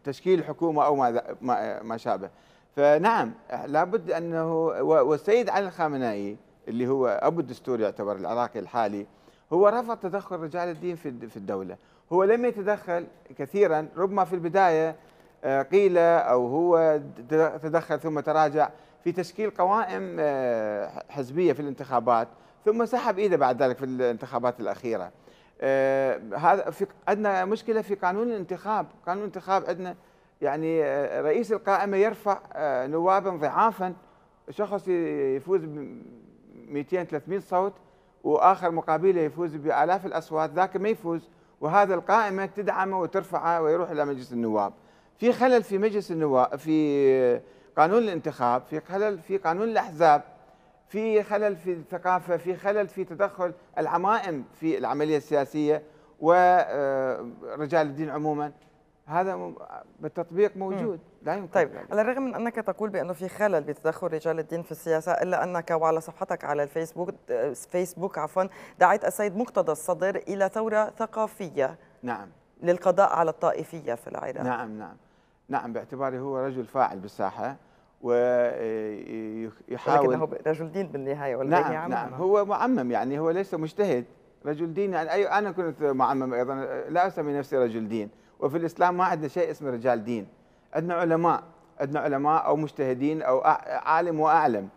تشكيل 0.04 0.44
حكومة 0.44 0.86
أو 0.86 0.96
ما 0.96 1.84
ما 1.84 1.98
شابه. 1.98 2.30
فنعم 2.76 3.34
لابد 3.66 4.12
أنه 4.12 4.54
والسيد 4.82 5.50
علي 5.50 5.68
الخامنائي 5.68 6.38
اللي 6.68 6.88
هو 6.88 7.08
أبو 7.08 7.40
الدستور 7.40 7.80
يعتبر 7.80 8.16
العراقي 8.16 8.60
الحالي 8.60 9.08
هو 9.54 9.68
رفض 9.68 9.98
تدخل 9.98 10.36
رجال 10.36 10.70
الدين 10.70 10.96
في 10.96 11.38
الدولة. 11.38 11.78
هو 12.14 12.24
لم 12.24 12.46
يتدخل 12.46 13.08
كثيرا 13.38 13.88
ربما 13.98 14.26
في 14.26 14.34
البداية 14.34 14.96
آه، 15.44 15.62
قيل 15.62 15.98
أو 15.98 16.48
هو 16.48 17.02
تدخل 17.64 18.00
ثم 18.00 18.20
تراجع 18.20 18.70
في 19.04 19.12
تشكيل 19.12 19.50
قوائم 19.50 20.18
آه، 20.20 21.04
حزبية 21.10 21.54
في 21.54 21.60
الانتخابات 21.60 22.28
ثم 22.66 22.86
سحب 22.86 23.20
إيده 23.20 23.38
بعد 23.38 23.64
ذلك 23.64 23.78
في 23.78 23.86
الانتخابات 23.86 24.60
الأخيرة. 24.60 25.12
هذا 26.38 26.70
في 26.72 26.88
عندنا 27.08 27.46
مشكلة 27.46 27.82
في 27.82 27.96
قانون 27.96 28.28
الانتخاب، 28.28 28.88
قانون 29.06 29.22
الانتخاب 29.24 29.66
عندنا 29.68 29.96
يعني 30.42 30.84
آه 30.84 31.22
رئيس 31.22 31.52
القائمة 31.52 31.98
يرفع 31.98 32.40
آه 32.54 32.88
نوابا 32.88 33.30
ضعافا. 33.30 33.94
شخص 34.50 34.88
يفوز 34.88 35.66
ب 35.66 36.02
200 36.68 37.04
300 37.04 37.40
صوت 37.40 37.74
وآخر 38.24 38.72
مقابلة 38.72 39.22
يفوز 39.22 39.56
بآلاف 39.56 40.06
الأصوات 40.06 40.50
ذاك 40.50 40.78
ما 40.78 40.90
يفوز. 40.90 41.30
وهذا 41.62 41.96
القائمة 41.96 42.46
تدعمه 42.46 43.00
وترفعه 43.00 43.62
ويروح 43.62 43.90
إلى 43.90 44.06
مجلس 44.06 44.34
النواب. 44.34 44.74
في 45.18 45.34
خلل 45.34 45.64
في 45.64 45.78
مجلس 45.78 46.12
النواب 46.12 46.56
في 46.56 47.42
قانون 47.78 48.04
الانتخاب، 48.04 48.62
في 48.62 48.80
خلل 48.80 49.20
في 49.20 49.38
قانون 49.38 49.70
الأحزاب. 49.70 50.22
في 50.88 51.24
خلل 51.24 51.56
في 51.56 51.74
الثقافة 51.74 52.38
في 52.38 52.56
خلل 52.56 52.88
في 52.88 53.04
تدخل 53.04 53.54
العمائم 53.78 54.46
في 54.60 54.78
العملية 54.78 55.18
السياسية 55.18 55.84
ورجال 56.20 57.88
الدين 57.88 58.10
عموما. 58.10 58.52
هذا 59.06 59.54
بالتطبيق 60.00 60.58
موجود. 60.58 61.00
لا 61.22 61.36
يمكن. 61.36 61.52
طيب 61.52 61.70
ذلك. 61.70 61.92
على 61.92 62.02
الرغم 62.02 62.22
من 62.22 62.36
أنك 62.36 62.56
تقول 62.56 62.90
بأنه 62.90 63.14
في 63.14 63.30
خلل 63.30 63.64
بتدخل 63.64 64.08
رجال 64.08 64.40
الدين 64.40 64.64
في 64.64 64.72
السياسة 64.72 65.12
إلا 65.12 65.44
أنك 65.44 65.72
وعلى 65.72 66.02
صفحتك 66.02 66.44
على 66.44 66.64
الفيسبوك 66.64 67.10
فيسبوك 67.72 68.18
عفوا 68.18 68.44
دعيت 68.80 69.06
السيد 69.06 69.38
مقتدى 69.38 69.72
الصدر 69.72 70.16
إلى 70.16 70.50
ثورة 70.50 70.90
ثقافية 70.98 71.78
نعم. 72.04 72.28
للقضاء 72.64 73.14
على 73.14 73.30
الطائفية 73.30 73.94
في 73.94 74.08
العراق. 74.08 74.44
نعم 74.44 74.80
نعم. 74.80 74.98
نعم 75.50 75.74
باعتباره 75.74 76.18
هو 76.18 76.38
رجل 76.38 76.66
فاعل 76.66 77.00
بالساحة. 77.00 77.56
ويحاول 78.02 79.54
لكنه 80.14 80.30
رجل 80.48 80.72
دين 80.72 80.88
بالنهاية 80.88 81.36
ولا 81.36 81.50
نعم 81.50 81.74
نعم, 81.74 81.90
نعم 81.90 82.14
هو 82.14 82.46
معمم 82.46 82.92
يعني 82.92 83.20
هو 83.20 83.30
ليس 83.30 83.54
مجتهد. 83.54 84.06
رجل 84.46 84.74
دين 84.74 84.94
يعني 84.94 85.14
أي 85.14 85.26
أنا 85.26 85.52
كنت 85.52 85.84
معمم 85.84 86.34
أيضا. 86.34 86.56
لا 86.90 87.08
أسمي 87.08 87.34
نفسي 87.34 87.58
رجل 87.58 87.88
دين. 87.88 88.10
وفي 88.40 88.58
الإسلام 88.58 88.98
ما 88.98 89.04
عندنا 89.04 89.28
شيء 89.28 89.52
اسمه 89.52 89.70
رجال 89.70 90.04
دين. 90.04 90.28
عندنا 90.74 90.94
علماء 90.94 91.44
عندنا 91.80 92.00
علماء 92.00 92.46
أو 92.46 92.56
مجتهدين 92.56 93.22
أو 93.22 93.42
عالم 93.68 94.20
وأعلم. 94.20 94.70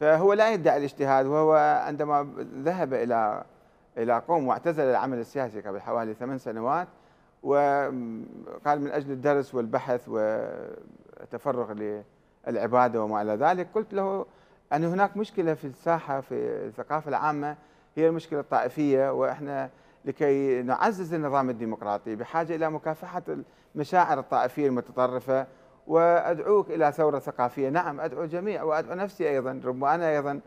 فهو 0.00 0.32
لا 0.32 0.52
يدعي 0.52 0.76
الاجتهاد 0.76 1.26
وهو 1.26 1.82
عندما 1.86 2.28
ذهب 2.62 2.94
إلى 2.94 3.44
إلى 3.98 4.22
قوم 4.28 4.48
واعتزل 4.48 4.84
العمل 4.84 5.18
السياسي 5.18 5.60
قبل 5.60 5.80
حوالي 5.80 6.14
ثمان 6.14 6.38
سنوات 6.38 6.88
وقال 7.42 8.80
من 8.80 8.90
أجل 8.90 9.10
الدرس 9.10 9.54
والبحث 9.54 10.08
والتفرغ 10.08 11.72
العبادة 12.48 13.02
وما 13.02 13.22
إلى 13.22 13.32
ذلك 13.32 13.68
قلت 13.74 13.94
له 13.94 14.26
أن 14.72 14.84
هناك 14.84 15.16
مشكلة 15.16 15.54
في 15.54 15.66
الساحة 15.66 16.20
في 16.20 16.34
الثقافة 16.66 17.08
العامة 17.08 17.56
هي 17.96 18.08
المشكلة 18.08 18.40
الطائفية 18.40 19.12
وإحنا 19.12 19.70
لكي 20.04 20.62
نعزز 20.62 21.14
النظام 21.14 21.50
الديمقراطي 21.50 22.16
بحاجة 22.16 22.54
إلى 22.54 22.70
مكافحة 22.70 23.22
المشاعر 23.74 24.18
الطائفية 24.18 24.66
المتطرفة 24.66 25.46
وأدعوك 25.86 26.70
إلى 26.70 26.92
ثورة 26.92 27.18
ثقافية، 27.18 27.68
نعم 27.68 28.00
أدعو 28.00 28.22
الجميع 28.22 28.62
وأدعو 28.62 28.94
نفسي 28.94 29.28
أيضا 29.28 29.60
ربما 29.64 29.94
أنا 29.94 30.10
أيضا 30.10 30.40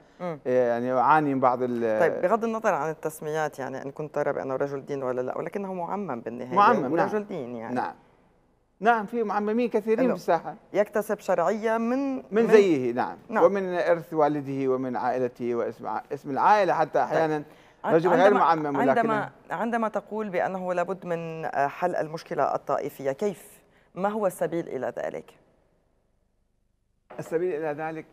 يعني 0.46 0.94
أعاني 0.94 1.34
من 1.34 1.40
بعض 1.40 1.60
طيب 1.60 2.22
بغض 2.22 2.44
النظر 2.44 2.74
عن 2.74 2.90
التسميات 2.90 3.60
يعني 3.60 3.84
إن 3.86 3.92
كنت 3.92 4.16
ترى 4.16 4.34
بأنه 4.34 4.56
رجل 4.56 4.86
دين 4.86 5.04
ولا 5.04 5.22
لا 5.22 5.38
ولكنه 5.38 5.74
معمم 5.74 6.22
بالنهاية 6.22 6.56
معمم 6.56 6.96
نعم. 6.96 7.08
رجل 7.08 7.28
دين 7.28 7.56
يعني. 7.56 7.76
نعم. 7.76 7.94
نعم 8.80 9.06
في 9.06 9.24
معممين 9.24 9.70
كثيرين 9.70 10.08
في 10.08 10.16
الساحة. 10.16 10.56
يكتسب 10.74 11.20
شرعية 11.20 11.78
من 11.78 12.16
من, 12.16 12.24
من 12.32 12.48
زيه 12.48 12.92
نعم. 12.92 13.18
نعم. 13.30 13.44
ومن 13.44 13.74
إرث 13.74 14.14
والده 14.14 14.68
ومن 14.68 14.96
عائلته 14.96 15.56
واسم 15.56 15.88
اسم 16.14 16.30
العائلة 16.30 16.74
حتى 16.74 17.04
أحيانا 17.04 17.44
طيب. 17.84 17.94
رجل 17.94 18.10
غير 18.10 18.34
معمم 18.34 18.78
عندما 18.78 19.30
عندما 19.52 19.88
تقول 19.88 20.30
بأنه 20.30 20.74
لابد 20.74 21.06
من 21.06 21.48
حل 21.70 21.96
المشكلة 21.96 22.56
الطائفية 22.56 23.12
كيف؟ 23.12 23.60
ما 23.96 24.10
هو 24.10 24.28
السبيل 24.28 24.68
إلى 24.68 24.94
ذلك؟ 24.98 25.34
السبيل 27.20 27.56
إلى 27.56 27.84
ذلك 27.84 28.06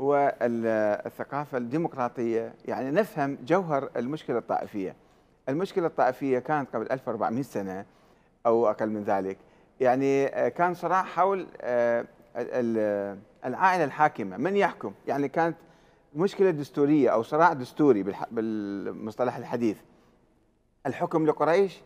هو 0.00 0.34
الثقافة 0.42 1.58
الديمقراطية. 1.58 2.54
يعني 2.64 2.90
نفهم 2.90 3.38
جوهر 3.44 3.90
المشكلة 3.96 4.38
الطائفية. 4.38 4.96
المشكلة 5.48 5.86
الطائفية 5.86 6.38
كانت 6.38 6.76
قبل 6.76 6.92
1400 6.92 7.42
سنة 7.42 7.84
أو 8.46 8.70
أقل 8.70 8.88
من 8.88 9.02
ذلك. 9.04 9.38
يعني 9.82 10.26
آه، 10.26 10.48
كان 10.48 10.74
صراع 10.74 11.02
حول 11.02 11.46
آه، 11.60 12.06
العائلة 13.44 13.84
الحاكمة. 13.84 14.36
من 14.36 14.56
يحكم؟ 14.56 14.92
يعني 15.06 15.28
كانت 15.28 15.56
مشكلة 16.14 16.50
دستورية 16.50 17.10
أو 17.10 17.22
صراع 17.22 17.52
دستوري 17.52 18.04
بالمصطلح 18.30 19.36
الحديث. 19.36 19.76
الحكم 20.86 21.26
لقريش 21.26 21.80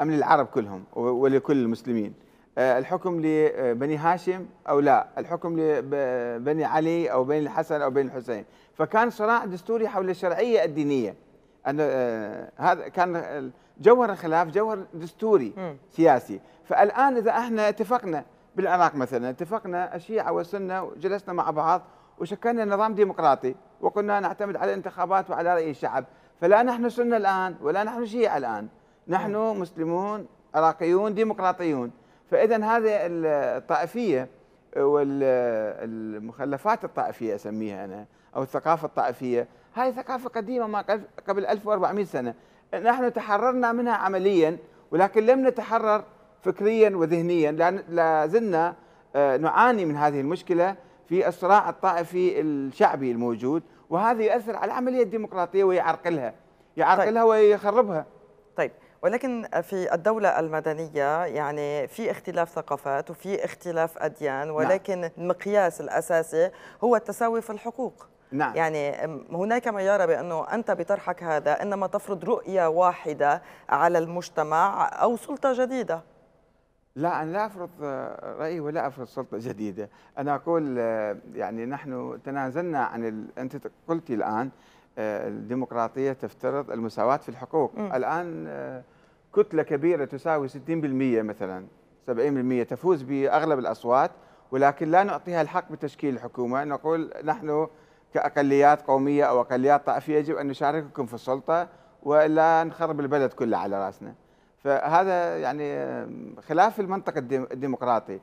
أم 0.00 0.10
للعرب 0.10 0.46
كلهم 0.46 0.84
ولكل 0.96 1.56
المسلمين؟ 1.56 2.14
آه، 2.58 2.78
الحكم 2.78 3.20
لبني 3.24 3.96
هاشم 3.96 4.46
أو 4.68 4.80
لا؟ 4.80 5.08
الحكم 5.18 5.60
لبني 5.60 6.64
علي 6.64 7.12
أو 7.12 7.24
بين 7.24 7.42
الحسن 7.42 7.82
أو 7.82 7.90
بين 7.90 8.06
الحسين؟ 8.06 8.44
فكان 8.74 9.10
صراع 9.10 9.44
دستوري 9.44 9.88
حول 9.88 10.10
الشرعية 10.10 10.64
الدينية. 10.64 11.14
آه، 11.66 12.50
هذا 12.56 12.88
كان 12.88 13.50
جوهر 13.80 14.10
الخلاف 14.12 14.48
جوهر 14.48 14.78
دستوري 14.94 15.52
م. 15.56 15.76
سياسي. 15.90 16.40
فالآن 16.64 17.16
إذا 17.16 17.30
إحنا 17.30 17.68
اتفقنا 17.68 18.24
بالعراق 18.56 18.94
مثلا 18.94 19.30
اتفقنا 19.30 19.94
الشيعة 19.94 20.32
والسنة 20.32 20.82
وجلسنا 20.82 21.32
مع 21.32 21.50
بعض 21.50 21.82
وشكلنا 22.18 22.64
نظام 22.64 22.94
ديمقراطي 22.94 23.54
وقلنا 23.80 24.20
نعتمد 24.20 24.56
على 24.56 24.70
الانتخابات 24.70 25.30
وعلى 25.30 25.54
رأي 25.54 25.70
الشعب. 25.70 26.04
فلا 26.40 26.62
نحن 26.62 26.88
سنة 26.88 27.16
الآن 27.16 27.54
ولا 27.62 27.84
نحن 27.84 28.06
شيعة 28.06 28.36
الآن. 28.36 28.68
نحن 29.08 29.36
مسلمون 29.36 30.26
عراقيون 30.54 31.14
ديمقراطيون. 31.14 31.90
فإذا 32.30 32.56
هذه 32.56 32.88
الطائفية 32.90 34.28
والمخلفات 35.82 36.84
الطائفية 36.84 37.34
أسميها 37.34 37.84
أنا 37.84 38.06
أو 38.36 38.42
الثقافة 38.42 38.86
الطائفية 38.86 39.48
هاي 39.74 39.92
ثقافة 39.92 40.28
قديمة 40.28 40.66
ما 40.66 40.84
قبل 41.28 41.46
1400 41.46 42.04
سنة. 42.04 42.34
نحن 42.82 43.12
تحررنا 43.12 43.72
منها 43.72 43.92
عمليا 43.92 44.58
ولكن 44.90 45.26
لم 45.26 45.46
نتحرر 45.46 46.04
فكريا 46.42 46.96
وذهنيا 46.96 47.52
لا 47.88 48.26
زلنا 48.26 48.74
آه، 49.16 49.36
نعاني 49.36 49.84
من 49.84 49.96
هذه 49.96 50.20
المشكلة 50.20 50.76
في 51.08 51.28
الصراع 51.28 51.68
الطائفي 51.68 52.40
الشعبي 52.40 53.10
الموجود 53.10 53.62
وهذا 53.90 54.22
يؤثر 54.22 54.56
على 54.56 54.64
العملية 54.64 55.02
الديمقراطية 55.02 55.64
ويعرقلها 55.64 56.34
يعرقلها 56.76 57.22
طيب. 57.22 57.30
ويخربها 57.30 58.06
طيب 58.56 58.70
ولكن 59.02 59.48
في 59.62 59.94
الدولة 59.94 60.40
المدنية 60.40 61.24
يعني 61.24 61.88
في 61.88 62.10
اختلاف 62.10 62.48
ثقافات 62.48 63.10
وفي 63.10 63.44
اختلاف 63.44 63.98
أديان 63.98 64.46
نعم. 64.46 64.50
ولكن 64.50 64.98
نعم. 64.98 65.10
المقياس 65.18 65.80
الأساسي 65.80 66.50
هو 66.84 66.96
التساوي 66.96 67.42
في 67.42 67.50
الحقوق 67.50 68.06
نعم. 68.34 68.56
يعني 68.56 68.92
هناك 69.32 69.66
يرى 69.66 70.06
بأنه 70.06 70.54
أنت 70.54 70.70
بطرحك 70.70 71.22
هذا 71.22 71.62
إنما 71.62 71.86
تفرض 71.86 72.24
رؤية 72.24 72.66
واحدة 72.66 73.42
على 73.68 73.98
المجتمع 73.98 74.88
أو 75.02 75.16
سلطة 75.16 75.64
جديدة 75.64 76.00
لا 76.96 77.22
أنا 77.22 77.32
لا 77.32 77.46
أفرض 77.46 77.70
رأيي 78.38 78.60
ولا 78.60 78.86
أفرض 78.86 79.06
سلطة 79.06 79.38
جديدة 79.40 79.88
أنا 80.18 80.34
أقول 80.34 80.78
يعني 81.34 81.66
نحن 81.66 82.18
تنازلنا 82.24 82.84
عن 82.84 83.04
ال... 83.08 83.26
أنت 83.38 83.56
قلتي 83.88 84.14
الآن 84.14 84.50
الديمقراطية 84.98 86.12
تفترض 86.12 86.70
المساواة 86.70 87.16
في 87.16 87.28
الحقوق 87.28 87.78
م. 87.78 87.92
الآن 87.92 88.82
كتلة 89.34 89.62
كبيرة 89.62 90.04
تساوي 90.04 90.48
60% 90.48 90.52
مثلا 90.68 91.66
70% 92.10 92.66
تفوز 92.68 93.02
بأغلب 93.02 93.58
الأصوات 93.58 94.10
ولكن 94.50 94.90
لا 94.90 95.02
نعطيها 95.02 95.42
الحق 95.42 95.72
بتشكيل 95.72 96.14
الحكومة 96.14 96.64
نقول 96.64 97.10
نحن 97.24 97.66
كأقليات 98.14 98.82
قومية 98.82 99.24
أو 99.24 99.40
أقليات 99.40 99.86
طائفية 99.86 100.18
يجب 100.18 100.36
أن 100.36 100.46
نشارككم 100.46 101.06
في 101.06 101.14
السلطة 101.14 101.68
ولا 102.02 102.64
نخرب 102.64 103.00
البلد 103.00 103.32
كله 103.32 103.56
على 103.56 103.86
رأسنا. 103.86 104.14
فهذا 104.64 105.38
يعني 105.38 105.86
خلاف 106.48 106.80
المنطق 106.80 107.16
الديمقراطي 107.16 108.20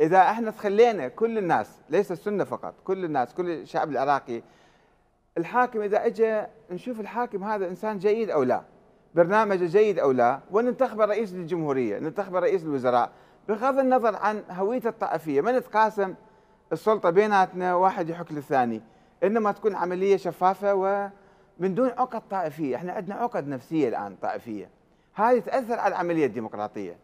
إذا 0.00 0.18
إحنا 0.18 0.50
تخلينا 0.50 1.08
كل 1.08 1.38
الناس 1.38 1.78
ليس 1.90 2.12
السنة 2.12 2.44
فقط 2.44 2.74
كل 2.84 3.04
الناس 3.04 3.34
كل 3.34 3.50
الشعب 3.50 3.90
العراقي 3.90 4.42
الحاكم 5.38 5.80
إذا 5.80 6.06
اجى 6.06 6.42
نشوف 6.70 7.00
الحاكم 7.00 7.44
هذا 7.44 7.68
إنسان 7.68 7.98
جيد 7.98 8.30
أو 8.30 8.42
لا 8.42 8.62
برنامجه 9.14 9.64
جيد 9.64 9.98
أو 9.98 10.12
لا 10.12 10.40
وننتخب 10.50 11.00
رئيس 11.00 11.32
للجمهورية 11.32 11.98
ننتخب 11.98 12.34
رئيس 12.34 12.62
الوزراء 12.62 13.10
بغض 13.48 13.78
النظر 13.78 14.16
عن 14.16 14.42
هويته 14.50 14.88
الطائفية 14.88 15.40
ما 15.40 15.58
نتقاسم 15.58 16.14
السلطة 16.72 17.10
بيناتنا 17.10 17.74
واحد 17.74 18.08
يحك 18.08 18.32
للثاني 18.32 18.82
إنما 19.24 19.52
تكون 19.52 19.74
عملية 19.74 20.16
شفافة 20.16 20.74
ومن 20.74 21.74
دون 21.74 21.88
عقد 21.88 22.22
طائفية. 22.30 22.76
إحنا 22.76 22.92
عندنا 22.92 23.14
عقد 23.14 23.48
نفسية 23.48 23.88
الآن 23.88 24.16
طائفية. 24.22 24.70
هذه 25.14 25.38
تأثر 25.38 25.78
على 25.78 25.94
العملية 25.94 26.26
الديمقراطية. 26.26 26.96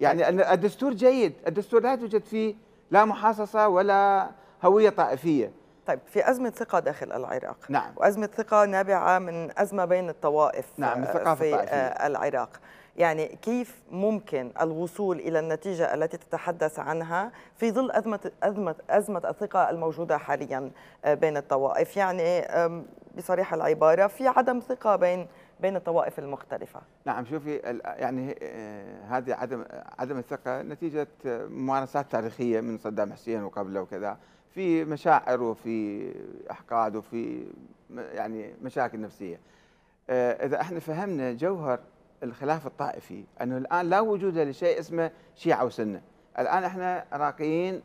يعني 0.00 0.28
الدستور 0.52 0.92
جيد. 0.92 1.32
الدستور 1.46 1.82
لا 1.82 1.96
توجد 1.96 2.24
فيه 2.24 2.54
لا 2.90 3.04
محاصصة 3.04 3.68
ولا 3.68 4.30
هوية 4.64 4.90
طائفية. 4.90 5.50
طيب 5.86 5.98
في 6.06 6.30
أزمة 6.30 6.50
ثقة 6.50 6.78
داخل 6.78 7.12
العراق. 7.12 7.56
نعم. 7.68 7.92
وأزمة 7.96 8.26
ثقة 8.26 8.64
نابعة 8.64 9.18
من 9.18 9.58
أزمة 9.58 9.84
بين 9.84 10.08
الطوائف 10.08 10.66
نعم 10.78 11.02
الثقافة 11.02 11.34
في 11.34 11.54
الطائفية. 11.54 12.06
العراق. 12.06 12.60
يعني 12.96 13.26
كيف 13.26 13.82
ممكن 13.90 14.50
الوصول 14.60 15.18
إلى 15.18 15.38
النتيجة 15.38 15.94
التي 15.94 16.16
تتحدث 16.16 16.78
عنها 16.78 17.32
في 17.56 17.72
ظل 17.72 17.90
أزمة 17.90 18.30
أزمة 18.42 18.74
أزمة 18.90 19.22
الثقة 19.28 19.70
الموجودة 19.70 20.18
حاليا 20.18 20.70
بين 21.06 21.36
الطوائف؟ 21.36 21.96
يعني 21.96 22.46
بصريح 23.16 23.54
العبارة 23.54 24.06
في 24.06 24.28
عدم 24.28 24.60
ثقة 24.60 24.96
بين 24.96 25.26
بين 25.60 25.76
الطوائف 25.76 26.18
المختلفة. 26.18 26.80
نعم 27.04 27.24
شوفي 27.24 27.56
يعني 27.84 28.38
آه، 28.42 29.04
هذه 29.08 29.34
عدم 29.34 29.64
عدم 29.98 30.18
الثقة 30.18 30.62
نتيجة 30.62 31.06
ممارسات 31.26 32.12
تاريخية 32.12 32.60
من 32.60 32.78
صدام 32.78 33.12
حسين 33.12 33.42
وقبله 33.42 33.80
وكذا. 33.80 34.18
في 34.54 34.84
مشاعر 34.84 35.42
وفي 35.42 36.10
أحقاد 36.50 36.96
وفي 36.96 37.46
يعني 37.90 38.54
مشاكل 38.62 39.00
نفسية. 39.00 39.40
آه، 40.10 40.46
إذا 40.46 40.60
إحنا 40.60 40.80
فهمنا 40.80 41.32
جوهر 41.32 41.80
الخلاف 42.24 42.66
الطائفي 42.66 43.24
أنه 43.42 43.56
الآن 43.56 43.90
لا 43.90 44.00
وجود 44.00 44.38
لشيء 44.38 44.78
اسمه 44.78 45.10
شيعة 45.34 45.64
وسنة. 45.64 46.02
الآن 46.38 46.64
إحنا 46.64 47.04
عراقيين 47.12 47.82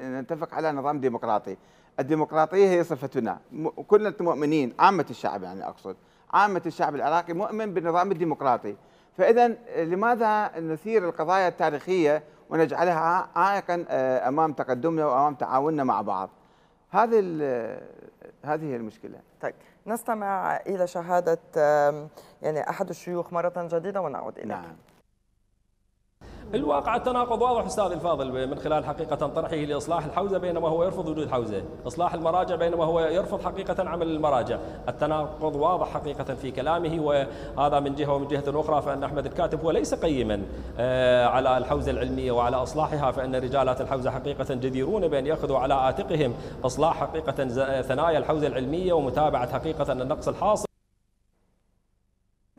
نتفق 0.00 0.54
على 0.54 0.72
نظام 0.72 1.00
ديمقراطي. 1.00 1.56
الديمقراطية 2.00 2.68
هي 2.68 2.84
صفتنا، 2.84 3.38
كلنا 3.86 4.14
مؤمنين 4.20 4.74
عامة 4.78 5.06
الشعب 5.10 5.42
يعني 5.42 5.66
أقصد، 5.66 5.96
عامة 6.32 6.62
الشعب 6.66 6.94
العراقي 6.94 7.32
مؤمن 7.32 7.74
بالنظام 7.74 8.12
الديمقراطي. 8.12 8.76
فإذا 9.16 9.48
لماذا 9.76 10.60
نثير 10.60 11.08
القضايا 11.08 11.48
التاريخية 11.48 12.22
ونجعلها 12.50 13.28
عائقا 13.36 13.84
آه، 13.88 14.28
أمام 14.28 14.52
تقدمنا 14.52 15.06
وأمام 15.06 15.34
تعاوننا 15.34 15.84
مع 15.84 16.02
بعض 16.02 16.30
هذه 16.90 17.20
هذه 18.44 18.64
هي 18.64 18.76
المشكلة 18.76 19.18
طيب 19.40 19.54
نستمع 19.86 20.56
إلى 20.56 20.86
شهادة 20.86 21.38
يعني 22.42 22.70
أحد 22.70 22.88
الشيوخ 22.88 23.32
مرة 23.32 23.52
جديدة 23.56 24.00
ونعود 24.00 24.38
إليك. 24.38 24.46
نعم. 24.46 24.76
الواقع 26.54 26.96
التناقض 26.96 27.42
واضح 27.42 27.66
أستاذ 27.66 27.92
الفاضل 27.92 28.48
من 28.48 28.58
خلال 28.58 28.84
حقيقة 28.84 29.16
طرحه 29.16 29.56
لإصلاح 29.56 30.04
الحوزة 30.04 30.38
بينما 30.38 30.68
هو 30.68 30.84
يرفض 30.84 31.08
وجود 31.08 31.30
حوزة، 31.30 31.62
إصلاح 31.86 32.14
المراجع 32.14 32.56
بينما 32.56 32.84
هو 32.84 33.00
يرفض 33.00 33.42
حقيقة 33.42 33.88
عمل 33.88 34.10
المراجع، 34.10 34.58
التناقض 34.88 35.56
واضح 35.56 35.88
حقيقة 35.88 36.34
في 36.34 36.50
كلامه 36.50 37.00
وهذا 37.56 37.80
من 37.80 37.94
جهة 37.94 38.12
ومن 38.12 38.28
جهة 38.28 38.60
أخرى 38.60 38.82
فإن 38.82 39.04
أحمد 39.04 39.26
الكاتب 39.26 39.60
هو 39.60 39.70
ليس 39.70 39.94
قيما 39.94 40.42
آه، 40.78 41.26
على 41.26 41.58
الحوزة 41.58 41.90
العلمية 41.90 42.32
وعلى 42.32 42.56
إصلاحها 42.56 43.10
فإن 43.10 43.34
رجالات 43.34 43.80
الحوزة 43.80 44.10
حقيقة 44.10 44.54
جديرون 44.54 45.08
بأن 45.08 45.26
يأخذوا 45.26 45.58
على 45.58 45.88
آتقهم 45.88 46.34
إصلاح 46.64 47.00
حقيقة 47.00 47.48
ثنايا 47.82 48.18
الحوزة 48.18 48.46
العلمية 48.46 48.92
ومتابعة 48.92 49.52
حقيقة 49.52 49.92
النقص 49.92 50.28
الحاصل. 50.28 50.75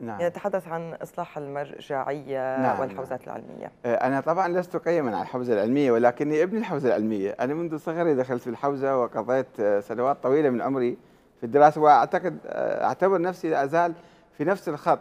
نعم. 0.00 0.20
يتحدث 0.20 0.68
عن 0.68 0.94
إصلاح 0.94 1.38
المرجعية 1.38 2.60
نعم. 2.60 2.80
والحوزات 2.80 3.28
نعم. 3.28 3.36
العلمية. 3.36 3.72
آه، 3.84 3.94
أنا 3.94 4.20
طبعا 4.20 4.48
لست 4.48 4.76
قيما 4.76 5.16
على 5.16 5.22
الحوزة 5.22 5.54
العلمية 5.54 5.92
ولكني 5.92 6.42
ابن 6.42 6.56
الحوزة 6.56 6.88
العلمية. 6.88 7.30
أنا 7.40 7.54
منذ 7.54 7.76
صغري 7.76 8.14
دخلت 8.14 8.42
في 8.42 8.50
الحوزة 8.50 8.98
وقضيت 8.98 9.46
آه، 9.60 9.80
سنوات 9.80 10.22
طويلة 10.22 10.50
من 10.50 10.62
عمري 10.62 10.98
في 11.40 11.46
الدراسة 11.46 11.80
وأعتقد 11.80 12.38
آه، 12.46 12.84
أعتبر 12.84 13.20
نفسي 13.20 13.50
لا 13.50 13.64
أزال 13.64 13.92
في 14.32 14.44
نفس 14.44 14.68
الخط 14.68 15.00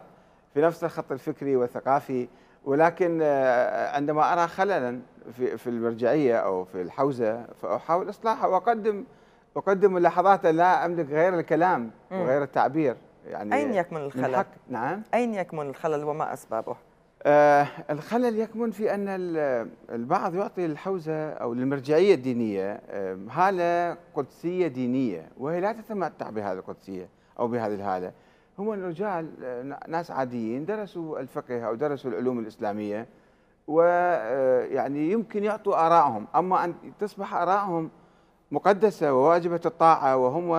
في 0.54 0.62
نفس 0.62 0.84
الخط 0.84 1.12
الفكري 1.12 1.56
والثقافي. 1.56 2.28
ولكن 2.66 3.22
عندما 3.94 4.34
أرى 4.34 4.48
خللا 4.48 5.00
في 5.38 5.58
في 5.58 5.68
المرجعية 5.68 6.38
أو 6.38 6.66
في 6.66 6.82
الحوزة 6.82 7.46
فأحاول 7.62 8.10
إصلاحها 8.10 8.48
وأقدم 8.48 9.04
أقدم 9.58 9.94
ملاحظات 9.94 10.46
لا 10.46 10.86
أملك 10.86 11.10
غير 11.10 11.40
الكلام 11.40 11.92
وغير 12.12 12.44
التعبير. 12.44 12.96
يعني 13.28 13.56
أين 13.56 13.74
يكمن 13.74 14.02
الخلل؟ 14.02 14.46
نعم 14.70 15.04
أين 15.14 15.34
يكمن 15.34 15.70
الخلل 15.70 16.04
وما 16.04 16.34
أسبابه؟ 16.34 16.76
آه 17.24 17.68
الخلل 17.90 18.40
يكمن 18.40 18.72
في 18.72 18.94
أن 18.94 19.06
البعض 19.90 20.36
يعطي 20.36 20.66
الحوزة 20.66 21.30
أو 21.30 21.54
المرجعية 21.54 22.16
الدينية 22.16 22.82
آه 22.90 23.18
هالة 23.32 23.98
قدسية 24.16 24.68
دينية 24.68 25.30
وهي 25.38 25.62
لا 25.62 25.72
تتمتع 25.72 26.30
بهذه 26.30 26.58
القدسية 26.60 27.10
أو 27.40 27.48
بهذه 27.48 27.74
الهالة 27.74 28.12
هم 28.60 28.74
الرجال 28.74 29.30
آه، 29.44 29.80
ناس 29.88 30.12
عاديين 30.12 30.66
درسوا 30.66 31.20
الفقه 31.20 31.68
أو 31.68 31.76
درسوا 31.76 32.12
العلوم 32.12 32.40
الإسلامية 32.40 33.08
ويعني 33.68 35.10
آه، 35.10 35.14
يمكن 35.14 35.44
يعطوا 35.44 35.86
آرائهم 35.88 36.28
أما 36.36 36.64
أن 36.64 36.76
تصبح 37.00 37.34
آرائهم 37.34 37.90
مقدسة 38.52 39.14
وواجبة 39.14 39.62
الطاعة 39.66 40.18
وهم 40.18 40.56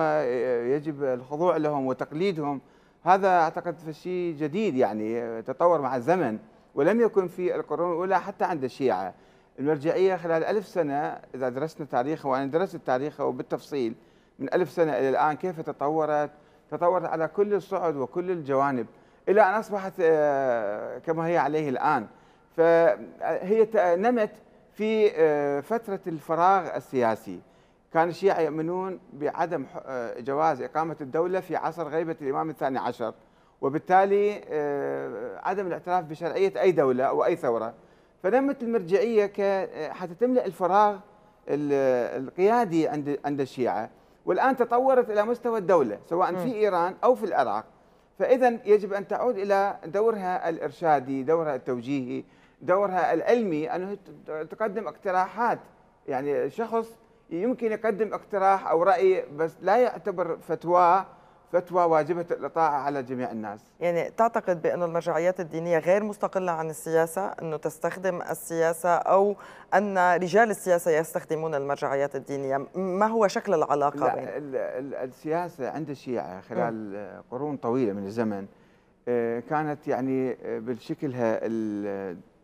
يجب 0.73 1.03
الخضوع 1.03 1.57
لهم 1.57 1.85
وتقليدهم. 1.85 2.61
هذا 3.03 3.27
أعتقد 3.27 3.91
شيء 3.91 4.35
جديد 4.39 4.75
يعني 4.75 5.41
تطور 5.41 5.81
مع 5.81 5.95
الزمن 5.95 6.37
ولم 6.75 7.01
يكن 7.01 7.27
في 7.27 7.55
القرون 7.55 7.91
الأولى 7.91 8.19
حتى 8.19 8.45
عند 8.45 8.63
الشيعة. 8.63 9.13
المرجعية 9.59 10.15
خلال 10.15 10.43
ألف 10.43 10.67
سنة 10.67 11.19
إذا 11.35 11.49
درسنا 11.49 11.87
تاريخه 11.91 12.29
وأنا 12.29 12.45
درست 12.45 12.75
تاريخه 12.75 13.25
وبالتفصيل 13.25 13.95
من 14.39 14.53
ألف 14.53 14.71
سنة 14.71 14.91
إلى 14.91 15.09
الآن 15.09 15.35
كيف 15.35 15.61
تطورت؟ 15.61 16.29
تطورت 16.71 17.05
على 17.05 17.27
كل 17.27 17.53
الصعد 17.53 17.95
وكل 17.95 18.31
الجوانب 18.31 18.87
إلى 19.29 19.41
أن 19.41 19.53
أصبحت 19.53 19.93
آه، 20.01 20.97
كما 20.97 21.27
هي 21.27 21.37
عليه 21.37 21.69
الآن. 21.69 22.07
فهي 22.57 23.67
نمت 23.75 24.31
في 24.73 25.11
آه، 25.15 25.59
فترة 25.59 25.99
الفراغ 26.07 26.75
السياسي. 26.75 27.39
كان 27.93 28.09
الشيعة 28.09 28.39
يؤمنون 28.39 28.99
بعدم 29.13 29.65
آه، 29.85 30.19
جواز 30.19 30.61
إقامة 30.61 30.95
الدولة 31.01 31.39
في 31.39 31.55
عصر 31.55 31.87
غيبة 31.87 32.15
الإمام 32.21 32.49
الثاني 32.49 32.79
عشر. 32.79 33.13
وبالتالي 33.61 34.33
عدم 35.43 35.67
الاعتراف 35.67 36.03
بشرعية 36.05 36.61
أي 36.61 36.71
دولة 36.71 37.03
أو 37.03 37.25
أي 37.25 37.35
ثورة. 37.35 37.73
فنمت 38.23 38.63
المرجعية 38.63 39.31
حتى 39.91 40.15
تملأ 40.15 40.45
الفراغ 40.45 40.97
القيادي 41.49 42.87
عند 42.87 43.19
عند 43.25 43.41
الشيعة. 43.41 43.89
والآن 44.25 44.55
تطورت 44.55 45.09
إلى 45.09 45.23
مستوى 45.23 45.59
الدولة 45.59 45.99
سواء 46.05 46.35
في 46.35 46.55
إيران 46.55 46.95
أو 47.03 47.15
في 47.15 47.25
العراق. 47.25 47.65
فإذا 48.19 48.59
يجب 48.65 48.93
أن 48.93 49.07
تعود 49.07 49.37
إلى 49.37 49.77
دورها 49.85 50.49
الإرشادي 50.49 51.23
دورها 51.23 51.55
التوجيهي 51.55 52.23
دورها 52.61 53.13
العلمي 53.13 53.75
أنه 53.75 53.97
تقدم 54.27 54.87
اقتراحات. 54.87 55.59
يعني 56.07 56.49
شخص 56.49 56.97
يمكن 57.29 57.71
يقدم 57.71 58.13
اقتراح 58.13 58.67
أو 58.67 58.83
رأي 58.83 59.25
بس 59.35 59.55
لا 59.61 59.77
يعتبر 59.77 60.37
فتوى 60.37 61.05
فتوى 61.51 61.83
واجبة 61.83 62.25
الإطاعة 62.31 62.81
على 62.81 63.03
جميع 63.03 63.31
الناس 63.31 63.59
يعني 63.79 64.09
تعتقد 64.09 64.61
بأن 64.61 64.83
المرجعيات 64.83 65.39
الدينية 65.39 65.77
غير 65.79 66.03
مستقلة 66.03 66.51
عن 66.51 66.69
السياسة 66.69 67.25
أنه 67.27 67.57
تستخدم 67.57 68.21
السياسة 68.21 68.89
أو 68.89 69.35
أن 69.73 69.97
رجال 69.97 70.49
السياسة 70.49 70.91
يستخدمون 70.91 71.55
المرجعيات 71.55 72.15
الدينية 72.15 72.67
ما 72.75 73.05
هو 73.07 73.27
شكل 73.27 73.53
العلاقة 73.53 73.99
لا 73.99 74.15
بين؟ 74.15 74.25
السياسة 75.03 75.69
عند 75.69 75.89
الشيعة 75.89 76.41
خلال 76.41 76.93
م. 76.93 77.21
قرون 77.31 77.57
طويلة 77.57 77.93
من 77.93 78.05
الزمن 78.05 78.45
آه، 79.07 79.39
كانت 79.39 79.87
يعني 79.87 80.37
آه، 80.43 80.59
بالشكلها 80.59 81.39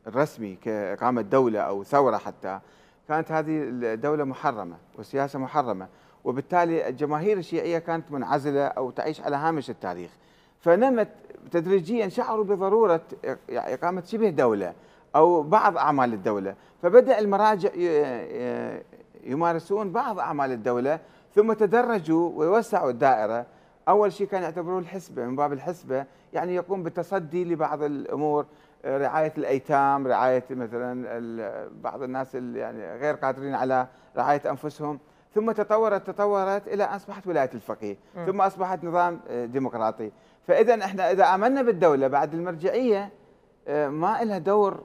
الرسمي 0.08 0.56
كإقامة 0.56 1.22
دولة 1.22 1.60
أو 1.60 1.84
ثورة 1.84 2.18
حتى 2.18 2.60
كانت 3.08 3.32
هذه 3.32 3.64
الدولة 3.64 4.24
محرمة 4.24 4.76
والسياسة 4.98 5.40
محرمة 5.40 5.88
وبالتالي 6.24 6.90
الجماهير 6.90 7.38
الشيعية 7.38 7.80
كانت 7.80 8.12
منعزلة 8.12 8.66
أو 8.66 8.92
تعيش 8.92 9.22
على 9.22 9.36
هامش 9.36 9.70
التاريخ. 9.70 10.12
فنمت 10.60 11.08
تدريجيا 11.52 12.08
شعروا 12.08 12.44
بضرورة 12.44 13.02
إقامة 13.50 14.04
شبه 14.06 14.30
دولة 14.30 14.74
أو 15.16 15.44
بعض 15.44 15.78
أعمال 15.78 16.14
الدولة. 16.14 16.56
فبدأ 16.82 17.20
المراجع 17.20 17.70
يمارسون 19.24 19.92
بعض 19.92 20.20
أعمال 20.20 20.52
الدولة 20.52 21.00
ثم 21.36 21.54
تدرجوا 21.54 22.32
ويوسعوا 22.36 22.90
الدائرة. 22.90 23.46
أول 23.88 24.14
شيء 24.14 24.28
كان 24.28 24.44
يعتبروه 24.44 24.80
الحسبة 24.80 25.26
من 25.26 25.36
باب 25.36 25.54
الحسبة 25.54 26.06
يعني 26.34 26.56
يقوم 26.56 26.84
بالتصدي 26.84 27.46
لبعض 27.46 27.84
الأمور. 27.84 28.46
رعاية 28.86 29.34
الأيتام 29.38 30.08
رعاية 30.08 30.44
مثلا 30.50 31.70
بعض 31.82 32.04
الناس 32.04 32.36
اللي 32.36 32.60
يعني 32.60 32.98
غير 32.98 33.16
قادرين 33.16 33.56
على 33.56 33.88
رعاية 34.18 34.42
أنفسهم. 34.50 35.00
ثم 35.36 35.52
تطورت 35.52 36.08
تطورت 36.08 36.68
إلى 36.68 36.84
أن 36.84 36.94
أصبحت 36.94 37.28
ولاية 37.28 37.50
الفقيه، 37.54 37.98
م. 38.16 38.26
ثم 38.26 38.42
أصبحت 38.42 38.84
نظام 38.84 39.20
آه، 39.30 39.46
ديمقراطي، 39.46 40.12
فاذا 40.48 40.86
إحنا 40.86 41.12
إذا 41.12 41.36
آمنا 41.36 41.62
بالدولة 41.62 42.08
بعد 42.08 42.34
المرجعية 42.34 43.10
آه، 43.68 43.88
ما 43.88 44.24
لها 44.24 44.38
دور 44.38 44.84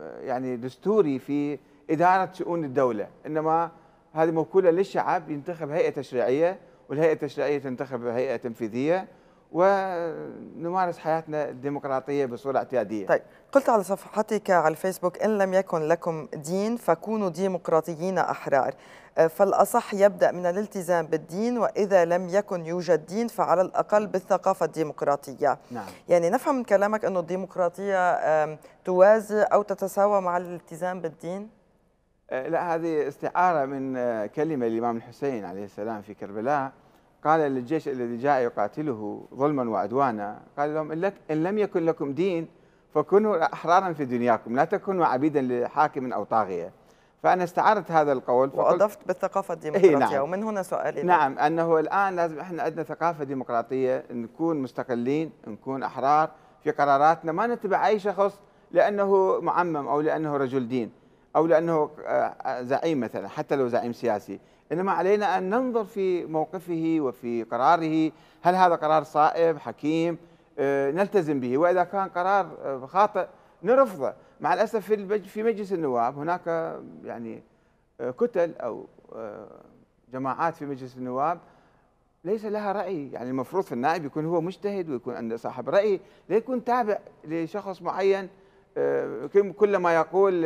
آه، 0.00 0.20
يعني 0.20 0.56
دستوري 0.56 1.18
في 1.18 1.58
إدارة 1.90 2.30
شؤون 2.32 2.64
الدولة، 2.64 3.08
إنما 3.26 3.70
هذه 4.12 4.30
موكولة 4.30 4.70
للشعب 4.70 5.30
ينتخب 5.30 5.70
هيئة 5.70 5.90
تشريعية 5.90 6.58
والهيئة 6.88 7.12
التشريعية 7.12 7.58
تنتخب 7.58 8.06
هيئة 8.06 8.36
تنفيذية. 8.36 9.08
ونمارس 9.52 10.98
حياتنا 10.98 11.48
الديمقراطية 11.48 12.26
بصورة 12.26 12.58
اعتيادية. 12.58 13.06
طيب، 13.06 13.22
قلت 13.52 13.68
على 13.68 13.82
صفحتك 13.82 14.50
على 14.50 14.68
الفيسبوك 14.68 15.22
إن 15.22 15.38
لم 15.38 15.54
يكن 15.54 15.82
لكم 15.82 16.28
دين 16.34 16.76
فكونوا 16.76 17.28
ديمقراطيين 17.28 18.18
أحرار. 18.18 18.74
فالأصح 19.26 19.94
يبدأ 19.94 20.32
من 20.32 20.46
الالتزام 20.46 21.06
بالدين 21.06 21.58
وإذا 21.58 22.04
لم 22.04 22.28
يكن 22.28 22.66
يوجد 22.66 23.06
دين 23.06 23.28
فعلى 23.28 23.60
الأقل 23.60 24.06
بالثقافة 24.06 24.66
الديمقراطية 24.66 25.58
نعم. 25.70 25.86
يعني 26.08 26.30
نفهم 26.30 26.56
من 26.56 26.64
كلامك 26.64 27.04
أن 27.04 27.16
الديمقراطية 27.16 28.58
توازي 28.84 29.42
أو 29.42 29.62
تتساوى 29.62 30.20
مع 30.20 30.36
الالتزام 30.36 31.00
بالدين 31.00 31.50
أه، 32.30 32.48
لا 32.48 32.74
هذه 32.74 33.08
استعارة 33.08 33.64
من 33.64 33.96
أه، 33.96 34.26
كلمة 34.26 34.66
الإمام 34.66 34.96
الحسين 34.96 35.44
عليه 35.44 35.64
السلام 35.64 36.02
في 36.02 36.14
كربلاء 36.14 36.72
قال 37.24 37.40
للجيش 37.40 37.88
الذي 37.88 38.16
جاء 38.16 38.40
يقاتله 38.40 39.26
ظلما 39.34 39.70
وعدوانا 39.70 40.40
قال 40.58 40.74
لهم 40.74 40.92
إن 41.30 41.42
لم 41.42 41.58
يكن 41.58 41.84
لكم 41.84 42.12
دين 42.12 42.48
فكونوا 42.94 43.52
أحرارا 43.52 43.92
في 43.92 44.04
دنياكم 44.04 44.56
لا 44.56 44.64
تكونوا 44.64 45.06
عبيدا 45.06 45.42
لحاكم 45.42 46.12
أو 46.12 46.24
طاغية. 46.24 46.72
فأنا 47.22 47.44
استعرت 47.44 47.90
هذا 47.90 48.12
القول 48.12 48.50
وأضفت 48.54 48.98
بالثقافة 49.06 49.54
الديمقراطية. 49.54 49.96
نعم. 49.96 50.22
ومن 50.22 50.42
هنا 50.42 50.62
سؤالي 50.62 51.02
نعم 51.02 51.38
أنه 51.38 51.78
الآن 51.78 52.16
لازم 52.16 52.40
إحنا 52.40 52.62
عندنا 52.62 52.82
ثقافة 52.82 53.24
ديمقراطية 53.24 54.04
نكون 54.10 54.56
مستقلين 54.56 55.30
نكون 55.46 55.82
أحرار 55.82 56.30
في 56.64 56.70
قراراتنا 56.70 57.32
ما 57.32 57.46
نتبع 57.46 57.86
أي 57.86 57.98
شخص 57.98 58.40
لأنه 58.70 59.40
معمم 59.40 59.88
أو 59.88 60.00
لأنه 60.00 60.36
رجل 60.36 60.68
دين 60.68 60.90
أو 61.36 61.46
لأنه 61.46 61.90
آه، 62.06 62.62
زعيم 62.62 63.00
مثلا 63.00 63.28
حتى 63.28 63.56
لو 63.56 63.68
زعيم 63.68 63.92
سياسي. 63.92 64.40
إنما 64.72 64.92
علينا 64.92 65.38
أن 65.38 65.50
ننظر 65.50 65.84
في 65.84 66.26
موقفه 66.26 66.96
وفي 67.00 67.42
قراره. 67.42 68.12
هل 68.42 68.54
هذا 68.54 68.74
قرار 68.74 69.02
صائب 69.02 69.58
حكيم؟ 69.58 70.18
آه، 70.58 70.90
نلتزم 70.90 71.40
به. 71.40 71.58
وإذا 71.58 71.84
كان 71.84 72.08
قرار 72.08 72.46
آه، 72.62 72.86
خاطئ 72.86 73.26
نرفضه. 73.62 74.14
مع 74.40 74.54
الأسف 74.54 74.86
في 74.86 75.18
في 75.18 75.42
مجلس 75.42 75.72
النواب 75.72 76.18
هناك 76.18 76.46
يعني 77.04 77.42
آه، 78.00 78.10
كتل 78.10 78.54
آه، 79.14 79.48
جماعات 80.12 80.56
في 80.56 80.66
مجلس 80.66 80.96
النواب 80.96 81.38
ليس 82.24 82.44
لها 82.44 82.72
رأي. 82.72 83.12
يعني 83.12 83.30
المفروض 83.30 83.64
في 83.64 83.72
النائب 83.72 84.04
يكون 84.04 84.26
هو 84.26 84.40
مجتهد 84.40 84.90
ويكون 84.90 85.14
عنده 85.14 85.36
صاحب 85.36 85.68
رأي. 85.68 86.00
لا 86.28 86.36
يكون 86.36 86.64
تابع 86.64 86.98
لشخص 87.24 87.82
معين 87.82 88.28
كل 89.56 89.76
ما 89.76 89.94
يقول 89.94 90.44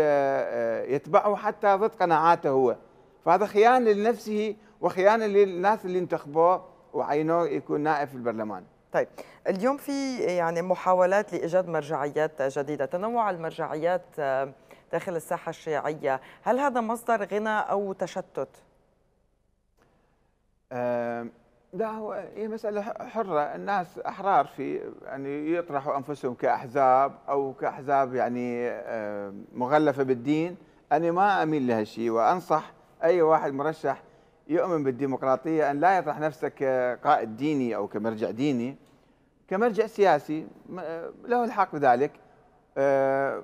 يتبعه 0.94 1.36
حتى 1.36 1.74
ضد 1.74 1.94
قناعاته 1.94 2.50
هو. 2.50 2.76
فهذا 3.24 3.46
خيانة 3.46 3.90
لنفسه 3.90 4.56
وخيانة 4.80 5.26
للناس 5.26 5.84
اللي 5.84 5.98
انتخبوه 5.98 6.64
وعينوه 6.92 7.48
يكون 7.48 7.80
نائب 7.80 8.08
في 8.08 8.14
البرلمان. 8.14 8.64
طيب 8.92 9.08
اليوم 9.48 9.76
في 9.76 10.18
يعني 10.18 10.62
محاولات 10.62 11.32
لإيجاد 11.32 11.68
مرجعيات 11.68 12.42
جديدة 12.42 12.84
تنوع 12.86 13.30
المرجعيات 13.30 14.04
آه، 14.18 14.52
داخل 14.92 15.16
الساحة 15.16 15.50
الشيعية. 15.50 16.20
هل 16.42 16.58
هذا 16.58 16.80
مصدر 16.80 17.24
غنى 17.24 17.58
أو 17.58 17.92
تشتت؟ 17.92 18.48
آه 20.72 21.26
لا 21.72 21.90
هو 21.90 22.12
هي 22.12 22.48
مسألة 22.48 22.82
حرة. 22.82 23.40
الناس 23.40 23.98
أحرار 23.98 24.46
في 24.46 24.92
يعني 25.02 25.54
يطرحوا 25.54 25.96
أنفسهم 25.96 26.34
كأحزاب 26.34 27.12
أو 27.28 27.52
كأحزاب 27.52 28.14
يعني 28.14 28.68
آه 28.68 29.34
مغلفة 29.54 30.02
بالدين. 30.02 30.56
أنا 30.92 31.10
ما 31.10 31.42
أميل 31.42 31.66
لهالشيء 31.66 32.10
وأنصح 32.10 32.72
أي 33.04 33.22
واحد 33.22 33.52
مرشح 33.52 34.02
يؤمن 34.48 34.82
بالديمقراطية 34.82 35.70
أن 35.70 35.80
لا 35.80 35.98
يطرح 35.98 36.18
نفسه 36.20 36.48
كقائد 36.48 37.36
ديني 37.36 37.76
أو 37.76 37.88
كمرجع 37.88 38.30
ديني 38.30 38.76
كمرجع 39.48 39.86
سياسي 39.86 40.46
له 41.24 41.44
الحق 41.44 41.72
بذلك. 41.72 42.12
آه، 42.78 43.42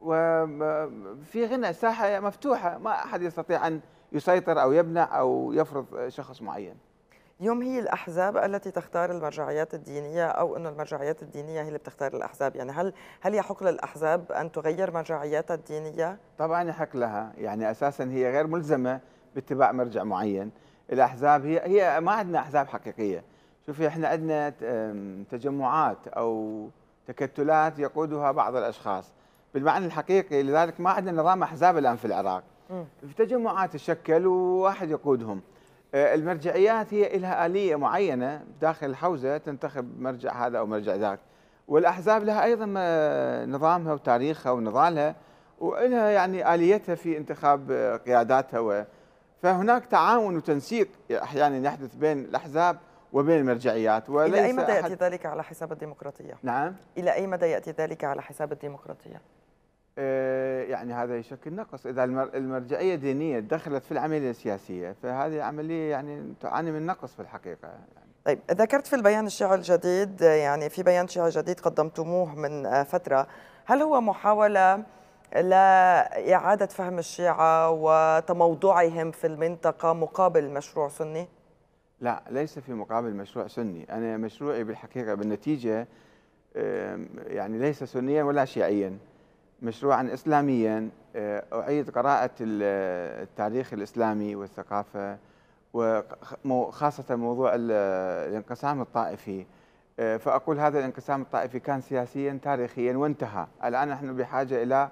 وفي 0.00 1.46
غنى 1.46 1.72
ساحة 1.72 2.20
مفتوحة 2.20 2.78
ما 2.78 2.90
أحد 2.90 3.22
يستطيع 3.22 3.66
أن 3.66 3.80
يسيطر 4.12 4.62
أو 4.62 4.72
يمنع 4.72 5.18
أو 5.18 5.52
يفرض 5.52 6.08
شخص 6.08 6.42
معين. 6.42 6.74
اليوم 7.40 7.62
هي 7.62 7.78
الأحزاب 7.78 8.36
التي 8.36 8.70
تختار 8.70 9.10
المرجعيات 9.10 9.74
الدينية 9.74 10.26
أو 10.26 10.56
أن 10.56 10.66
المرجعيات 10.66 11.22
الدينية 11.22 11.62
هي 11.62 11.68
اللي 11.68 11.78
بتختار 11.78 12.16
الأحزاب. 12.16 12.56
يعني 12.56 12.72
هل 12.72 12.92
هل 13.20 13.34
يحق 13.34 13.62
للأحزاب 13.62 14.32
أن 14.32 14.52
تغير 14.52 14.90
مرجعياتها 14.90 15.54
الدينية؟ 15.54 16.18
طبعا 16.38 16.68
يحق 16.68 16.96
لها. 16.96 17.32
يعني 17.38 17.70
أساسا 17.70 18.04
هي 18.04 18.32
غير 18.32 18.46
ملزمة 18.46 19.00
باتباع 19.34 19.72
مرجع 19.72 20.04
معين. 20.04 20.50
الأحزاب 20.92 21.46
هي 21.46 21.60
هي 21.64 22.00
ما 22.00 22.12
عندنا 22.12 22.38
أحزاب 22.38 22.68
حقيقية. 22.68 23.24
شوفي 23.66 23.86
إحنا 23.86 24.08
عندنا 24.08 24.50
تجمعات 25.30 26.08
أو 26.08 26.68
تكتلات 27.06 27.78
يقودها 27.78 28.30
بعض 28.32 28.56
الأشخاص. 28.56 29.12
بالمعنى 29.54 29.86
الحقيقي 29.86 30.42
لذلك 30.42 30.80
ما 30.80 30.90
عندنا 30.90 31.22
نظام 31.22 31.42
أحزاب 31.42 31.78
الآن 31.78 31.96
في 31.96 32.04
العراق. 32.04 32.42
في 33.00 33.14
تجمعات 33.16 33.72
تشكل 33.72 34.26
وواحد 34.26 34.90
يقودهم. 34.90 35.40
المرجعيات 35.94 36.94
هي 36.94 37.18
لها 37.18 37.46
آلية 37.46 37.76
معينة 37.76 38.44
داخل 38.60 38.86
الحوزة 38.86 39.38
تنتخب 39.38 40.00
مرجع 40.00 40.46
هذا 40.46 40.58
أو 40.58 40.66
مرجع 40.66 40.94
ذاك 40.94 41.18
والأحزاب 41.68 42.24
لها 42.24 42.44
أيضا 42.44 42.66
نظامها 43.46 43.92
وتاريخها 43.92 44.52
ونضالها 44.52 45.14
ولها 45.60 46.10
يعني 46.10 46.54
آليتها 46.54 46.94
في 46.94 47.16
انتخاب 47.16 47.72
قياداتها 48.06 48.86
فهناك 49.42 49.86
تعاون 49.86 50.36
وتنسيق 50.36 50.88
أحيانا 51.12 51.68
يحدث 51.68 51.94
بين 51.94 52.18
الأحزاب 52.18 52.78
وبين 53.12 53.38
المرجعيات 53.38 54.10
وليس 54.10 54.34
إلى 54.34 54.44
أي 54.44 54.52
مدى 54.52 54.72
يأتي 54.72 54.94
ذلك 54.94 55.26
على 55.26 55.44
حساب 55.44 55.72
الديمقراطية؟ 55.72 56.34
نعم 56.42 56.76
إلى 56.98 57.14
أي 57.14 57.26
مدى 57.26 57.46
يأتي 57.46 57.70
ذلك 57.70 58.04
على 58.04 58.22
حساب 58.22 58.52
الديمقراطية؟ 58.52 59.20
آه، 59.98 60.62
يعني 60.62 60.92
هذا 60.92 61.16
يشكل 61.16 61.52
نقص 61.52 61.86
إذا 61.86 62.04
المرجعية 62.04 62.94
دينية 62.94 63.40
دخلت 63.40 63.84
في 63.84 63.92
العملية 63.92 64.30
السياسية 64.30 64.96
فهذه 65.02 65.42
عملية 65.42 65.90
يعني 65.90 66.34
تعاني 66.40 66.72
من 66.72 66.86
نقص 66.86 67.14
في 67.14 67.20
الحقيقة 67.20 67.68
يعني. 67.68 68.12
طيب 68.24 68.38
ذكرت 68.50 68.86
في 68.86 68.96
البيان 68.96 69.26
الشيعي 69.26 69.54
الجديد 69.54 70.20
يعني 70.20 70.70
في 70.70 70.82
بيان 70.82 71.08
شيعي 71.08 71.30
جديد 71.30 71.60
قدمتموه 71.60 72.34
من 72.34 72.84
فترة 72.84 73.26
هل 73.64 73.82
هو 73.82 74.00
محاولة 74.00 74.82
لإعادة 75.34 76.66
فهم 76.66 76.98
الشيعة 76.98 77.70
وتموضعهم 77.70 79.10
في 79.10 79.26
المنطقة 79.26 79.92
مقابل 79.92 80.50
مشروع 80.50 80.88
سني؟ 80.88 81.28
لا 82.00 82.22
ليس 82.30 82.58
في 82.58 82.72
مقابل 82.72 83.14
مشروع 83.14 83.46
سني 83.46 83.86
أنا 83.90 84.16
مشروعي 84.16 84.64
بالحقيقة 84.64 85.14
بالنتيجة 85.14 85.86
يعني 87.26 87.58
ليس 87.58 87.84
سنيا 87.84 88.22
ولا 88.22 88.44
شيعيا 88.44 88.98
مشروعا 89.64 90.10
إسلاميا 90.14 90.90
آه، 91.16 91.44
أعيد 91.52 91.90
قراءة 91.90 92.30
التاريخ 92.40 93.72
الإسلامي 93.72 94.36
والثقافة 94.36 95.18
وخاصة 96.44 97.16
موضوع 97.16 97.52
الانقسام 97.54 98.80
الطائفي 98.80 99.46
آه، 100.00 100.16
فأقول 100.16 100.58
هذا 100.60 100.78
الانقسام 100.78 101.22
الطائفي 101.22 101.60
كان 101.60 101.80
سياسيا 101.80 102.38
تاريخيا 102.42 102.96
وانتهى 102.96 103.46
الآن 103.64 103.88
نحن 103.88 104.16
بحاجة 104.16 104.62
إلى 104.62 104.88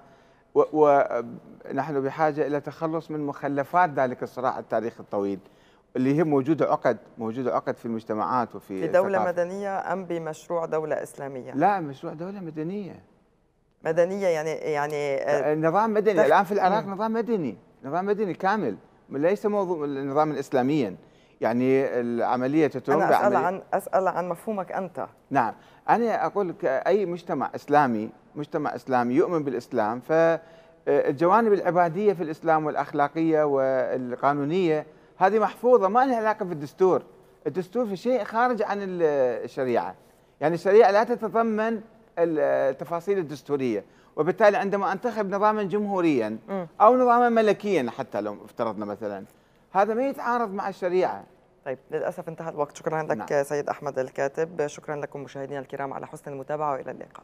ونحن 0.55 2.01
بحاجة 2.01 2.47
إلى 2.47 2.59
تخلص 2.61 3.11
من 3.11 3.19
مخلفات 3.19 3.89
ذلك 3.89 4.23
الصراع 4.23 4.59
التاريخي 4.59 4.99
الطويل 4.99 5.39
اللي 5.95 6.17
هي 6.17 6.23
موجودة 6.23 6.65
عقد 6.71 6.97
موجودة 7.17 7.55
عقد 7.55 7.77
في 7.77 7.85
المجتمعات 7.85 8.55
وفي 8.55 8.81
في 8.81 8.87
دولة 8.87 9.17
الثقافة. 9.17 9.43
مدنية 9.43 9.93
أم 9.93 10.05
بمشروع 10.05 10.65
دولة 10.65 11.03
إسلامية؟ 11.03 11.53
لا 11.53 11.79
مشروع 11.79 12.13
دولة 12.13 12.39
مدنية 12.39 13.12
مدنية 13.83 14.27
يعني 14.27 14.49
يعني 14.51 15.15
آه، 15.15 15.55
نظام 15.55 15.93
مدني. 15.93 16.25
الآن 16.25 16.43
في 16.43 16.51
العراق 16.51 16.85
نظام 16.85 17.13
مدني 17.13 17.57
نظام 17.85 18.05
مدني 18.05 18.33
كامل 18.33 18.75
ليس 19.09 19.45
موضوع 19.45 19.87
نظاما 19.87 20.39
إسلاميا 20.39 20.95
يعني 21.41 21.85
العملية 21.99 22.67
تتم 22.67 22.93
أنا 22.93 23.19
أسأل 23.19 23.35
عن 23.35 23.61
أسأل 23.73 24.07
عن 24.07 24.29
مفهومك 24.29 24.71
أنت. 24.71 25.07
نعم. 25.29 25.53
أنا 25.89 26.25
أقول 26.25 26.49
لك 26.49 26.65
أي 26.65 27.05
مجتمع 27.05 27.51
إسلامي 27.55 28.09
مجتمع 28.35 28.75
إسلامي 28.75 29.13
يؤمن 29.15 29.43
بالإسلام 29.43 29.99
فالجوانب 29.99 31.53
العبادية 31.53 32.13
في 32.13 32.23
الإسلام 32.23 32.65
والأخلاقية 32.65 33.43
والقانونية 33.43 34.85
هذه 35.17 35.39
محفوظة 35.39 35.87
ما 35.87 36.05
لها 36.05 36.17
علاقة 36.17 36.45
بالدستور. 36.45 37.03
الدستور 37.47 37.85
في 37.85 37.95
شيء 37.95 38.23
خارج 38.23 38.61
عن 38.61 38.77
الشريعة. 38.81 39.95
يعني 40.41 40.55
الشريعة 40.55 40.91
لا 40.91 41.03
تتضمن 41.03 41.81
التفاصيل 42.17 43.17
الدستورية. 43.17 43.85
وبالتالي 44.15 44.57
عندما 44.57 44.91
أنتخب 44.91 45.29
نظاما 45.29 45.63
جمهوريا 45.63 46.37
أو 46.81 46.95
نظاما 46.95 47.29
ملكيا 47.29 47.91
حتى 47.97 48.21
لو 48.21 48.45
افترضنا 48.45 48.85
مثلا 48.85 49.25
هذا 49.71 49.93
ما 49.93 50.07
يتعارض 50.07 50.53
مع 50.53 50.69
الشريعة. 50.69 51.23
طيب 51.65 51.77
للأسف 51.91 52.29
انتهى 52.29 52.49
الوقت. 52.49 52.77
شكرا 52.77 53.03
لك 53.03 53.31
نعم. 53.31 53.43
سيد 53.43 53.69
أحمد 53.69 53.99
الكاتب. 53.99 54.67
شكرا 54.67 54.95
لكم 54.95 55.23
مشاهدينا 55.23 55.59
الكرام 55.59 55.93
على 55.93 56.07
حسن 56.07 56.31
المتابعة 56.31 56.71
وإلى 56.73 56.91
اللقاء. 56.91 57.23